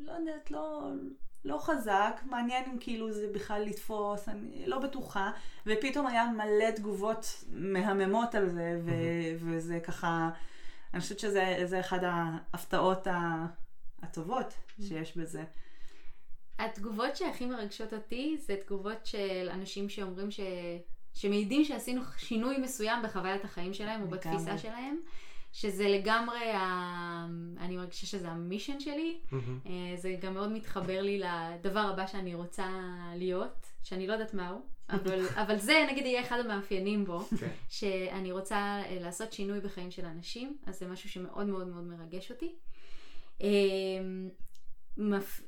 לא 0.00 0.12
יודעת, 0.12 0.50
לא, 0.50 0.90
לא 1.44 1.58
חזק, 1.58 2.20
מעניין 2.24 2.64
אם 2.70 2.78
כאילו 2.78 3.12
זה 3.12 3.26
בכלל 3.34 3.62
לתפוס, 3.62 4.28
אני 4.28 4.66
לא 4.66 4.78
בטוחה, 4.78 5.30
ופתאום 5.66 6.06
היה 6.06 6.26
מלא 6.26 6.70
תגובות 6.76 7.44
מהממות 7.52 8.34
על 8.34 8.48
זה, 8.48 8.80
ו... 8.84 8.90
mm-hmm. 8.90 9.38
וזה 9.38 9.80
ככה, 9.80 10.30
אני 10.94 11.00
חושבת 11.00 11.18
שזה 11.18 11.80
אחד 11.80 12.00
ההפתעות 12.02 13.06
הטובות 14.02 14.54
שיש 14.80 15.16
בזה. 15.16 15.44
התגובות 16.58 17.16
שהכי 17.16 17.46
מרגשות 17.46 17.94
אותי 17.94 18.36
זה 18.40 18.56
תגובות 18.66 19.06
של 19.06 19.48
אנשים 19.52 19.88
שאומרים 19.88 20.30
ש... 20.30 20.40
שמעידים 21.14 21.64
שעשינו 21.64 22.02
שינוי 22.16 22.58
מסוים 22.58 23.02
בחוויית 23.02 23.44
החיים 23.44 23.74
שלהם 23.74 24.02
או 24.02 24.08
בתפיסה 24.08 24.58
שלהם. 24.58 25.00
שזה 25.56 25.88
לגמרי, 25.88 26.50
ה... 26.50 27.26
אני 27.58 27.76
מרגישה 27.76 28.06
שזה 28.06 28.28
המישן 28.28 28.80
שלי. 28.80 29.18
Mm-hmm. 29.30 29.68
זה 29.96 30.16
גם 30.20 30.34
מאוד 30.34 30.52
מתחבר 30.52 31.02
לי 31.02 31.20
לדבר 31.20 31.80
הבא 31.80 32.06
שאני 32.06 32.34
רוצה 32.34 32.66
להיות, 33.14 33.66
שאני 33.82 34.06
לא 34.06 34.12
יודעת 34.12 34.34
מהו, 34.34 34.58
אבל, 34.90 35.26
אבל 35.42 35.58
זה 35.58 35.86
נגיד 35.90 36.06
יהיה 36.06 36.20
אחד 36.20 36.38
המאפיינים 36.38 37.04
בו, 37.04 37.20
okay. 37.20 37.36
כן. 37.36 37.48
שאני 37.68 38.32
רוצה 38.32 38.56
אה, 38.56 38.98
לעשות 39.00 39.32
שינוי 39.32 39.60
בחיים 39.60 39.90
של 39.90 40.04
אנשים, 40.04 40.56
אז 40.66 40.78
זה 40.78 40.86
משהו 40.86 41.10
שמאוד 41.10 41.46
מאוד 41.46 41.68
מאוד 41.68 41.84
מרגש 41.84 42.30
אותי. 42.30 42.54
אה. 43.42 43.48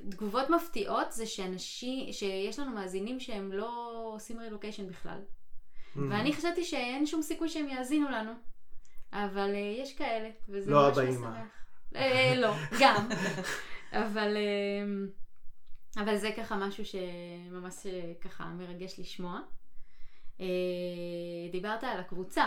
תגובות 0.08 0.50
מפתיעות 0.50 1.12
זה 1.12 1.26
שאנשים, 1.26 2.12
שיש 2.12 2.58
לנו 2.58 2.70
מאזינים 2.70 3.20
שהם 3.20 3.52
לא 3.52 4.00
עושים 4.14 4.40
רילוקיישן 4.40 4.86
בכלל. 4.86 5.18
Mm-hmm. 5.18 6.00
ואני 6.10 6.32
חשבתי 6.32 6.64
שאין 6.64 7.06
שום 7.06 7.22
סיכוי 7.22 7.48
שהם 7.48 7.68
יאזינו 7.68 8.10
לנו. 8.10 8.32
אבל 9.12 9.50
uh, 9.54 9.82
יש 9.82 9.96
כאלה, 9.96 10.30
וזה 10.48 10.70
לא 10.70 10.88
ממש 10.88 10.98
משמח. 10.98 11.36
אה, 11.96 12.34
לא, 12.36 12.54
גם. 12.80 13.08
אבל, 13.92 14.36
uh, 14.36 16.00
אבל 16.00 16.16
זה 16.16 16.30
ככה 16.36 16.56
משהו 16.56 16.84
שממש 16.84 17.86
ככה 18.20 18.44
מרגש 18.44 18.98
לשמוע. 18.98 19.40
דיברת 21.52 21.84
על 21.84 22.00
הקבוצה. 22.00 22.44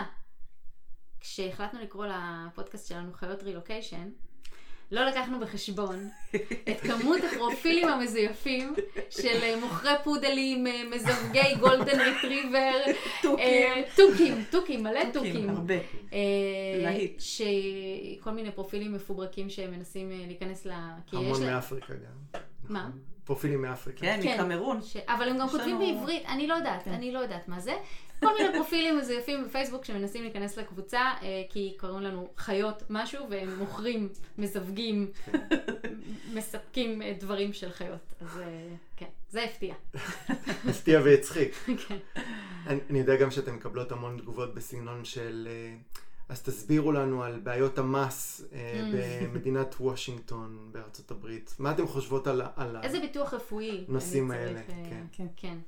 כשהחלטנו 1.20 1.80
לקרוא 1.80 2.06
לפודקאסט 2.06 2.88
שלנו 2.88 3.12
חיות 3.12 3.42
רילוקיישן, 3.42 4.10
לא 4.92 5.04
לקחנו 5.04 5.40
בחשבון 5.40 6.08
את 6.70 6.80
כמות 6.80 7.20
הפרופילים 7.32 7.88
המזויפים 7.88 8.74
של 9.10 9.58
מוכרי 9.60 9.90
פודלים, 10.04 10.66
מזווגי 10.90 11.54
גולדן 11.60 12.00
רטריבר, 12.00 12.72
תוכים, 13.96 14.44
תוכים, 14.50 14.82
מלא 14.82 15.00
תוכים. 15.12 15.50
הרבה. 15.50 15.74
להיט. 16.82 17.20
שכל 17.20 18.30
מיני 18.30 18.52
פרופילים 18.52 18.92
מפוברקים 18.92 19.50
שמנסים 19.50 20.10
להיכנס 20.26 20.66
ל... 20.66 20.70
המון 21.12 21.46
מאפריקה 21.46 21.94
גם. 21.94 22.40
מה? 22.68 22.90
פרופילים 23.24 23.62
מאפריקה. 23.62 24.00
כן, 24.00 24.20
מקמרון. 24.24 24.80
אבל 25.08 25.28
הם 25.28 25.38
גם 25.38 25.48
כותבים 25.48 25.78
בעברית, 25.78 26.22
אני 26.26 26.46
לא 26.46 26.54
יודעת, 26.54 26.88
אני 26.88 27.12
לא 27.12 27.18
יודעת 27.18 27.48
מה 27.48 27.60
זה. 27.60 27.72
כל 28.22 28.34
מיני 28.38 28.54
פרופילים 28.54 28.98
מזויפים 28.98 29.44
בפייסבוק 29.44 29.84
שמנסים 29.84 30.22
להיכנס 30.22 30.56
לקבוצה, 30.56 31.00
אה, 31.00 31.42
כי 31.48 31.76
קוראים 31.80 32.00
לנו 32.00 32.28
חיות 32.36 32.82
משהו, 32.90 33.26
והם 33.30 33.58
מוכרים, 33.58 34.08
מזווגים, 34.38 35.10
מספקים 36.34 37.02
אה, 37.02 37.12
דברים 37.20 37.52
של 37.52 37.70
חיות. 37.70 38.12
אז 38.20 38.38
אה, 38.38 38.74
כן, 38.96 39.06
זה 39.30 39.44
הפתיע. 39.44 39.74
הפתיע 40.68 41.00
והצחיק. 41.04 41.54
כן. 41.88 41.98
אני 42.66 42.98
יודע 42.98 43.16
גם 43.16 43.30
שאתן 43.30 43.54
מקבלות 43.54 43.92
המון 43.92 44.18
תגובות 44.18 44.54
בסגנון 44.54 45.04
של... 45.04 45.48
אז 46.28 46.42
תסבירו 46.42 46.92
לנו 46.92 47.22
על 47.22 47.40
בעיות 47.40 47.78
המס 47.78 48.44
mm. 48.50 48.54
במדינת 49.32 49.74
וושינגטון 49.80 50.68
בארצות 50.72 51.10
הברית. 51.10 51.54
מה 51.58 51.70
אתן 51.70 51.86
חושבות 51.86 52.26
על, 52.26 52.42
על 52.56 52.76
איזה 52.82 53.00
ביטוח 53.00 53.34
רפואי 53.34 53.84
הנושאים 53.88 54.30
האלה? 54.30 54.60
כן. 54.66 55.04
כן. 55.12 55.26
כן. 55.36 55.58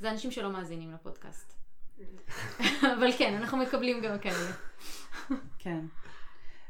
זה 0.00 0.10
אנשים 0.10 0.30
שלא 0.30 0.52
מאזינים 0.52 0.92
לפודקאסט. 0.92 1.61
אבל 2.98 3.12
כן, 3.18 3.34
אנחנו 3.34 3.58
מקבלים 3.58 4.02
גם 4.02 4.18
כאלה. 4.18 4.52
כן. 5.58 5.80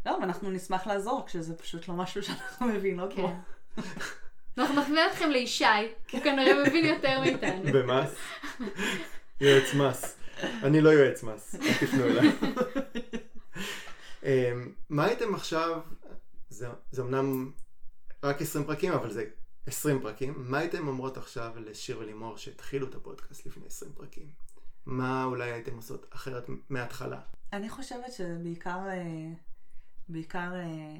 לא, 0.06 0.16
אבל 0.16 0.22
אנחנו 0.24 0.50
נשמח 0.50 0.86
לעזור 0.86 1.26
כשזה 1.26 1.56
פשוט 1.56 1.88
לא 1.88 1.94
משהו 1.94 2.22
שאנחנו 2.22 2.66
מבינות 2.66 3.14
בו. 3.14 3.28
כן. 3.28 3.82
אנחנו 4.58 4.80
נחווה 4.80 5.06
אתכם 5.06 5.30
לישי, 5.30 5.64
כי 6.08 6.16
הוא 6.16 6.24
כנראה 6.24 6.62
מבין 6.66 6.84
יותר 6.84 7.20
מאיתנו. 7.20 7.72
במס? 7.72 8.14
יועץ 9.40 9.74
מס. 9.74 10.16
אני 10.62 10.80
לא 10.80 10.90
יועץ 10.90 11.22
מס, 11.22 11.54
אל 11.54 11.72
תפנו 11.80 12.04
אליי. 12.04 12.28
אמ, 14.24 14.72
מה 14.90 15.04
הייתם 15.04 15.34
עכשיו, 15.34 15.80
זה, 16.48 16.68
זה 16.90 17.02
אמנם 17.02 17.52
רק 18.22 18.42
20 18.42 18.64
פרקים, 18.64 18.92
אבל 18.92 19.10
זה 19.10 19.24
20 19.66 20.00
פרקים, 20.00 20.34
מה 20.36 20.58
הייתם 20.58 20.88
אומרות 20.88 21.16
עכשיו 21.16 21.52
לשיר 21.56 21.98
ולימור 21.98 22.36
שהתחילו 22.36 22.88
את 22.88 22.94
הפודקאסט 22.94 23.46
לפני 23.46 23.66
20 23.66 23.92
פרקים? 23.92 24.26
מה 24.86 25.24
אולי 25.24 25.52
הייתם 25.52 25.76
עושות 25.76 26.06
אחרת 26.14 26.46
מההתחלה? 26.70 27.20
אני 27.52 27.68
חושבת 27.68 28.12
שבעיקר, 28.12 28.78
אה, 28.88 29.02
בעיקר 30.08 30.54
אה, 30.54 30.94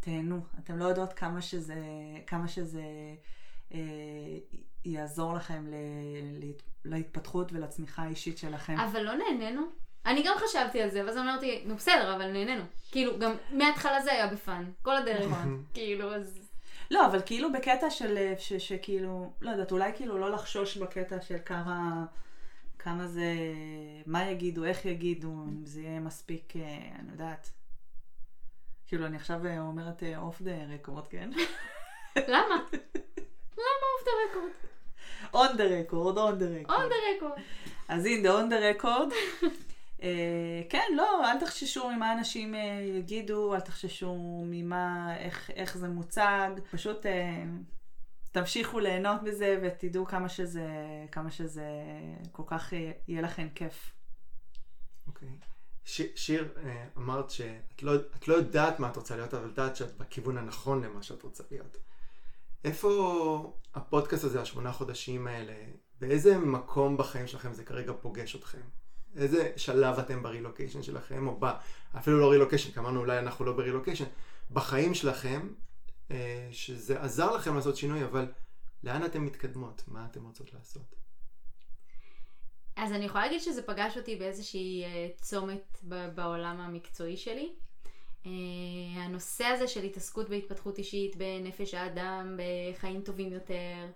תהנו. 0.00 0.40
אתם 0.58 0.78
לא 0.78 0.84
יודעות 0.84 1.12
כמה 1.12 1.42
שזה, 1.42 1.76
כמה 2.26 2.48
שזה 2.48 2.82
אה, 3.74 3.78
יעזור 4.84 5.34
לכם 5.34 5.66
ל, 5.66 5.74
להתפתחות 6.84 7.52
ולצמיחה 7.52 8.02
האישית 8.02 8.38
שלכם. 8.38 8.76
אבל 8.80 9.02
לא 9.02 9.12
נהנינו. 9.14 9.62
אני 10.06 10.22
גם 10.22 10.34
חשבתי 10.38 10.82
על 10.82 10.90
זה, 10.90 11.04
ואז 11.06 11.16
אמרתי, 11.16 11.62
נו 11.66 11.76
בסדר, 11.76 12.16
אבל 12.16 12.32
נהנינו. 12.32 12.64
כאילו, 12.90 13.18
גם 13.18 13.32
מההתחלה 13.52 14.02
זה 14.02 14.12
היה 14.12 14.26
בפאן, 14.26 14.70
כל 14.82 14.96
הדרך. 14.96 15.34
כאילו, 15.74 16.14
אז... 16.14 16.38
לא, 16.90 17.06
אבל 17.06 17.20
כאילו 17.26 17.52
בקטע 17.52 17.90
של, 17.90 18.32
שכאילו, 18.58 19.32
לא 19.40 19.50
יודעת, 19.50 19.72
אולי 19.72 19.92
כאילו 19.96 20.18
לא 20.18 20.30
לחשוש 20.30 20.76
בקטע 20.76 21.20
של 21.20 21.36
כמה... 21.44 22.04
כמה 22.86 23.06
זה, 23.06 23.34
מה 24.06 24.30
יגידו, 24.30 24.64
איך 24.64 24.84
יגידו, 24.84 25.28
אם 25.28 25.66
זה 25.66 25.80
יהיה 25.80 26.00
מספיק, 26.00 26.56
אה, 26.56 26.78
אני 26.98 27.12
יודעת. 27.12 27.50
כאילו, 28.86 29.06
אני 29.06 29.16
עכשיו 29.16 29.46
אה, 29.46 29.60
אומרת 29.60 30.02
off 30.16 30.42
the 30.42 30.64
record, 30.74 31.06
כן? 31.06 31.30
למה? 32.16 32.54
למה 33.58 33.86
off 33.94 34.04
the 34.04 34.10
record? 34.30 34.52
on 35.34 35.56
the 35.56 35.64
record, 35.64 36.18
on 36.18 36.38
the 36.38 36.46
record. 36.46 36.78
on 36.80 36.88
the 36.88 36.94
record. 37.16 37.42
אז 37.88 38.06
הנה, 38.06 38.30
on 38.30 38.48
the 38.48 38.70
record. 38.70 39.08
כן, 40.70 40.92
לא, 40.96 41.30
אל 41.30 41.40
תחששו 41.40 41.90
ממה 41.90 42.12
אנשים 42.12 42.54
אה, 42.54 42.58
יגידו, 42.98 43.54
אל 43.54 43.60
תחששו 43.60 44.14
ממה, 44.44 45.16
איך, 45.18 45.50
איך 45.50 45.76
זה 45.76 45.88
מוצג. 45.88 46.50
פשוט 46.70 47.06
אה, 47.06 47.08
תמשיכו 48.36 48.78
ליהנות 48.78 49.22
מזה 49.22 49.60
ותדעו 49.62 50.06
כמה 50.06 50.28
שזה, 50.28 50.66
כמה 51.12 51.30
שזה 51.30 51.64
כל 52.32 52.42
כך 52.46 52.72
יהיה 53.08 53.22
לכם 53.22 53.48
כיף. 53.54 53.92
אוקיי. 55.06 55.28
Okay. 55.28 55.46
ש, 55.84 56.02
שיר, 56.14 56.48
אה, 56.64 56.84
אמרת 56.96 57.30
שאת 57.30 57.82
לא, 57.82 57.92
לא 58.28 58.34
יודעת 58.34 58.80
מה 58.80 58.88
את 58.88 58.96
רוצה 58.96 59.16
להיות, 59.16 59.34
אבל 59.34 59.44
יודעת 59.44 59.76
שאת 59.76 59.98
בכיוון 59.98 60.38
הנכון 60.38 60.84
למה 60.84 61.02
שאת 61.02 61.22
רוצה 61.22 61.44
להיות. 61.50 61.76
איפה 62.64 63.58
הפודקאסט 63.74 64.24
הזה, 64.24 64.40
השמונה 64.40 64.72
חודשים 64.72 65.26
האלה, 65.26 65.54
באיזה 66.00 66.38
מקום 66.38 66.96
בחיים 66.96 67.26
שלכם 67.26 67.52
זה 67.52 67.64
כרגע 67.64 67.92
פוגש 68.00 68.36
אתכם? 68.36 68.62
איזה 69.16 69.52
שלב 69.56 69.98
אתם 69.98 70.22
ברילוקיישן 70.22 70.82
שלכם, 70.82 71.26
או 71.26 71.36
ב... 71.40 71.46
אפילו 71.98 72.20
לא 72.20 72.30
רילוקיישן, 72.30 72.72
כי 72.72 72.78
אמרנו 72.78 73.00
אולי 73.00 73.18
אנחנו 73.18 73.44
לא 73.44 73.52
ברילוקיישן. 73.52 74.04
בחיים 74.50 74.94
שלכם, 74.94 75.40
אה, 75.40 75.52
שזה 76.52 77.02
עזר 77.02 77.36
לכם 77.36 77.54
לעשות 77.54 77.76
שינוי, 77.76 78.04
אבל 78.04 78.32
לאן 78.84 79.04
אתן 79.04 79.20
מתקדמות? 79.20 79.82
מה 79.88 80.06
אתן 80.10 80.20
רוצות 80.20 80.54
לעשות? 80.54 80.94
אז 82.76 82.92
אני 82.92 83.04
יכולה 83.04 83.24
להגיד 83.24 83.40
שזה 83.40 83.62
פגש 83.62 83.96
אותי 83.96 84.16
באיזושהי 84.16 84.84
אה, 84.84 85.08
צומת 85.20 85.78
בעולם 86.14 86.60
המקצועי 86.60 87.16
שלי. 87.16 87.52
אה, 88.26 88.30
הנושא 89.02 89.44
הזה 89.44 89.68
של 89.68 89.82
התעסקות 89.82 90.28
בהתפתחות 90.28 90.78
אישית, 90.78 91.16
בנפש 91.16 91.74
האדם, 91.74 92.38
בחיים 92.38 93.00
טובים 93.00 93.32
יותר, 93.32 93.86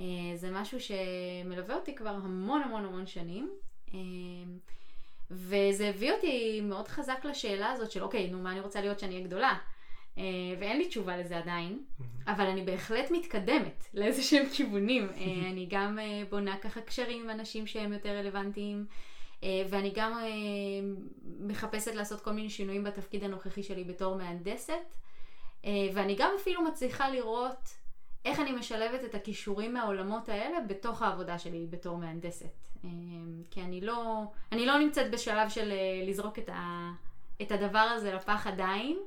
אה, 0.00 0.04
זה 0.34 0.50
משהו 0.50 0.78
שמלווה 0.80 1.74
אותי 1.74 1.94
כבר 1.94 2.10
המון 2.10 2.62
המון 2.62 2.84
המון 2.84 3.06
שנים. 3.06 3.50
אה, 3.94 3.98
וזה 5.30 5.88
הביא 5.88 6.12
אותי 6.12 6.60
מאוד 6.60 6.88
חזק 6.88 7.24
לשאלה 7.24 7.70
הזאת 7.70 7.90
של 7.90 8.02
אוקיי, 8.02 8.30
נו 8.30 8.38
מה 8.38 8.52
אני 8.52 8.60
רוצה 8.60 8.80
להיות 8.80 8.98
שאני 8.98 9.14
אהיה 9.14 9.26
גדולה? 9.26 9.58
אה, 10.20 10.60
ואין 10.60 10.78
לי 10.78 10.88
תשובה 10.88 11.16
לזה 11.16 11.38
עדיין, 11.38 11.82
אבל 12.26 12.46
אני 12.46 12.62
בהחלט 12.62 13.10
מתקדמת 13.10 13.84
לאיזה 13.94 14.22
שהם 14.22 14.46
כיוונים. 14.52 15.08
אה, 15.08 15.50
אני 15.50 15.66
גם 15.70 15.98
אה, 15.98 16.22
בונה 16.30 16.56
ככה 16.58 16.80
קשרים 16.80 17.22
עם 17.22 17.30
אנשים 17.30 17.66
שהם 17.66 17.92
יותר 17.92 18.08
רלוונטיים, 18.08 18.86
ואני 19.70 19.92
גם 19.94 20.18
מחפשת 21.40 21.94
לעשות 21.94 22.20
כל 22.20 22.30
מיני 22.32 22.50
שינויים 22.50 22.84
בתפקיד 22.84 23.24
הנוכחי 23.24 23.62
שלי 23.62 23.84
בתור 23.84 24.16
מהנדסת, 24.16 24.96
ואני 25.64 26.14
גם 26.18 26.30
אפילו 26.40 26.62
מצליחה 26.62 27.10
לראות 27.10 27.74
איך 28.24 28.40
אני 28.40 28.52
משלבת 28.52 29.04
את 29.04 29.14
הכישורים 29.14 29.74
מהעולמות 29.74 30.28
האלה 30.28 30.60
בתוך 30.68 31.02
העבודה 31.02 31.38
שלי 31.38 31.66
בתור 31.70 31.96
מהנדסת. 31.96 32.66
כי 33.50 33.60
אני 33.60 33.80
לא, 33.80 34.22
אני 34.52 34.66
לא 34.66 34.78
נמצאת 34.78 35.10
בשלב 35.10 35.48
של 35.48 35.72
לזרוק 36.06 36.38
את, 36.38 36.48
ה, 36.48 36.90
את 37.42 37.52
הדבר 37.52 37.78
הזה 37.78 38.12
לפח 38.12 38.46
עדיין. 38.46 38.98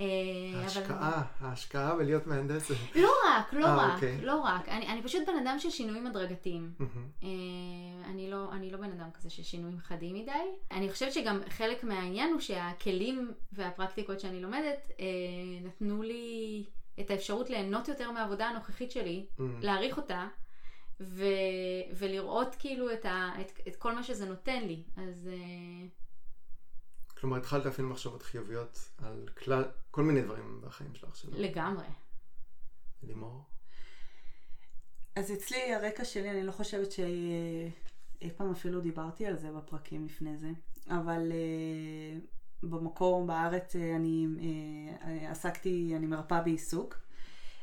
אה, 0.00 0.06
אבל- 0.54 0.62
ההשקעה, 0.62 1.22
ההשקעה 1.40 1.96
בלהיות 1.96 2.26
מהנדסת. 2.26 2.74
לא 2.94 3.10
רק, 3.28 3.52
לא 3.52 3.66
אה, 3.66 3.76
רק, 3.76 3.94
אוקיי. 3.94 4.20
לא 4.22 4.40
רק. 4.40 4.68
אני, 4.68 4.88
אני 4.88 5.02
פשוט 5.02 5.22
בן 5.26 5.46
אדם 5.46 5.58
של 5.58 5.70
שינויים 5.70 6.06
הדרגתיים. 6.06 6.72
אה, 7.22 7.28
אני 8.10 8.30
לא, 8.30 8.52
אני 8.52 8.70
לא 8.70 8.78
בן 8.78 8.92
אדם 8.92 9.08
כזה 9.14 9.30
של 9.30 9.42
שינויים 9.42 9.78
חדים 9.78 10.14
מדי. 10.14 10.32
אני 10.70 10.92
חושבת 10.92 11.12
שגם 11.12 11.40
חלק 11.48 11.84
מהעניין 11.84 12.32
הוא 12.32 12.40
שהכלים 12.40 13.32
והפרקטיקות 13.52 14.20
שאני 14.20 14.40
לומדת 14.42 14.90
נתנו 15.64 16.02
לי 16.02 16.64
את 17.00 17.10
האפשרות 17.10 17.50
ליהנות 17.50 17.88
יותר 17.88 18.10
מהעבודה 18.10 18.46
הנוכחית 18.48 18.90
שלי. 18.90 19.26
להעריך 19.60 19.96
אותה, 19.96 20.28
ו, 21.00 21.24
ולראות 21.98 22.54
כאילו 22.58 22.92
את, 22.92 23.04
ה, 23.04 23.32
את, 23.40 23.60
את 23.68 23.76
כל 23.76 23.94
מה 23.94 24.02
שזה 24.02 24.26
נותן 24.26 24.62
לי. 24.64 24.82
אז 24.96 25.30
אה, 25.32 25.86
כלומר, 27.26 27.38
התחלת 27.38 27.64
להפעיל 27.64 27.86
מחשבות 27.86 28.22
חיוביות 28.22 28.90
על 28.98 29.28
כלל, 29.44 29.64
כל 29.90 30.02
מיני 30.02 30.22
דברים 30.22 30.60
בחיים 30.64 30.94
שלך, 30.94 31.16
שלא? 31.16 31.38
לגמרי. 31.38 31.86
לימור? 33.02 33.42
אז 35.16 35.32
אצלי 35.32 35.74
הרקע 35.74 36.04
שלי, 36.04 36.30
אני 36.30 36.42
לא 36.42 36.52
חושבת 36.52 36.92
שאי 36.92 38.30
פעם 38.36 38.50
אפילו 38.50 38.80
דיברתי 38.80 39.26
על 39.26 39.36
זה 39.36 39.52
בפרקים 39.52 40.04
לפני 40.06 40.36
זה, 40.36 40.50
אבל 40.88 41.32
אה, 41.32 42.18
במקור 42.62 43.26
בארץ 43.26 43.76
אה, 43.76 43.96
אני 43.96 44.26
אה, 45.02 45.30
עסקתי, 45.30 45.92
אני 45.96 46.06
מרפאה 46.06 46.40
בעיסוק, 46.40 46.98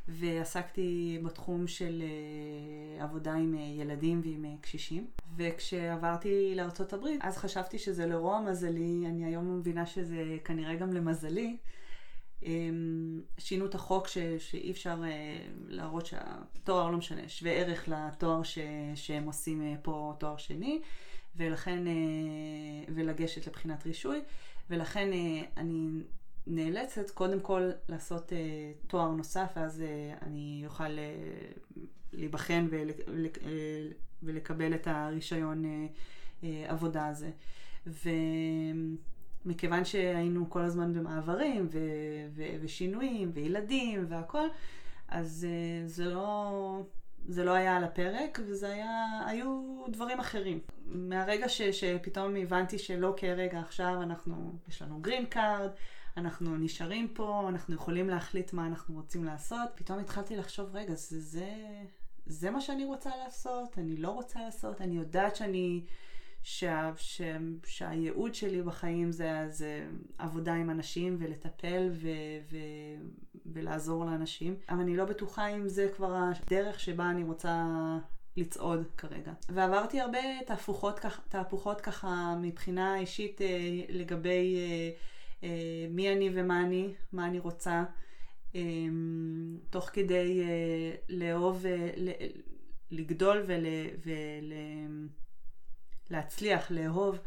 ועסקתי 0.08 1.20
בתחום 1.24 1.68
של 1.68 2.04
אה, 2.04 3.04
עבודה 3.04 3.34
עם 3.34 3.56
אה, 3.56 3.60
ילדים 3.60 4.22
ועם 4.24 4.46
אה, 4.46 4.52
קשישים. 4.62 5.08
וכשעברתי 5.38 6.56
הברית, 6.94 7.22
אז 7.24 7.38
חשבתי 7.38 7.80
שזה 7.80 8.06
לרוע 8.06 8.40
מזלי, 8.40 9.04
אני 9.06 9.26
היום 9.26 9.58
מבינה 9.58 9.86
שזה 9.86 10.38
כנראה 10.44 10.76
גם 10.76 10.94
למזלי. 10.94 11.58
אמ, 12.44 13.22
שינו 13.38 13.66
את 13.66 13.76
החוק 13.76 14.08
ש, 14.08 14.18
שאי 14.40 14.72
אפשר 14.72 15.02
להראות 15.68 16.06
שהתואר 16.06 16.92
לא 16.92 16.98
משנה, 16.98 17.30
שווה 17.30 17.52
ערך 17.52 17.88
לתואר 17.88 18.44
ש, 18.44 18.58
שהם 18.96 19.24
עושים 19.26 19.78
פה 19.82 20.14
תואר 20.20 20.38
שני, 20.38 20.82
ולכן, 21.36 21.84
ולגשת 22.96 23.48
לבחינת 23.48 23.86
רישוי, 23.86 24.22
ולכן 24.70 25.10
אני 25.58 25.90
נאלצת 26.48 27.10
קודם 27.10 27.40
כל 27.40 27.70
לעשות 27.90 28.34
אה, 28.34 28.72
תואר 28.88 29.10
נוסף, 29.12 29.52
ואז 29.56 29.82
אה, 29.82 30.14
אני 30.22 30.64
אוכל 30.66 30.84
אה, 30.84 31.52
להיבחן 32.14 32.68
ול, 32.72 32.90
ול, 33.08 33.26
אה, 33.26 33.50
ולקבל 34.24 34.74
את 34.74 34.88
הרישיון 34.88 35.66
אה, 35.66 35.86
אה, 36.44 36.66
עבודה 36.68 37.08
הזה. 37.08 37.32
ו... 37.88 38.10
מכיוון 39.46 39.86
שהיינו 39.86 40.50
כל 40.50 40.62
הזמן 40.62 40.94
במעברים 40.94 41.68
ו- 41.72 42.28
ו- 42.36 42.56
ושינויים 42.62 43.32
וילדים 43.34 44.06
והכל, 44.10 44.48
אז 45.08 45.48
אה, 45.50 45.90
זה 45.90 46.06
לא, 46.06 46.82
זה 47.28 47.44
לא 47.44 47.52
היה 47.52 47.78
על 47.78 47.84
הפרק, 47.84 48.40
וזה 48.48 48.74
היה, 48.74 49.22
היו 49.26 49.84
דברים 49.90 50.20
אחרים. 50.20 50.60
מהרגע 50.86 51.50
ש- 51.50 51.62
שפתאום 51.62 52.36
הבנתי 52.36 52.78
שלא 52.78 53.14
כרגע 53.18 53.60
עכשיו 53.60 54.02
אנחנו, 54.02 54.54
יש 54.68 54.82
לנו 54.82 55.00
green 55.02 55.26
card, 55.26 55.70
אנחנו 56.18 56.58
נשארים 56.58 57.08
פה, 57.14 57.46
אנחנו 57.50 57.76
יכולים 57.76 58.10
להחליט 58.10 58.54
מה 58.54 58.68
אנחנו 58.68 58.96
רוצים 58.96 59.24
לעשות, 59.24 59.70
פתאום 59.76 60.00
התחלתי 60.00 60.36
לחשוב, 60.36 60.70
רגע, 60.74 60.94
זה, 60.94 61.20
זה, 61.20 61.54
זה 62.26 62.52
מה 62.52 62.62
שאני 62.62 62.86
רוצה 62.86 63.10
לעשות, 63.24 63.78
אני 63.78 63.98
לא 63.98 64.10
רוצה 64.10 64.42
לעשות, 64.42 64.82
אני 64.82 64.98
יודעת 64.98 65.36
שאני... 65.36 65.84
שה, 66.44 66.92
ש, 66.98 67.22
שהייעוד 67.66 68.36
שלי 68.36 68.62
בחיים 68.62 69.12
זה, 69.12 69.46
זה 69.50 69.88
עבודה 70.18 70.54
עם 70.54 70.70
אנשים 70.70 71.18
ולטפל 71.20 71.90
ו, 71.92 72.08
ו, 72.52 72.58
ולעזור 73.46 74.06
לאנשים, 74.06 74.56
אבל 74.70 74.80
אני 74.80 74.98
לא 74.98 75.06
בטוחה 75.06 75.48
אם 75.48 75.68
זה 75.68 75.90
כבר 75.96 76.16
הדרך 76.16 76.80
שבה 76.80 77.10
אני 77.10 77.24
רוצה 77.24 77.66
לצעוד 78.38 78.84
כרגע. 78.98 79.32
ועברתי 79.50 80.02
הרבה 80.02 80.20
תהפוכות, 80.46 81.00
תהפוכות 81.30 81.82
ככה 81.82 82.36
מבחינה 82.42 83.00
אישית 83.00 83.42
אה, 83.42 83.48
לגבי 83.90 84.56
אה, 84.56 84.90
מי 85.90 86.14
אני 86.14 86.30
ומה 86.34 86.62
אני, 86.62 86.94
מה 87.12 87.26
אני 87.26 87.40
רוצה, 87.40 87.84
אה, 88.56 88.62
תוך 89.70 89.90
כדי 89.94 90.44
אה, 90.44 90.96
לאהוב, 91.10 91.66
אה, 91.66 91.90
לגדול 92.92 93.44
ול... 93.48 93.66
ול 94.06 94.54
לאהוב 96.70 97.18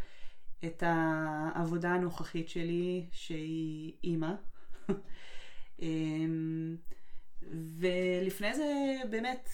את 0.65 0.83
העבודה 0.87 1.91
הנוכחית 1.91 2.49
שלי, 2.49 3.07
שהיא 3.13 3.93
אימא. 4.05 4.35
ולפני 7.79 8.55
זה 8.55 8.97
באמת 9.11 9.49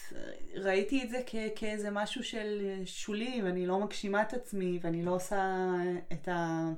ראיתי 0.55 1.03
את 1.03 1.11
זה 1.11 1.21
כ- 1.27 1.53
כאיזה 1.57 1.91
משהו 1.91 2.25
של 2.25 2.81
שולי, 2.85 3.41
ואני 3.45 3.67
לא 3.67 3.81
מגשימה 3.81 4.23
את 4.23 4.33
עצמי, 4.33 4.79
ואני 4.83 5.05
לא 5.05 5.15
עושה 5.15 5.67
את 6.13 6.29
ה... 6.29 6.69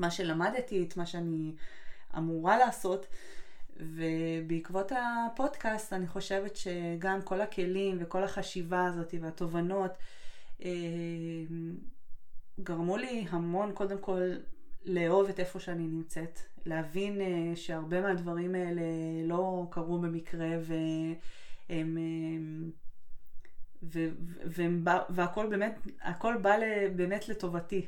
מה 0.00 0.10
שלמדתי, 0.10 0.84
את 0.88 0.96
מה 0.96 1.06
שאני 1.06 1.54
אמורה 2.16 2.58
לעשות. 2.58 3.06
ובעקבות 3.80 4.92
הפודקאסט 4.92 5.92
אני 5.92 6.06
חושבת 6.06 6.56
שגם 6.56 7.22
כל 7.22 7.40
הכלים 7.40 7.96
וכל 8.00 8.24
החשיבה 8.24 8.86
הזאת 8.86 9.14
והתובנות 9.20 9.90
אה, 10.64 10.70
גרמו 12.60 12.96
לי 12.96 13.26
המון 13.30 13.72
קודם 13.72 13.98
כל 13.98 14.22
לאהוב 14.84 15.28
את 15.28 15.40
איפה 15.40 15.60
שאני 15.60 15.86
נמצאת, 15.86 16.40
להבין 16.66 17.20
אה, 17.20 17.56
שהרבה 17.56 18.00
מהדברים 18.00 18.54
האלה 18.54 18.82
לא 19.24 19.66
קרו 19.70 19.98
במקרה 19.98 20.48
והם... 20.60 21.98
אה, 21.98 22.68
ו- 23.82 24.10
בא, 24.84 25.02
והכל 25.10 25.46
באמת, 25.46 25.78
בא 26.42 26.56
באמת 26.96 27.28
לטובתי, 27.28 27.86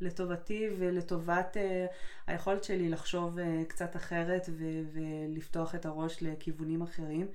לטובתי 0.00 0.68
ולטובת 0.78 1.56
uh, 1.56 1.92
היכולת 2.26 2.64
שלי 2.64 2.88
לחשוב 2.88 3.38
uh, 3.38 3.42
קצת 3.68 3.96
אחרת 3.96 4.46
ו- 4.48 4.82
ולפתוח 4.92 5.74
את 5.74 5.86
הראש 5.86 6.22
לכיוונים 6.22 6.82
אחרים. 6.82 7.26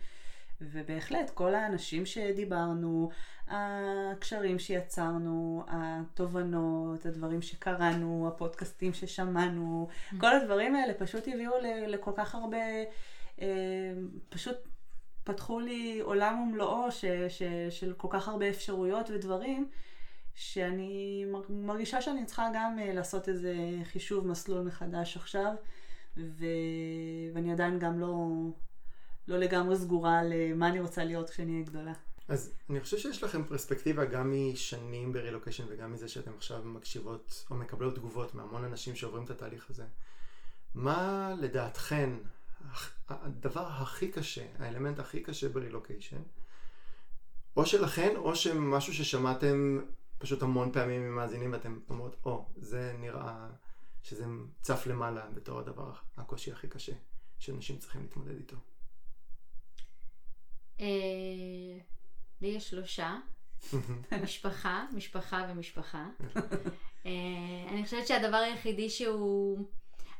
ובהחלט, 0.62 1.30
כל 1.30 1.56
האנשים 1.56 2.06
שדיברנו, 2.06 3.10
הקשרים 3.48 4.60
שיצרנו, 4.60 5.64
התובנות, 5.68 7.06
הדברים 7.06 7.42
שקראנו, 7.42 8.28
הפודקאסטים 8.28 8.94
ששמענו, 8.94 9.88
כל 10.18 10.36
הדברים 10.36 10.76
האלה 10.76 10.94
פשוט 10.94 11.28
הביאו 11.28 11.52
ל- 11.62 11.92
לכל 11.92 12.12
כך 12.16 12.36
הרבה, 12.36 12.58
אה, 13.42 13.48
פשוט 14.30 14.56
פתחו 15.24 15.60
לי 15.60 16.00
עולם 16.04 16.40
ומלואו 16.40 16.92
ש, 16.92 17.06
ש, 17.30 17.44
של 17.70 17.94
כל 17.98 18.08
כך 18.12 18.28
הרבה 18.28 18.50
אפשרויות 18.50 19.10
ודברים, 19.10 19.70
שאני 20.36 21.26
מר- 21.26 21.50
מרגישה 21.50 22.02
שאני 22.02 22.26
צריכה 22.26 22.48
גם 22.54 22.80
אה, 22.80 22.94
לעשות 22.94 23.30
איזה 23.30 23.56
חישוב 23.84 24.28
מסלול 24.28 24.62
מחדש 24.62 25.18
עכשיו, 25.18 25.54
ו... 26.18 26.46
ואני 27.34 27.52
עדיין 27.52 27.80
גם 27.80 28.00
לא, 28.00 28.28
לא 29.28 29.38
לגמרי 29.38 29.78
סגורה 29.78 30.20
על 30.20 30.34
אה, 30.34 30.52
מה 30.56 30.68
אני 30.68 30.80
רוצה 30.80 31.04
להיות 31.04 31.30
כשאני 31.30 31.52
אהיה 31.54 31.66
גדולה. 31.66 31.94
אז 32.28 32.54
אני 32.70 32.80
חושב 32.80 32.98
שיש 32.98 33.24
לכם 33.24 33.44
פרספקטיבה 33.44 34.06
גם 34.06 34.34
משנים 34.34 35.14
ברילוקיישן 35.14 35.64
וגם 35.70 35.94
מזה 35.94 36.08
שאתם 36.08 36.32
עכשיו 36.38 36.64
מקשיבות 36.64 37.46
או 37.52 37.56
מקבלות 37.56 37.96
תגובות 37.96 38.36
מהמון 38.36 38.64
אנשים 38.64 38.96
שעוברים 38.96 39.24
את 39.24 39.30
התהליך 39.30 39.70
הזה. 39.70 39.84
מה 40.76 41.34
לדעתכן 41.40 42.10
הדבר 43.10 43.68
הכי 43.68 44.12
קשה, 44.12 44.46
האלמנט 44.60 45.00
הכי 45.00 45.20
קשה 45.20 45.50
ברילוקיישן? 45.50 46.22
או 47.58 47.66
שלכן 47.66 48.16
או 48.16 48.36
שמשהו 48.36 48.94
ששמעתם 48.94 49.80
פשוט 50.22 50.44
המון 50.44 50.72
פעמים 50.72 51.02
ממאזינים 51.02 51.54
ואתם 51.54 51.80
אומרות, 51.90 52.16
או, 52.26 52.46
זה 52.56 52.96
נראה 53.00 53.48
שזה 54.04 54.26
צף 54.62 54.88
למעלה 54.88 55.30
בתור 55.34 55.60
הדבר, 55.60 55.94
הקושי 56.18 56.52
הכי 56.52 56.68
קשה 56.68 56.94
שאנשים 57.40 57.78
צריכים 57.78 58.02
להתמודד 58.02 58.36
איתו. 58.38 58.56
אה, 60.80 60.86
לי 62.42 62.48
יש 62.48 62.70
שלושה. 62.70 63.18
משפחה, 64.24 64.86
משפחה 64.96 65.46
ומשפחה. 65.50 66.08
אה, 67.06 67.12
אני 67.70 67.84
חושבת 67.84 68.08
שהדבר 68.08 68.38
היחידי 68.38 68.90
שהוא... 68.90 69.66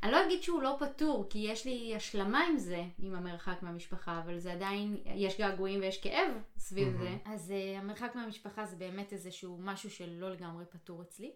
אני 0.02 0.12
לא 0.12 0.24
אגיד 0.26 0.42
שהוא 0.42 0.62
לא 0.62 0.76
פתור, 0.78 1.26
כי 1.30 1.38
יש 1.38 1.64
לי 1.64 1.96
השלמה 1.96 2.46
עם 2.46 2.58
זה, 2.58 2.84
עם 2.98 3.14
המרחק 3.14 3.62
מהמשפחה, 3.62 4.20
אבל 4.24 4.38
זה 4.38 4.52
עדיין, 4.52 5.02
יש 5.06 5.38
געגועים 5.38 5.80
ויש 5.80 6.00
כאב 6.00 6.30
סביב 6.58 6.96
זה. 6.96 7.16
אז 7.24 7.50
uh, 7.50 7.78
המרחק 7.78 8.14
מהמשפחה 8.14 8.66
זה 8.66 8.76
באמת 8.76 9.12
איזשהו 9.12 9.56
משהו 9.60 9.90
שלא 9.90 10.30
לגמרי 10.30 10.64
פתור 10.66 11.02
אצלי. 11.02 11.32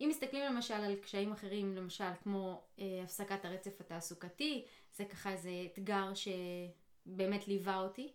אם 0.00 0.06
מסתכלים 0.10 0.44
למשל 0.44 0.74
על 0.74 0.96
קשיים 0.96 1.32
אחרים, 1.32 1.74
למשל 1.76 2.04
כמו 2.22 2.62
uh, 2.76 2.82
הפסקת 3.04 3.44
הרצף 3.44 3.80
התעסוקתי, 3.80 4.64
זה 4.92 5.04
ככה 5.04 5.32
איזה 5.32 5.50
אתגר 5.72 6.12
שבאמת 6.14 7.48
ליווה 7.48 7.76
אותי, 7.76 8.12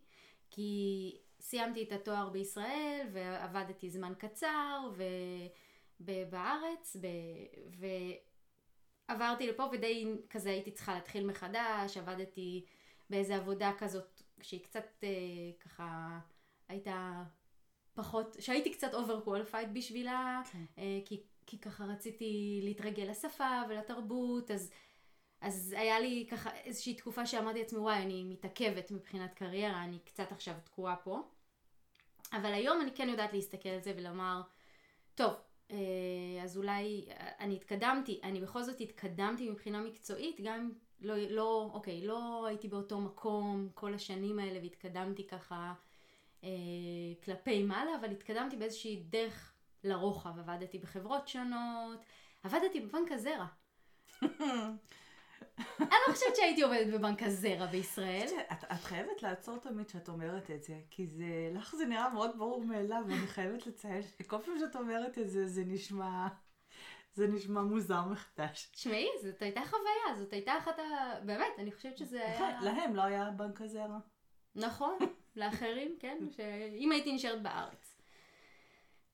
כי 0.51 1.11
סיימתי 1.39 1.83
את 1.83 1.91
התואר 1.91 2.29
בישראל 2.29 3.07
ועבדתי 3.11 3.89
זמן 3.89 4.13
קצר 4.17 4.89
ו... 4.95 5.03
עברתי 9.07 9.47
לפה 9.47 9.63
ודי 9.71 10.07
כזה 10.29 10.49
הייתי 10.49 10.71
צריכה 10.71 10.93
להתחיל 10.93 11.27
מחדש, 11.27 11.97
עבדתי 11.97 12.65
באיזה 13.09 13.35
עבודה 13.35 13.71
כזאת 13.77 14.21
שהיא 14.41 14.63
קצת 14.63 14.85
אה, 15.03 15.09
ככה 15.59 16.19
הייתה 16.67 17.23
פחות, 17.93 18.37
שהייתי 18.39 18.73
קצת 18.73 18.91
qualified 19.23 19.73
בשבילה, 19.73 20.41
כן. 20.51 20.63
אה, 20.77 20.99
כי, 21.05 21.23
כי 21.45 21.57
ככה 21.59 21.85
רציתי 21.85 22.59
להתרגל 22.63 23.03
לשפה 23.03 23.61
ולתרבות, 23.69 24.51
אז, 24.51 24.71
אז 25.41 25.75
היה 25.77 25.99
לי 25.99 26.27
ככה 26.31 26.55
איזושהי 26.55 26.93
תקופה 26.93 27.25
שאמרתי 27.25 27.59
לעצמי 27.59 27.79
וואי 27.79 27.97
אני 27.97 28.23
מתעכבת 28.23 28.91
מבחינת 28.91 29.33
קריירה, 29.33 29.83
אני 29.83 29.99
קצת 29.99 30.31
עכשיו 30.31 30.55
תקועה 30.63 30.95
פה. 30.95 31.21
אבל 32.33 32.53
היום 32.53 32.81
אני 32.81 32.91
כן 32.95 33.09
יודעת 33.09 33.33
להסתכל 33.33 33.69
על 33.69 33.79
זה 33.79 33.93
ולומר, 33.97 34.41
טוב, 35.15 35.33
אז 36.43 36.57
אולי 36.57 37.05
אה, 37.09 37.31
אני 37.39 37.55
התקדמתי, 37.55 38.19
אני 38.23 38.41
בכל 38.41 38.63
זאת 38.63 38.81
התקדמתי 38.81 39.49
מבחינה 39.49 39.81
מקצועית, 39.81 40.41
גם 40.43 40.71
לא, 41.01 41.15
לא, 41.17 41.69
אוקיי, 41.73 42.07
לא 42.07 42.45
הייתי 42.45 42.67
באותו 42.67 43.01
מקום 43.01 43.69
כל 43.73 43.93
השנים 43.93 44.39
האלה 44.39 44.59
והתקדמתי 44.59 45.27
ככה 45.27 45.73
אה, 46.43 46.49
כלפי 47.23 47.63
מעלה, 47.63 47.91
אבל 47.99 48.11
התקדמתי 48.11 48.57
באיזושהי 48.57 49.03
דרך 49.09 49.53
לרוחב, 49.83 50.39
עבדתי 50.39 50.77
בחברות 50.77 51.27
שונות, 51.27 51.99
עבדתי 52.43 52.79
בבנק 52.79 53.11
הזרע. 53.11 53.45
אני 55.79 55.89
לא 56.07 56.13
חושבת 56.13 56.35
שהייתי 56.35 56.61
עובדת 56.61 56.93
בבנק 56.93 57.23
הזרע 57.23 57.65
בישראל. 57.65 58.27
את, 58.51 58.63
את 58.63 58.83
חייבת 58.83 59.23
לעצור 59.23 59.57
תמיד 59.57 59.87
כשאת 59.87 60.09
אומרת 60.09 60.51
את 60.51 60.63
זה, 60.63 60.79
כי 60.89 61.07
זה, 61.07 61.51
לך 61.53 61.75
זה 61.75 61.85
נראה 61.85 62.09
מאוד 62.09 62.37
ברור 62.37 62.63
מאליו, 62.65 63.03
ואני 63.07 63.27
חייבת 63.27 63.67
לציין 63.67 64.01
שכל 64.01 64.37
פעם 64.45 64.59
שאת 64.59 64.75
אומרת 64.75 65.17
את 65.17 65.29
זה, 65.29 65.47
זה 65.47 65.63
נשמע... 65.65 66.27
זה 67.13 67.27
נשמע 67.27 67.61
מוזר 67.61 68.01
מחדש. 68.01 68.69
תשמעי, 68.71 69.07
זאת 69.23 69.41
הייתה 69.41 69.61
חוויה, 69.65 70.19
זאת 70.19 70.33
הייתה 70.33 70.57
אחת 70.57 70.79
ה... 70.79 71.19
באמת, 71.25 71.51
אני 71.57 71.71
חושבת 71.71 71.97
שזה 71.97 72.25
היה... 72.25 72.61
להם 72.61 72.95
לא 72.95 73.01
היה 73.01 73.31
בנק 73.31 73.61
הזרע. 73.61 73.99
נכון, 74.55 74.97
לאחרים, 75.35 75.95
כן, 75.99 76.17
שאם 76.31 76.91
הייתי 76.91 77.13
נשארת 77.13 77.41
בארץ. 77.41 77.97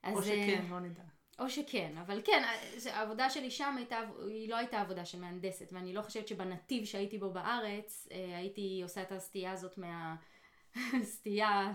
או 0.05 0.23
שכן, 0.23 0.65
לא 0.69 0.79
נדע. 0.79 1.03
או 1.39 1.49
שכן, 1.49 1.97
אבל 1.97 2.21
כן, 2.25 2.43
העבודה 2.91 3.29
שלי 3.29 3.51
שם 3.51 3.75
הייתה, 3.77 3.99
היא 4.27 4.49
לא 4.49 4.55
הייתה 4.55 4.81
עבודה 4.81 5.05
של 5.05 5.19
מהנדסת, 5.19 5.73
ואני 5.73 5.93
לא 5.93 6.01
חושבת 6.01 6.27
שבנתיב 6.27 6.85
שהייתי 6.85 7.17
בו 7.17 7.29
בארץ, 7.29 8.07
אה, 8.11 8.37
הייתי 8.37 8.79
עושה 8.83 9.01
את 9.01 9.11
הסטייה 9.11 9.51
הזאת 9.51 9.77
מה... 9.77 10.15
סטייה, 11.13 11.73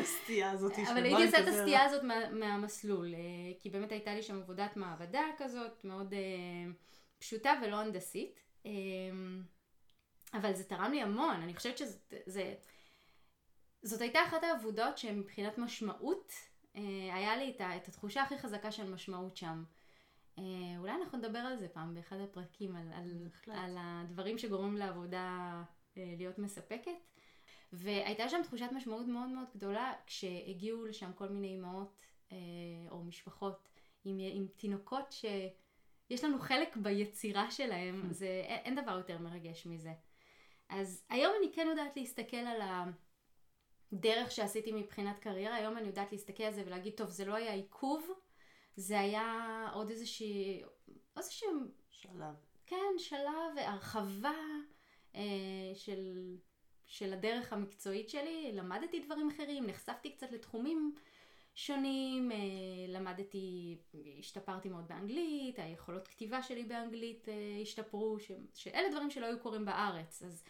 הסטייה 0.00 0.50
הזאת 0.50 0.72
אבל 0.92 1.04
הייתי 1.04 1.24
עושה 1.24 1.40
את 1.40 1.48
הסטייה 1.48 1.84
הזאת 1.84 2.02
מה, 2.02 2.30
מהמסלול, 2.30 3.14
אה, 3.14 3.20
כי 3.58 3.70
באמת 3.70 3.92
הייתה 3.92 4.14
לי 4.14 4.22
שם 4.22 4.40
עבודת 4.40 4.76
מעבדה 4.76 5.24
כזאת, 5.38 5.84
מאוד 5.84 6.14
אה, 6.14 6.18
פשוטה 7.18 7.52
ולא 7.62 7.76
הנדסית. 7.76 8.40
אבל 10.34 10.54
זה 10.54 10.64
תרם 10.64 10.92
לי 10.92 11.02
המון, 11.02 11.36
אני 11.42 11.54
חושבת 11.54 11.78
שזאת 13.82 14.00
הייתה 14.00 14.18
אחת 14.24 14.44
העבודות 14.44 14.98
שמבחינת 14.98 15.58
משמעות 15.58 16.32
היה 17.12 17.36
לי 17.36 17.50
את, 17.50 17.60
את 17.60 17.88
התחושה 17.88 18.22
הכי 18.22 18.38
חזקה 18.38 18.72
של 18.72 18.90
משמעות 18.94 19.36
שם. 19.36 19.64
אה, 20.38 20.78
אולי 20.78 20.92
אנחנו 20.92 21.18
נדבר 21.18 21.38
על 21.38 21.56
זה 21.56 21.68
פעם 21.68 21.94
באחד 21.94 22.16
הפרקים, 22.20 22.76
על, 22.76 22.92
על, 22.92 23.28
על 23.58 23.76
הדברים 23.78 24.38
שגורמים 24.38 24.76
לעבודה 24.76 25.62
אה, 25.96 26.14
להיות 26.18 26.38
מספקת. 26.38 26.92
והייתה 27.72 28.28
שם 28.28 28.40
תחושת 28.44 28.68
משמעות 28.72 29.06
מאוד 29.06 29.28
מאוד 29.28 29.46
גדולה 29.56 29.92
כשהגיעו 30.06 30.86
לשם 30.86 31.10
כל 31.14 31.28
מיני 31.28 31.56
אמהות 31.56 32.06
או 32.90 33.04
משפחות 33.04 33.68
עם, 34.04 34.18
עם 34.32 34.46
תינוקות 34.56 35.12
שיש 35.12 36.24
לנו 36.24 36.38
חלק 36.38 36.76
ביצירה 36.76 37.50
שלהם. 37.50 38.02
זה, 38.10 38.26
אין 38.46 38.74
דבר 38.74 38.96
יותר 38.96 39.18
מרגש 39.18 39.66
מזה. 39.66 39.92
אז 40.68 41.04
היום 41.08 41.32
אני 41.40 41.52
כן 41.52 41.66
יודעת 41.70 41.96
להסתכל 41.96 42.36
על 42.36 42.60
ה... 42.60 42.84
דרך 43.92 44.30
שעשיתי 44.30 44.72
מבחינת 44.72 45.18
קריירה, 45.18 45.54
היום 45.54 45.78
אני 45.78 45.86
יודעת 45.86 46.12
להסתכל 46.12 46.42
על 46.42 46.52
זה 46.52 46.62
ולהגיד, 46.66 46.92
טוב, 46.96 47.10
זה 47.10 47.24
לא 47.24 47.34
היה 47.34 47.52
עיכוב, 47.52 48.10
זה 48.76 49.00
היה 49.00 49.66
עוד 49.74 49.90
איזושהי, 49.90 50.62
איזשהו... 51.16 51.50
שלב. 51.90 52.34
כן, 52.66 52.98
שלב, 52.98 53.56
הרחבה 53.56 54.34
אה, 55.14 55.20
של, 55.74 56.36
של 56.86 57.12
הדרך 57.12 57.52
המקצועית 57.52 58.08
שלי, 58.08 58.52
למדתי 58.52 59.00
דברים 59.00 59.28
אחרים, 59.30 59.66
נחשפתי 59.66 60.12
קצת 60.12 60.32
לתחומים 60.32 60.94
שונים, 61.54 62.32
אה, 62.32 62.36
למדתי, 62.88 63.78
השתפרתי 64.18 64.68
מאוד 64.68 64.88
באנגלית, 64.88 65.58
היכולות 65.58 66.08
כתיבה 66.08 66.42
שלי 66.42 66.64
באנגלית 66.64 67.28
אה, 67.28 67.34
השתפרו, 67.62 68.20
ש, 68.20 68.32
שאלה 68.54 68.88
דברים 68.90 69.10
שלא 69.10 69.26
היו 69.26 69.40
קורים 69.40 69.64
בארץ, 69.64 70.22
אז, 70.22 70.44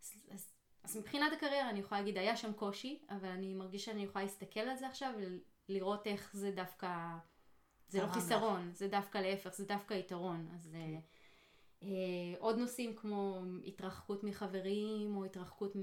אז, 0.00 0.12
אז 0.30 0.53
אז 0.84 0.96
מבחינת 0.96 1.32
הקריירה 1.32 1.70
אני 1.70 1.78
יכולה 1.78 2.00
להגיד, 2.00 2.18
היה 2.18 2.36
שם 2.36 2.52
קושי, 2.52 2.98
אבל 3.10 3.28
אני 3.28 3.54
מרגישה 3.54 3.84
שאני 3.84 4.02
יכולה 4.02 4.24
להסתכל 4.24 4.60
על 4.60 4.76
זה 4.76 4.86
עכשיו 4.86 5.12
ולראות 5.68 6.06
איך 6.06 6.30
זה 6.32 6.50
דווקא, 6.50 6.88
זה 7.88 8.02
לא 8.02 8.06
חיסרון, 8.06 8.70
זה 8.72 8.88
דווקא 8.88 9.18
להפך, 9.18 9.54
זה 9.54 9.64
דווקא 9.64 9.94
יתרון. 9.94 10.48
אז 10.54 10.74
okay. 10.74 10.76
אה, 10.76 10.98
אה, 11.82 12.38
עוד 12.38 12.58
נושאים 12.58 12.96
כמו 12.96 13.42
התרחקות 13.66 14.24
מחברים, 14.24 15.16
או 15.16 15.24
התרחקות 15.24 15.76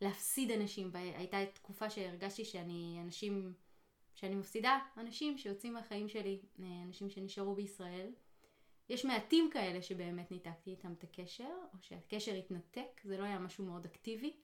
מלהפסיד 0.00 0.50
אנשים. 0.50 0.90
הייתה 0.94 1.38
תקופה 1.54 1.90
שהרגשתי 1.90 2.44
שאני, 2.44 2.98
אנשים, 3.02 3.52
שאני 4.14 4.34
מפסידה 4.34 4.78
אנשים 4.96 5.38
שיוצאים 5.38 5.72
מהחיים 5.72 6.08
שלי, 6.08 6.40
אה, 6.60 6.82
אנשים 6.86 7.10
שנשארו 7.10 7.54
בישראל. 7.54 8.12
יש 8.88 9.04
מעטים 9.04 9.50
כאלה 9.52 9.82
שבאמת 9.82 10.30
ניתקתי 10.30 10.70
איתם 10.70 10.92
את 10.92 11.04
הקשר, 11.04 11.50
או 11.72 11.78
שהקשר 11.80 12.34
התנתק, 12.34 13.00
זה 13.04 13.18
לא 13.18 13.24
היה 13.24 13.38
משהו 13.38 13.64
מאוד 13.64 13.84
אקטיבי. 13.84 14.36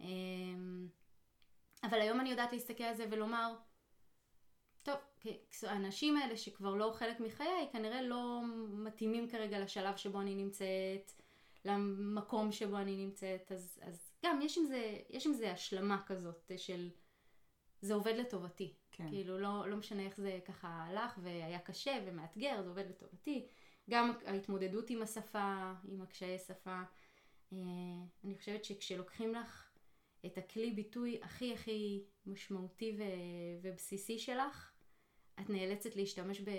אמ, 0.00 0.88
אבל 1.82 2.00
היום 2.00 2.20
אני 2.20 2.30
יודעת 2.30 2.52
להסתכל 2.52 2.84
על 2.84 2.94
זה 2.94 3.06
ולומר, 3.10 3.54
טוב, 4.82 4.96
האנשים 5.62 6.16
האלה 6.16 6.36
שכבר 6.36 6.74
לא 6.74 6.92
חלק 6.94 7.20
מחיי, 7.20 7.68
כנראה 7.72 8.02
לא 8.02 8.40
מתאימים 8.68 9.28
כרגע 9.28 9.60
לשלב 9.60 9.96
שבו 9.96 10.20
אני 10.20 10.34
נמצאת, 10.34 11.12
למקום 11.64 12.52
שבו 12.52 12.76
אני 12.76 12.96
נמצאת, 12.96 13.52
אז, 13.52 13.80
אז 13.82 14.12
גם 14.24 14.42
יש 14.42 14.58
עם, 14.58 14.64
זה, 14.64 14.98
יש 15.10 15.26
עם 15.26 15.32
זה 15.32 15.52
השלמה 15.52 16.02
כזאת 16.06 16.50
של 16.56 16.90
זה 17.80 17.94
עובד 17.94 18.14
לטובתי. 18.16 18.74
כן. 18.90 19.08
כאילו 19.08 19.38
לא, 19.38 19.68
לא 19.68 19.76
משנה 19.76 20.02
איך 20.02 20.20
זה 20.20 20.38
ככה 20.44 20.68
הלך 20.68 21.18
והיה 21.22 21.58
קשה 21.58 21.98
ומאתגר, 22.06 22.62
זה 22.62 22.68
עובד 22.68 22.86
לטובתי. 22.88 23.46
גם 23.90 24.12
ההתמודדות 24.26 24.90
עם 24.90 25.02
השפה, 25.02 25.72
עם 25.88 26.02
הקשיי 26.02 26.38
שפה. 26.38 26.82
אה, 27.52 27.58
אני 28.24 28.38
חושבת 28.38 28.64
שכשלוקחים 28.64 29.34
לך 29.34 29.70
את 30.26 30.38
הכלי 30.38 30.70
ביטוי 30.70 31.20
הכי 31.22 31.54
הכי 31.54 32.04
משמעותי 32.26 32.96
ו- 32.98 33.62
ובסיסי 33.62 34.18
שלך, 34.18 34.72
את 35.40 35.50
נאלצת 35.50 35.96
להשתמש 35.96 36.40
ב... 36.40 36.50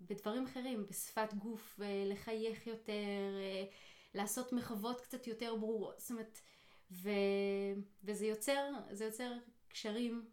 בדברים 0.00 0.44
אחרים, 0.44 0.86
בשפת 0.86 1.34
גוף, 1.34 1.80
אה, 1.82 2.04
לחייך 2.06 2.66
יותר, 2.66 3.36
אה, 3.40 3.64
לעשות 4.14 4.52
מחוות 4.52 5.00
קצת 5.00 5.26
יותר 5.26 5.56
ברורות, 5.56 6.00
זאת 6.00 6.10
אומרת, 6.10 6.40
ו... 6.90 7.10
וזה 8.04 8.26
יוצר, 8.26 8.70
יוצר 9.00 9.32
קשרים 9.68 10.24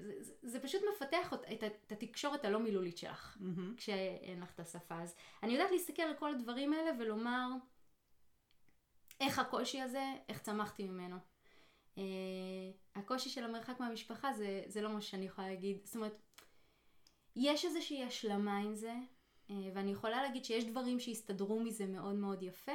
זה, 0.00 0.22
זה, 0.22 0.32
זה 0.42 0.60
פשוט 0.60 0.82
מפתח 0.92 1.32
את, 1.52 1.64
את 1.64 1.92
התקשורת 1.92 2.44
הלא 2.44 2.60
מילולית 2.60 2.98
שלך, 2.98 3.36
mm-hmm. 3.40 3.76
כשאין 3.76 4.40
לך 4.42 4.54
את 4.54 4.60
השפה. 4.60 5.02
אז 5.02 5.14
אני 5.42 5.52
יודעת 5.52 5.70
להסתכל 5.70 6.02
על 6.02 6.14
כל 6.14 6.34
הדברים 6.34 6.72
האלה 6.72 6.90
ולומר 6.98 7.48
איך 9.20 9.38
הקושי 9.38 9.80
הזה, 9.80 10.04
איך 10.28 10.38
צמחתי 10.38 10.84
ממנו. 10.88 11.16
Uh, 11.96 11.98
הקושי 12.94 13.28
של 13.30 13.44
המרחק 13.44 13.80
מהמשפחה 13.80 14.32
זה, 14.32 14.62
זה 14.66 14.82
לא 14.82 14.92
מה 14.92 15.00
שאני 15.00 15.24
יכולה 15.24 15.48
להגיד. 15.48 15.78
זאת 15.84 15.96
אומרת, 15.96 16.22
יש 17.36 17.64
איזושהי 17.64 18.04
השלמה 18.04 18.58
עם 18.58 18.74
זה, 18.74 18.94
uh, 19.48 19.52
ואני 19.74 19.92
יכולה 19.92 20.22
להגיד 20.22 20.44
שיש 20.44 20.64
דברים 20.64 21.00
שהסתדרו 21.00 21.60
מזה 21.60 21.86
מאוד 21.86 22.14
מאוד 22.14 22.42
יפה, 22.42 22.72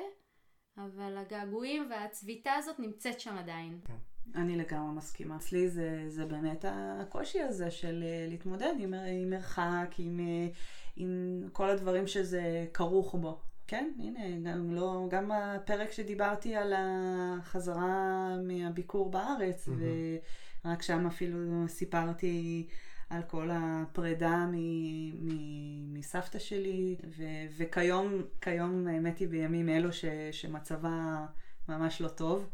אבל 0.78 1.18
הגעגועים 1.18 1.88
והצביטה 1.90 2.54
הזאת 2.54 2.80
נמצאת 2.80 3.20
שם 3.20 3.38
עדיין. 3.38 3.82
כן. 3.86 3.98
אני 4.36 4.58
לגמרי 4.58 4.96
מסכימה. 4.96 5.36
אצלי 5.36 5.70
זה, 5.70 6.04
זה 6.08 6.26
באמת 6.26 6.66
הקושי 6.68 7.42
הזה 7.42 7.72
של 7.72 8.04
אה, 8.04 8.26
להתמודד 8.30 8.74
עם, 8.80 8.94
עם 8.94 9.30
מרחק, 9.30 9.96
עם, 9.98 10.20
אה, 10.20 10.48
עם 10.96 11.42
כל 11.52 11.70
הדברים 11.70 12.08
שזה 12.08 12.66
כרוך 12.74 13.16
בו. 13.16 13.40
כן, 13.68 13.92
הנה, 14.00 14.52
גם, 14.52 14.76
לא, 14.76 15.08
גם 15.10 15.32
הפרק 15.32 15.92
שדיברתי 15.92 16.56
על 16.56 16.74
החזרה 16.78 18.30
מהביקור 18.44 19.12
בארץ, 19.12 19.68
mm-hmm. 19.68 20.66
ורק 20.66 20.82
שם 20.82 21.08
אפילו 21.08 21.68
סיפרתי 21.68 22.68
על 23.10 23.22
כל 23.24 23.50
הפרידה 23.54 24.46
מ- 24.52 25.28
מ- 25.28 25.94
מסבתא 25.94 26.40
שלי, 26.40 26.96
ו- 27.18 27.24
וכיום, 27.58 28.22
כיום 28.42 28.88
האמת 28.88 29.18
היא 29.20 29.28
בימים 29.28 29.70
אלו 29.70 29.94
ש- 29.94 30.06
שמצבה 30.32 31.26
ממש 31.70 32.02
לא 32.02 32.08
טוב. 32.08 32.50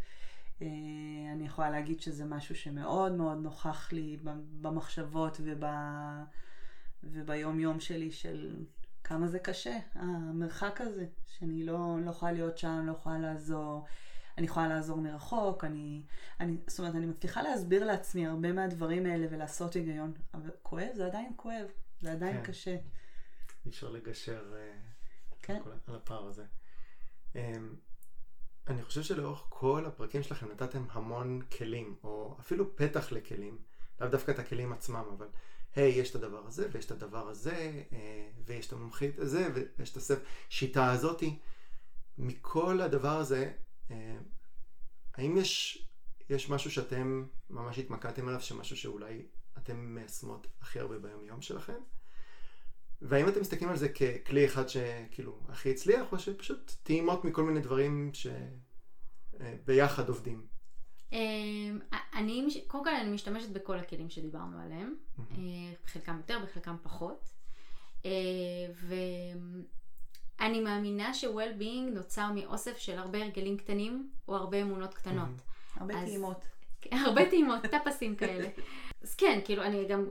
אה, 0.64 1.34
אני 1.34 1.45
יכולה 1.45 1.70
להגיד 1.70 2.01
שזה 2.01 2.26
משהו 2.26 2.55
שמאוד 2.55 3.11
מאוד 3.11 3.38
נוכח 3.38 3.91
לי 3.91 4.18
במחשבות 4.61 5.38
וב... 5.43 5.64
וביום 7.03 7.59
יום 7.59 7.80
שלי 7.80 8.11
של 8.11 8.55
כמה 9.03 9.28
זה 9.28 9.39
קשה, 9.39 9.78
המרחק 9.95 10.82
הזה, 10.82 11.05
שאני 11.26 11.64
לא, 11.64 11.97
לא 12.05 12.09
יכולה 12.09 12.32
להיות 12.32 12.57
שם, 12.57 12.84
לא 12.88 12.91
יכולה 12.91 13.20
לעזור. 13.20 13.86
אני 14.38 14.45
יכולה 14.45 14.68
לעזור 14.68 14.97
מרחוק, 14.97 15.64
אני, 15.64 16.01
אני, 16.39 16.57
זאת 16.68 16.80
אומרת, 16.80 16.95
אני 16.95 17.05
מבטיחה 17.05 17.41
להסביר 17.41 17.86
לעצמי 17.86 18.28
הרבה 18.28 18.53
מהדברים 18.53 19.05
האלה 19.05 19.28
ולעשות 19.30 19.74
היגיון, 19.74 20.14
אבל 20.34 20.49
כואב, 20.64 20.89
זה 20.93 21.05
עדיין 21.05 21.34
כואב, 21.36 21.68
זה 22.01 22.11
עדיין 22.11 22.38
כן. 22.38 22.43
קשה. 22.43 22.76
אי 23.66 23.70
אפשר 23.70 23.89
לגשר 23.89 24.53
אה, 24.55 24.74
כן. 25.41 25.61
על 25.88 25.95
הפער 25.95 26.26
הזה. 26.26 26.45
אני 28.68 28.84
חושב 28.84 29.03
שלאורך 29.03 29.45
כל 29.49 29.86
הפרקים 29.86 30.24
שלכם 30.24 30.51
נתתם 30.51 30.86
המון 30.91 31.41
כלים, 31.57 31.95
או 32.03 32.36
אפילו 32.39 32.76
פתח 32.76 33.11
לכלים, 33.11 33.57
לאו 34.01 34.09
דווקא 34.09 34.32
את 34.32 34.39
הכלים 34.39 34.74
עצמם, 34.74 35.05
אבל 35.18 35.28
היי, 35.76 35.93
hey, 35.93 35.95
יש 35.95 36.09
את 36.09 36.16
הדבר 36.16 36.47
הזה, 36.47 36.68
ויש 36.72 36.86
את 36.86 36.91
הדבר 36.91 37.30
הזה, 37.30 37.84
אה, 37.91 38.30
ויש 38.45 38.68
את 38.68 38.74
המומחית 38.74 39.20
הזה, 39.20 39.49
ויש 39.78 39.91
את 39.91 40.18
השיטה 40.49 40.91
הזאתי. 40.91 41.39
מכל 42.18 42.82
הדבר 42.82 43.18
הזה, 43.18 43.51
אה, 43.91 44.18
האם 45.16 45.38
יש, 45.38 45.86
יש 46.30 46.49
משהו 46.49 46.72
שאתם 46.72 47.26
ממש 47.49 47.80
התמקדתם 47.80 48.28
עליו, 48.28 48.41
שמשהו 48.41 48.78
שאולי 48.78 49.26
אתם 49.57 49.78
מיישמות 49.78 50.47
הכי 50.61 50.80
הרבה 50.80 50.99
ביום 50.99 51.24
יום 51.24 51.41
שלכם? 51.41 51.82
והאם 53.01 53.27
אתם 53.27 53.41
מסתכלים 53.41 53.69
על 53.69 53.77
זה 53.77 53.89
ככלי 53.89 54.45
אחד 54.45 54.69
שכאילו 54.69 55.39
הכי 55.49 55.71
הצליח, 55.71 56.11
או 56.11 56.19
שפשוט 56.19 56.71
טעימות 56.83 57.25
מכל 57.25 57.43
מיני 57.43 57.59
דברים 57.59 58.11
שביחד 59.33 60.09
עובדים? 60.09 60.45
אמ, 61.11 61.79
אני, 62.13 62.47
קודם 62.67 62.83
כל 62.83 62.95
אני 62.95 63.09
משתמשת 63.09 63.49
בכל 63.49 63.77
הכלים 63.77 64.09
שדיברנו 64.09 64.59
עליהם, 64.59 64.95
בחלקם 65.85 66.11
אה, 66.11 66.17
יותר, 66.17 66.39
בחלקם 66.43 66.75
פחות. 66.83 67.29
אה, 68.05 68.11
ואני 70.39 70.61
מאמינה 70.61 71.13
ש-well-being 71.13 71.93
נוצר 71.93 72.31
מאוסף 72.35 72.77
של 72.77 72.97
הרבה 72.97 73.23
הרגלים 73.23 73.57
קטנים, 73.57 74.09
או 74.27 74.35
הרבה 74.35 74.61
אמונות 74.61 74.93
קטנות. 74.93 75.41
הרבה 75.75 75.93
טעימות. 75.93 76.45
הרבה 76.91 77.29
טעימות, 77.29 77.61
טפסים 77.61 78.15
כאלה. 78.15 78.47
אז 79.01 79.15
כן, 79.15 79.39
כאילו, 79.45 79.63
אני 79.63 79.86
גם, 79.86 80.05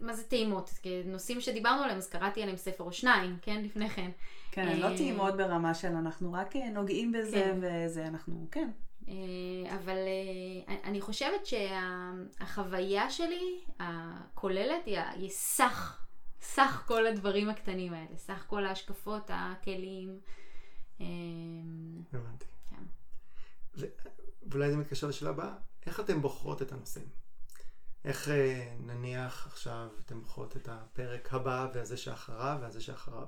מה 0.00 0.12
זה 0.12 0.24
טעימות? 0.24 0.70
נושאים 1.04 1.40
שדיברנו 1.40 1.82
עליהם, 1.82 1.98
אז 1.98 2.08
קראתי 2.08 2.42
עליהם 2.42 2.56
ספר 2.56 2.84
או 2.84 2.92
שניים, 2.92 3.36
כן, 3.42 3.62
לפני 3.62 3.88
כן. 3.88 4.10
כן, 4.50 4.80
לא 4.80 4.86
אה, 4.86 4.96
טעימות 4.96 5.36
ברמה 5.36 5.74
של 5.74 5.88
אנחנו 5.88 6.32
רק 6.32 6.56
אה, 6.56 6.70
נוגעים 6.70 7.12
בזה, 7.12 7.36
כן. 7.36 7.58
וזה 7.60 8.06
אנחנו, 8.06 8.46
כן. 8.50 8.70
אה, 9.08 9.14
אבל 9.76 9.96
אני 10.84 11.00
חושבת 11.00 11.46
שהחוויה 11.46 13.10
שלי, 13.10 13.60
הכוללת, 13.80 14.86
היא 15.14 15.30
סך, 15.30 16.06
סך 16.40 16.84
כל 16.86 17.06
הדברים 17.06 17.48
הקטנים 17.48 17.92
האלה, 17.92 18.16
סך 18.16 18.44
כל 18.46 18.66
ההשקפות, 18.66 19.30
הכלים. 19.34 20.18
הבנתי. 22.12 22.46
כן. 22.70 23.86
ואולי 24.46 24.70
זה 24.70 24.76
מתקשר 24.76 25.06
לשאלה 25.06 25.30
הבאה, 25.30 25.54
איך 25.86 26.00
אתם 26.00 26.22
בוחרות 26.22 26.62
את 26.62 26.72
הנושאים? 26.72 27.06
איך 28.04 28.28
אה, 28.28 28.74
נניח 28.80 29.46
עכשיו 29.46 29.88
אתם 30.04 30.20
בוחרות 30.20 30.56
את 30.56 30.68
הפרק 30.68 31.34
הבא 31.34 31.68
והזה 31.74 31.96
שאחריו 31.96 32.58
והזה 32.60 32.80
שאחריו? 32.80 33.26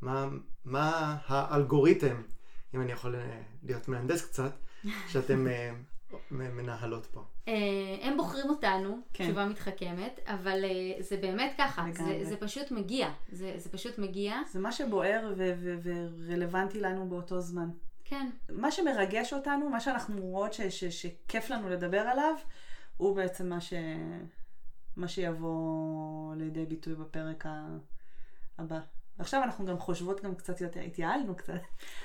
מה, 0.00 0.28
מה 0.64 1.18
האלגוריתם, 1.26 2.22
אם 2.74 2.82
אני 2.82 2.92
יכול 2.92 3.16
אה, 3.16 3.42
להיות 3.62 3.88
מהנדס 3.88 4.26
קצת, 4.26 4.52
שאתם 5.08 5.46
אה, 5.46 5.72
מנהלות 6.30 7.06
פה? 7.06 7.24
הם 8.02 8.16
בוחרים 8.16 8.50
אותנו, 8.50 8.98
כן. 9.12 9.24
תשובה 9.24 9.46
מתחכמת, 9.46 10.20
אבל 10.26 10.64
זה 11.00 11.16
באמת 11.16 11.54
ככה, 11.58 11.84
זה, 11.92 12.20
זה 12.22 12.36
פשוט 12.36 12.70
מגיע, 12.70 13.10
זה, 13.32 13.54
זה 13.56 13.68
פשוט 13.68 13.98
מגיע. 13.98 14.36
זה 14.52 14.60
מה 14.60 14.72
שבוער 14.72 15.34
ורלוונטי 15.82 16.80
לנו 16.80 17.08
באותו 17.08 17.40
זמן. 17.40 17.68
כן. 18.12 18.30
מה 18.48 18.72
שמרגש 18.72 19.32
אותנו, 19.32 19.68
מה 19.68 19.80
שאנחנו 19.80 20.22
רואות 20.22 20.52
ש- 20.52 20.60
ש- 20.60 20.84
שכיף 20.84 21.50
לנו 21.50 21.68
לדבר 21.68 22.00
עליו, 22.00 22.34
הוא 22.96 23.16
בעצם 23.16 23.48
מה, 23.48 23.60
ש... 23.60 23.72
מה 24.96 25.08
שיבוא 25.08 26.34
לידי 26.34 26.66
ביטוי 26.66 26.94
בפרק 26.94 27.44
הבא. 28.58 28.80
עכשיו 29.18 29.42
אנחנו 29.42 29.66
גם 29.66 29.78
חושבות 29.78 30.20
גם 30.20 30.34
קצת 30.34 30.60
יותר, 30.60 30.80
התייעלנו 30.80 31.36
קצת, 31.36 31.60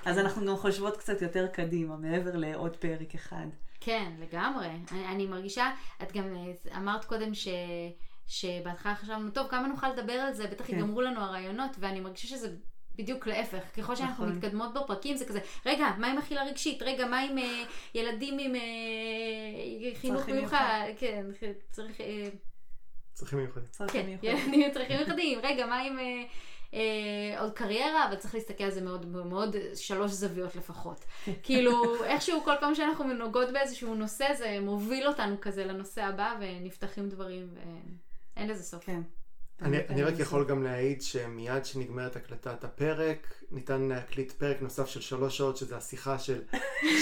אז 0.06 0.16
כן. 0.16 0.22
אנחנו 0.22 0.46
גם 0.46 0.58
חושבות 0.58 0.98
קצת 0.98 1.22
יותר 1.22 1.48
קדימה, 1.48 1.98
מעבר 1.98 2.36
לעוד 2.36 2.78
פרק 2.78 3.16
אחד. 3.16 3.48
כן, 3.80 4.12
לגמרי. 4.20 4.68
אני, 4.92 5.08
אני 5.08 5.26
מרגישה, 5.26 5.72
את 6.04 6.12
גם 6.12 6.36
אמרת 6.78 7.06
קודם 7.06 7.34
ש... 7.34 7.48
שבהתחלה 8.28 8.96
חשבנו, 8.96 9.32
טוב, 9.32 9.48
כמה 9.48 9.68
נוכל 9.68 9.90
לדבר 9.90 10.14
על 10.14 10.34
זה, 10.34 10.48
בטח 10.48 10.68
כן. 10.68 10.74
ייגמרו 10.74 11.02
לנו 11.02 11.20
הרעיונות, 11.22 11.72
ואני 11.80 12.00
מרגישה 12.00 12.28
שזה 12.28 12.56
בדיוק 12.98 13.28
להפך, 13.28 13.64
ככל 13.78 13.96
שאנחנו 13.96 14.26
נכון. 14.26 14.38
מתקדמות 14.38 14.74
בפרקים 14.74 15.18
זה 15.18 15.26
כזה, 15.26 15.40
רגע, 15.66 15.86
מה 15.98 16.08
עם 16.08 16.18
אכילה 16.18 16.44
רגשית? 16.44 16.82
רגע, 16.82 17.08
מה 17.08 17.20
עם 17.20 17.38
uh, 17.38 17.42
ילדים 17.96 18.40
עם 18.40 18.56
uh, 18.56 19.98
חינוך 20.02 20.30
מיוחד? 20.30 20.88
כן, 20.98 21.26
צריך... 21.72 21.98
Uh... 22.00 22.04
צרכים 23.14 23.40
מיוחדים. 23.40 23.68
כן, 23.88 24.06
ילדים 24.24 24.62
עם 24.64 24.72
צרכים 24.74 24.98
מיוחדים. 24.98 25.40
רגע, 25.44 25.66
מה 25.66 25.80
עם... 25.80 26.00
Uh, 26.00 26.02
אה, 26.74 27.40
עוד 27.40 27.54
קריירה, 27.54 28.08
אבל 28.08 28.16
צריך 28.16 28.36
להסתכל 28.36 28.64
על 28.64 28.72
זה 28.72 28.82
מאוד, 28.82 29.06
מאוד 29.06 29.56
שלוש 29.76 30.12
זוויות 30.12 30.56
לפחות. 30.56 31.06
כאילו, 31.44 31.96
איכשהו 32.12 32.42
כל 32.44 32.54
פעם 32.60 32.76
שאנחנו 32.76 33.14
נוגעות 33.14 33.54
באיזשהו 33.54 33.96
נושא, 33.96 34.34
זה 34.34 34.58
מוביל 34.62 35.08
אותנו 35.08 35.36
כזה 35.42 35.66
לנושא 35.66 36.04
הבא, 36.04 36.36
ונפתחים 36.40 37.10
דברים, 37.10 37.48
ואין 38.36 38.50
לזה 38.50 38.64
סוף. 38.64 38.86
כן. 38.86 39.02
אני, 39.62 39.78
אני 39.90 40.04
רק 40.04 40.14
יכול 40.20 40.46
גם 40.46 40.64
להעיד 40.64 41.02
שמיד 41.02 41.66
שנגמרת 41.66 42.16
הקלטת 42.16 42.64
הפרק, 42.64 43.34
ניתן 43.52 43.82
להקליט 43.82 44.32
פרק 44.32 44.62
נוסף 44.62 44.88
של 44.88 45.02
שלוש 45.02 45.38
שעות, 45.38 45.58
שזה 45.58 45.78
השיחה 45.78 46.20
של 46.20 46.42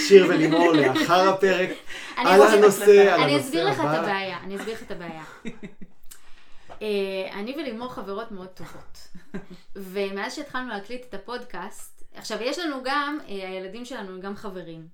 שיר 0.08 0.26
ולימור 0.28 0.72
לאחר 0.76 1.28
הפרק, 1.28 1.70
על 2.16 2.42
הנושא, 2.42 2.44
על 2.44 2.50
הנושא 2.50 3.14
הבא. 3.14 3.24
אני 3.24 3.40
אסביר 3.40 3.64
לך 3.64 3.80
את 3.80 3.84
הבעיה, 3.84 4.38
אני 4.40 4.56
אסביר 4.56 4.74
לך 4.74 4.82
את 4.82 4.90
הבעיה. 4.90 5.24
אה, 6.82 7.30
אני 7.32 7.54
ולימור 7.58 7.92
חברות 7.92 8.32
מאוד 8.32 8.48
טובות, 8.48 9.08
ומאז 9.92 10.34
שהתחלנו 10.34 10.68
להקליט 10.68 11.04
את 11.08 11.14
הפודקאסט, 11.14 12.04
עכשיו 12.14 12.38
יש 12.42 12.58
לנו 12.58 12.76
גם, 12.84 13.18
אה, 13.28 13.48
הילדים 13.48 13.84
שלנו 13.84 14.10
הם 14.14 14.20
גם 14.20 14.36
חברים. 14.36 14.88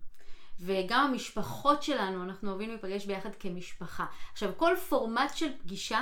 וגם 0.61 1.07
המשפחות 1.11 1.83
שלנו, 1.83 2.25
אנחנו 2.25 2.51
אוהבים 2.51 2.69
להיפגש 2.69 3.07
ביחד 3.07 3.31
כמשפחה. 3.39 4.05
עכשיו, 4.33 4.51
כל 4.57 4.75
פורמט 4.89 5.31
של 5.35 5.49
פגישה 5.59 6.01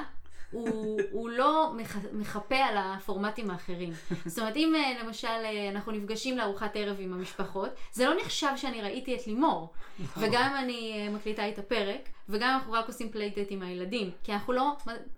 הוא, 0.51 1.01
הוא 1.11 1.31
לא 1.31 1.73
מח, 1.77 1.97
מחפה 2.13 2.57
על 2.57 2.77
הפורמטים 2.79 3.51
האחרים. 3.51 3.93
זאת 4.27 4.39
אומרת, 4.39 4.57
אם 4.57 4.75
אה, 4.77 5.03
למשל 5.03 5.29
אה, 5.29 5.69
אנחנו 5.69 5.93
נפגשים 5.93 6.39
לארוחת 6.39 6.71
ערב 6.75 6.97
עם 7.01 7.13
המשפחות, 7.13 7.71
זה 7.93 8.07
לא 8.07 8.15
נחשב 8.21 8.53
שאני 8.57 8.83
ראיתי 8.83 9.15
את 9.15 9.27
לימור. 9.27 9.73
נכון. 9.99 10.25
וגם 10.25 10.51
אם 10.51 10.65
אני 10.65 11.07
אה, 11.07 11.13
מקליטה 11.13 11.49
את 11.49 11.59
הפרק, 11.59 12.09
וגם 12.29 12.49
אם 12.49 12.55
אנחנו 12.55 12.73
רק 12.73 12.87
עושים 12.87 13.11
playdate 13.11 13.47
עם 13.51 13.63
הילדים, 13.63 14.11
כי 14.25 14.33
אנחנו 14.33 14.53
לא, 14.53 14.73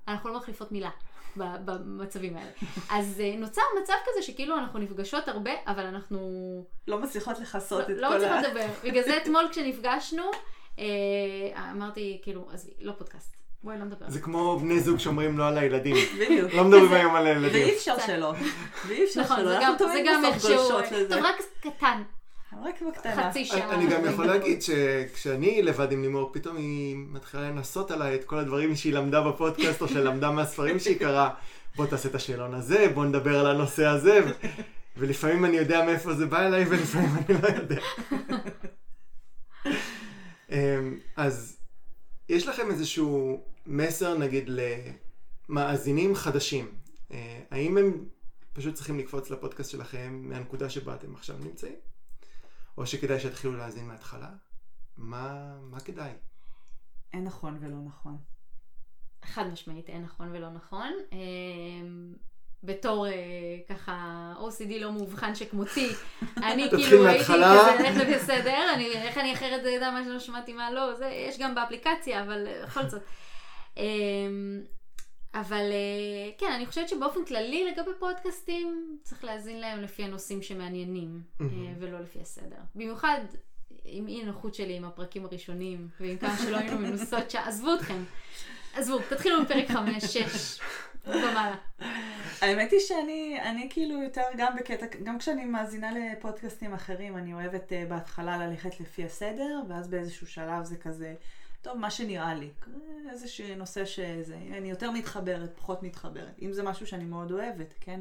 אנחנו 0.08 0.30
לא 0.30 0.36
מחליפות 0.38 0.72
מילה. 0.72 0.90
במצבים 1.36 2.36
האלה. 2.36 2.50
אז 2.90 3.22
נוצר 3.38 3.62
מצב 3.82 3.92
כזה 4.04 4.22
שכאילו 4.22 4.58
אנחנו 4.58 4.78
נפגשות 4.78 5.28
הרבה, 5.28 5.50
אבל 5.66 5.86
אנחנו... 5.86 6.18
לא 6.88 6.98
מצליחות 6.98 7.38
לכסות 7.38 7.88
לא, 7.88 7.94
את 7.94 8.00
לא 8.00 8.08
כל 8.08 8.14
ה... 8.14 8.18
לא 8.18 8.38
מצליחות 8.38 8.46
לדבר. 8.46 8.88
בגלל 8.90 9.02
זה 9.02 9.16
אתמול 9.16 9.48
כשנפגשנו, 9.50 10.22
אמרתי, 11.70 12.20
כאילו, 12.22 12.48
עזבי, 12.52 12.72
לא 12.80 12.92
פודקאסט. 12.92 13.36
בואי 13.64 13.78
לא 13.78 13.84
נדבר. 13.84 14.06
זה 14.08 14.20
כמו 14.20 14.58
בני 14.58 14.80
זוג 14.80 14.98
שאומרים 14.98 15.38
לא 15.38 15.48
על 15.48 15.58
הילדים. 15.58 15.96
בדיוק. 16.20 16.54
לא 16.54 16.64
מדברים 16.64 16.92
היום 16.92 17.14
על 17.14 17.26
הילדים. 17.26 17.62
ואי 17.64 17.74
אפשר 17.74 17.94
שלא. 18.06 18.34
ואי 18.88 19.04
אפשר 19.04 19.20
נכון, 19.20 19.36
שלא. 19.36 19.56
אנחנו 19.56 19.86
תמיד 19.86 20.06
בסוף 20.06 20.50
גולשות 20.50 20.92
לזה. 20.92 21.14
טוב, 21.14 21.24
רק 21.24 21.36
קטן. 21.60 22.02
רק 22.64 22.82
בקטנה. 22.82 23.30
חצי 23.30 23.44
שעה. 23.44 23.74
אני 23.74 23.86
גם 23.86 24.04
יכול 24.04 24.26
להגיד 24.26 24.62
שכשאני 24.62 25.62
לבד 25.62 25.92
עם 25.92 26.02
לימור, 26.02 26.30
פתאום 26.32 26.56
היא 26.56 26.96
מתחילה 26.96 27.42
לנסות 27.42 27.90
עליי 27.90 28.14
את 28.14 28.24
כל 28.24 28.38
הדברים 28.38 28.76
שהיא 28.76 28.92
למדה 28.92 29.20
בפודקאסט, 29.20 29.82
או 29.82 29.88
שלמדה 29.88 30.30
מהספרים 30.30 30.78
שהיא 30.78 30.98
קראה. 30.98 31.30
בוא 31.76 31.86
תעשה 31.86 32.08
את 32.08 32.14
השאלון 32.14 32.54
הזה, 32.54 32.88
בוא 32.94 33.04
נדבר 33.04 33.40
על 33.40 33.46
הנושא 33.46 33.86
הזה. 33.86 34.20
ולפעמים 34.96 35.44
אני 35.44 35.56
יודע 35.56 35.84
מאיפה 35.84 36.14
זה 36.14 36.26
בא 36.26 36.46
אליי, 36.46 36.64
ולפעמים 36.68 37.10
אני 37.16 37.42
לא 37.42 37.48
יודע. 37.48 37.80
אמ, 40.52 40.98
אז 41.16 41.56
יש 42.28 42.48
לכם 42.48 42.70
איזשהו 42.70 43.44
מסר 43.66 44.18
נגיד 44.18 44.50
למאזינים 45.48 46.14
חדשים? 46.14 46.74
אה, 47.12 47.40
האם 47.50 47.78
הם 47.78 48.04
פשוט 48.52 48.74
צריכים 48.74 48.98
לקפוץ 48.98 49.30
לפודקאסט 49.30 49.70
שלכם 49.70 50.22
מהנקודה 50.24 50.70
שבה 50.70 50.94
אתם 50.94 51.14
עכשיו 51.14 51.36
נמצאים? 51.38 51.76
או 52.78 52.86
שכדאי 52.86 53.20
שיתחילו 53.20 53.56
להאזין 53.56 53.86
מההתחלה? 53.86 54.30
מה, 54.96 55.54
מה 55.70 55.80
כדאי? 55.80 56.12
אין 57.12 57.24
נכון 57.24 57.58
ולא 57.60 57.76
נכון. 57.86 58.16
חד 59.24 59.44
משמעית, 59.52 59.88
אין 59.88 60.02
נכון 60.02 60.28
ולא 60.32 60.50
נכון. 60.50 60.92
אמ, 61.12 62.14
בתור 62.62 63.06
אה, 63.06 63.12
ככה 63.68 64.34
OCD 64.38 64.78
לא 64.80 64.92
מאובחן 64.92 65.34
שכמותי, 65.34 65.88
אני 66.36 66.70
כאילו 66.70 67.06
הייתי. 67.06 67.24
כזה, 67.24 67.84
איך 67.84 67.98
זה 67.98 68.14
בסדר, 68.14 68.74
אני, 68.74 68.92
איך 68.92 69.18
אני 69.18 69.32
אחרת 69.32 69.66
אדע 69.66 69.90
מה 69.90 70.04
שלא 70.04 70.18
שמעתי 70.18 70.52
מה 70.52 70.70
לא, 70.70 70.94
זה 70.94 71.06
יש 71.06 71.38
גם 71.38 71.54
באפליקציה, 71.54 72.22
אבל 72.22 72.46
אה, 72.46 72.66
בכל 72.66 72.88
זאת. 72.88 73.02
אמ, 73.76 74.62
אבל 75.34 75.70
אה, 75.72 76.30
כן, 76.38 76.52
אני 76.52 76.66
חושבת 76.66 76.88
שבאופן 76.88 77.24
כללי 77.24 77.64
לגבי 77.64 77.90
פודקאסטים, 77.98 78.98
צריך 79.02 79.24
להאזין 79.24 79.60
להם 79.60 79.80
לפי 79.80 80.04
הנושאים 80.04 80.42
שמעניינים, 80.42 81.22
אה. 81.40 81.46
ולא 81.78 82.00
לפי 82.00 82.20
הסדר. 82.20 82.56
במיוחד 82.74 83.20
עם 83.84 84.08
אי 84.08 84.22
הנוחות 84.22 84.54
שלי 84.54 84.76
עם 84.76 84.84
הפרקים 84.84 85.24
הראשונים, 85.24 85.88
ועם 86.00 86.18
כמה 86.18 86.36
שלא 86.38 86.56
היינו 86.56 86.78
מנוסות, 86.78 87.30
ש- 87.30 87.34
עזבו 87.34 87.74
אתכם. 87.74 88.02
עזבו, 88.74 88.98
תתחילו 89.08 89.42
מפרק 89.42 89.68
5, 89.68 90.04
6, 90.04 90.60
ומעלה. 91.06 91.56
האמת 92.40 92.70
היא 92.72 92.80
שאני 92.80 93.38
אני 93.42 93.68
כאילו 93.70 94.02
יותר 94.02 94.22
גם 94.36 94.56
בקטע, 94.56 94.86
גם 95.02 95.18
כשאני 95.18 95.44
מאזינה 95.44 95.90
לפודקאסטים 95.92 96.72
אחרים, 96.72 97.16
אני 97.16 97.34
אוהבת 97.34 97.72
uh, 97.72 97.88
בהתחלה 97.88 98.46
ללכת 98.46 98.80
לפי 98.80 99.04
הסדר, 99.04 99.60
ואז 99.68 99.88
באיזשהו 99.88 100.26
שלב 100.26 100.64
זה 100.64 100.76
כזה, 100.76 101.14
טוב, 101.62 101.78
מה 101.78 101.90
שנראה 101.90 102.34
לי. 102.34 102.50
איזשהו 103.10 103.56
נושא 103.56 103.84
שזה, 103.84 104.36
אני 104.36 104.70
יותר 104.70 104.90
מתחברת, 104.90 105.52
פחות 105.56 105.82
מתחברת. 105.82 106.38
אם 106.42 106.52
זה 106.52 106.62
משהו 106.62 106.86
שאני 106.86 107.04
מאוד 107.04 107.32
אוהבת, 107.32 107.74
כן? 107.80 108.00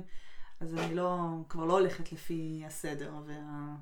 אז 0.59 0.75
אני 0.75 0.95
לא, 0.95 1.17
כבר 1.49 1.65
לא 1.65 1.73
הולכת 1.73 2.11
לפי 2.11 2.63
הסדר 2.65 3.13
וה... 3.25 3.75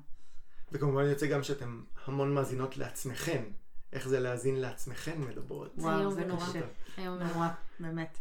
וכמובן 0.72 1.04
יוצא 1.04 1.26
גם 1.26 1.42
שאתם 1.42 1.82
המון 2.06 2.34
מאזינות 2.34 2.76
לעצמכם. 2.76 3.44
איך 3.92 4.08
זה 4.08 4.20
להאזין 4.20 4.56
לעצמכם 4.60 5.28
מדברות. 5.28 5.72
זה 5.76 5.86
וואו, 5.86 6.10
זה. 6.10 6.24
היום 6.96 7.18
נורא, 7.18 7.48
באמת. 7.80 8.18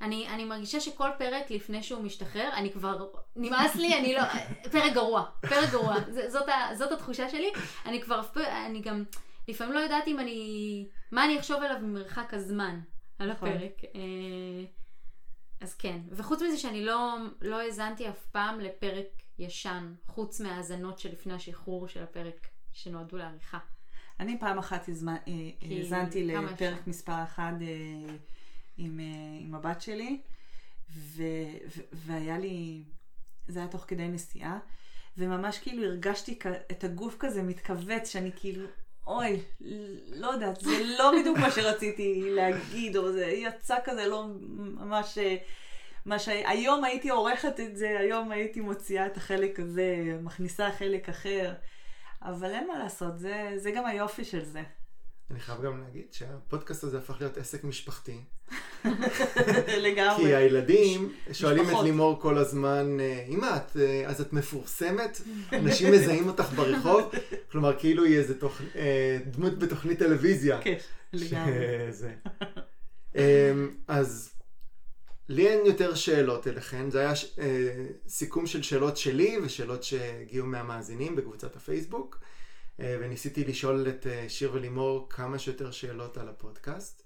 אני, 0.00 0.28
אני 0.28 0.44
מרגישה 0.44 0.80
שכל 0.80 1.08
פרק 1.18 1.50
לפני 1.50 1.82
שהוא 1.82 2.02
משתחרר, 2.02 2.50
אני 2.54 2.72
כבר, 2.72 3.08
נמאס 3.36 3.74
לי, 3.76 3.98
אני 3.98 4.14
לא, 4.14 4.22
פרק 4.72 4.92
גרוע, 4.92 5.24
פרק 5.40 5.70
גרוע, 5.70 5.96
זה, 6.10 6.30
זאת, 6.30 6.48
ה, 6.48 6.76
זאת 6.78 6.92
התחושה 6.92 7.30
שלי, 7.30 7.52
אני 7.86 8.02
כבר, 8.02 8.20
אני 8.66 8.80
גם, 8.80 9.04
לפעמים 9.50 9.74
לא 9.74 9.78
יודעת 9.78 10.08
אם 10.08 10.20
אני, 10.20 10.88
מה 11.10 11.24
אני 11.24 11.38
אחשוב 11.38 11.56
עליו 11.62 11.78
ממרחק 11.82 12.34
הזמן, 12.34 12.80
על 13.18 13.32
נכון. 13.32 13.48
הפרק. 13.48 13.84
אה, 13.94 14.64
אז 15.60 15.74
כן, 15.74 16.00
וחוץ 16.10 16.42
מזה 16.42 16.58
שאני 16.58 16.84
לא, 16.84 17.16
לא 17.40 17.60
האזנתי 17.60 18.08
אף 18.08 18.26
פעם 18.26 18.60
לפרק 18.60 19.06
ישן, 19.38 19.94
חוץ 20.06 20.40
מהאזנות 20.40 20.98
שלפני 20.98 21.32
השחרור 21.32 21.88
של 21.88 22.02
הפרק, 22.02 22.48
שנועדו 22.72 23.16
לעריכה. 23.16 23.58
אני 24.20 24.40
פעם 24.40 24.58
אחת 24.58 24.88
אה, 24.88 25.24
האזנתי 25.62 26.26
לפרק 26.26 26.52
אפשר? 26.52 26.74
מספר 26.86 27.22
אחד 27.22 27.52
אה, 27.62 28.14
עם, 28.76 29.00
עם 29.40 29.54
הבת 29.54 29.80
שלי, 29.80 30.20
ו, 30.90 31.22
ו, 31.76 31.80
והיה 31.92 32.38
לי, 32.38 32.82
זה 33.48 33.58
היה 33.58 33.68
תוך 33.68 33.84
כדי 33.88 34.08
נסיעה, 34.08 34.58
וממש 35.18 35.58
כאילו 35.58 35.84
הרגשתי 35.84 36.38
את 36.70 36.84
הגוף 36.84 37.16
כזה 37.18 37.42
מתכווץ, 37.42 38.08
שאני 38.08 38.30
כאילו, 38.36 38.66
אוי, 39.10 39.40
לא 40.12 40.26
יודעת, 40.26 40.60
זה 40.60 40.84
לא 40.98 41.12
בדיוק 41.20 41.38
מה 41.38 41.50
שרציתי 41.50 42.30
להגיד, 42.30 42.96
או 42.96 43.12
זה 43.12 43.26
יצא 43.26 43.76
כזה 43.84 44.06
לא 44.06 44.26
ממש... 44.48 45.18
אה, 45.18 45.36
מה 46.04 46.18
שהיום 46.18 46.84
הייתי 46.84 47.10
עורכת 47.10 47.60
את 47.60 47.76
זה, 47.76 47.96
היום 47.98 48.30
הייתי 48.30 48.60
מוציאה 48.60 49.06
את 49.06 49.16
החלק 49.16 49.60
הזה, 49.60 50.18
מכניסה 50.22 50.72
חלק 50.78 51.08
אחר. 51.08 51.54
אבל 52.22 52.50
אין 52.50 52.66
מה 52.66 52.78
לעשות, 52.78 53.18
זה, 53.18 53.52
זה 53.56 53.70
גם 53.70 53.86
היופי 53.86 54.24
של 54.24 54.44
זה. 54.44 54.62
אני 55.30 55.40
חייב 55.40 55.62
גם 55.62 55.80
להגיד 55.80 56.12
שהפודקאסט 56.12 56.84
הזה 56.84 56.98
הפך 56.98 57.20
להיות 57.20 57.36
עסק 57.36 57.64
משפחתי. 57.64 58.24
לגמרי. 59.86 60.24
כי 60.24 60.34
הילדים 60.34 61.12
שואלים 61.32 61.70
את. 61.70 61.74
לימור 61.84 62.20
כל 62.20 62.38
הזמן, 62.38 63.00
אה, 63.00 63.24
אמא, 63.28 63.56
את, 63.56 63.76
אה, 63.76 64.02
אז 64.06 64.20
את 64.20 64.32
מפורסמת? 64.32 65.20
אנשים 65.52 65.92
מזהים 65.92 66.28
אותך 66.28 66.52
ברחוב? 66.52 67.10
כלומר, 67.52 67.78
כאילו 67.78 68.04
היא 68.04 68.18
איזה 68.18 68.40
תוכ... 68.40 68.60
אה, 68.76 69.18
דמות 69.26 69.58
בתוכנית 69.58 69.98
טלוויזיה. 69.98 70.60
כן, 70.62 70.76
לגמרי. 71.12 71.54
אמ, 73.16 73.20
אז 73.88 74.30
לי 75.28 75.48
אין 75.48 75.66
יותר 75.66 75.94
שאלות 75.94 76.46
אליכן, 76.46 76.90
זה 76.90 77.00
היה 77.00 77.16
ש- 77.16 77.34
סיכום 78.08 78.46
של 78.46 78.62
שאלות 78.62 78.96
שלי 78.96 79.36
ושאלות 79.42 79.82
שהגיעו 79.82 80.46
מהמאזינים 80.46 81.16
בקבוצת 81.16 81.56
הפייסבוק, 81.56 82.18
וניסיתי 82.78 83.44
לשאול 83.44 83.86
את 83.88 84.06
שיר 84.28 84.50
ולימור 84.54 85.06
כמה 85.10 85.38
שיותר 85.38 85.70
שאלות 85.70 86.18
על 86.18 86.28
הפודקאסט. 86.28 87.02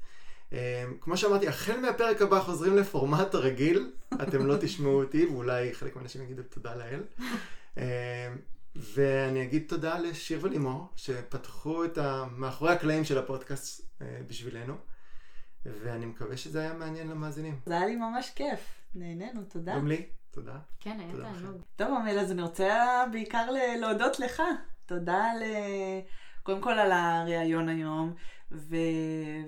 אה, 0.54 0.84
כמו 1.00 1.16
שאמרתי, 1.16 1.48
החל 1.48 1.80
מהפרק 1.80 2.22
הבא 2.22 2.40
חוזרים 2.40 2.76
לפורמט 2.76 3.34
הרגיל, 3.34 3.92
אתם 4.22 4.46
לא 4.46 4.56
תשמעו 4.60 5.02
אותי, 5.02 5.26
ואולי 5.26 5.74
חלק 5.74 5.96
מהאנשים 5.96 6.22
יגידו 6.22 6.42
תודה 6.42 6.74
לאל. 6.74 7.02
אה, 7.78 8.32
ואני 8.76 9.42
אגיד 9.42 9.64
תודה 9.68 9.98
לשיר 9.98 10.38
ולימור, 10.42 10.88
שפתחו 10.96 11.84
את 11.84 11.98
ה... 11.98 12.24
מאחורי 12.36 12.72
הקלעים 12.72 13.04
של 13.04 13.18
הפודקאסט 13.18 13.88
אה, 14.02 14.20
בשבילנו, 14.26 14.74
ואני 15.66 16.06
מקווה 16.06 16.36
שזה 16.36 16.60
היה 16.60 16.72
מעניין 16.72 17.08
למאזינים. 17.08 17.58
זה 17.66 17.76
היה 17.76 17.86
לי 17.86 17.96
ממש 17.96 18.30
כיף. 18.30 18.60
נהנינו, 18.94 19.42
תודה. 19.42 19.74
גם 19.74 19.88
לי, 19.88 20.06
תודה. 20.30 20.56
כן, 20.80 21.00
היה 21.00 21.12
תענוג. 21.22 21.62
טוב, 21.76 21.88
עמל, 21.88 22.18
אז 22.18 22.32
אני 22.32 22.42
רוצה 22.42 23.04
בעיקר 23.12 23.46
להודות 23.80 24.18
לך. 24.18 24.42
תודה 24.86 25.24
ל... 25.40 25.42
קודם 26.44 26.60
כל 26.60 26.72
על 26.72 26.92
הריאיון 26.92 27.68
היום, 27.68 28.14
ו... 28.52 28.76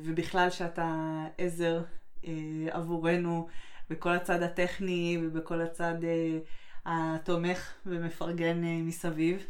ובכלל 0.03 0.51
שאתה 0.51 0.95
עזר 1.39 1.83
אה, 2.25 2.33
עבורנו 2.71 3.49
בכל 3.91 4.11
הצד 4.11 4.43
הטכני 4.43 5.19
ובכל 5.23 5.61
הצד 5.61 5.95
אה, 6.05 6.39
התומך 6.87 7.73
ומפרגן 7.87 8.65
אה, 8.65 8.79
מסביב. 8.83 9.47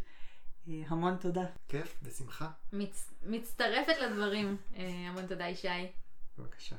אה, 0.68 0.82
המון 0.88 1.16
תודה. 1.16 1.44
כיף, 1.68 1.96
בשמחה. 2.02 2.48
מצ... 2.72 3.14
מצטרפת 3.22 3.94
לדברים. 4.02 4.56
אה, 4.76 4.84
המון 5.08 5.26
תודה, 5.26 5.48
ישי. 5.48 5.68
בבקשה. 6.38 6.76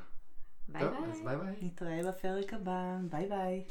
ביי 0.67 0.81
טוב, 0.81 0.91
ביי. 1.01 1.11
אז 1.11 1.21
ביי 1.23 1.37
ביי. 1.37 1.55
נתראה 1.61 2.11
בפרק 2.11 2.53
הבא. 2.53 2.97
ביי 3.09 3.29
ביי. 3.29 3.63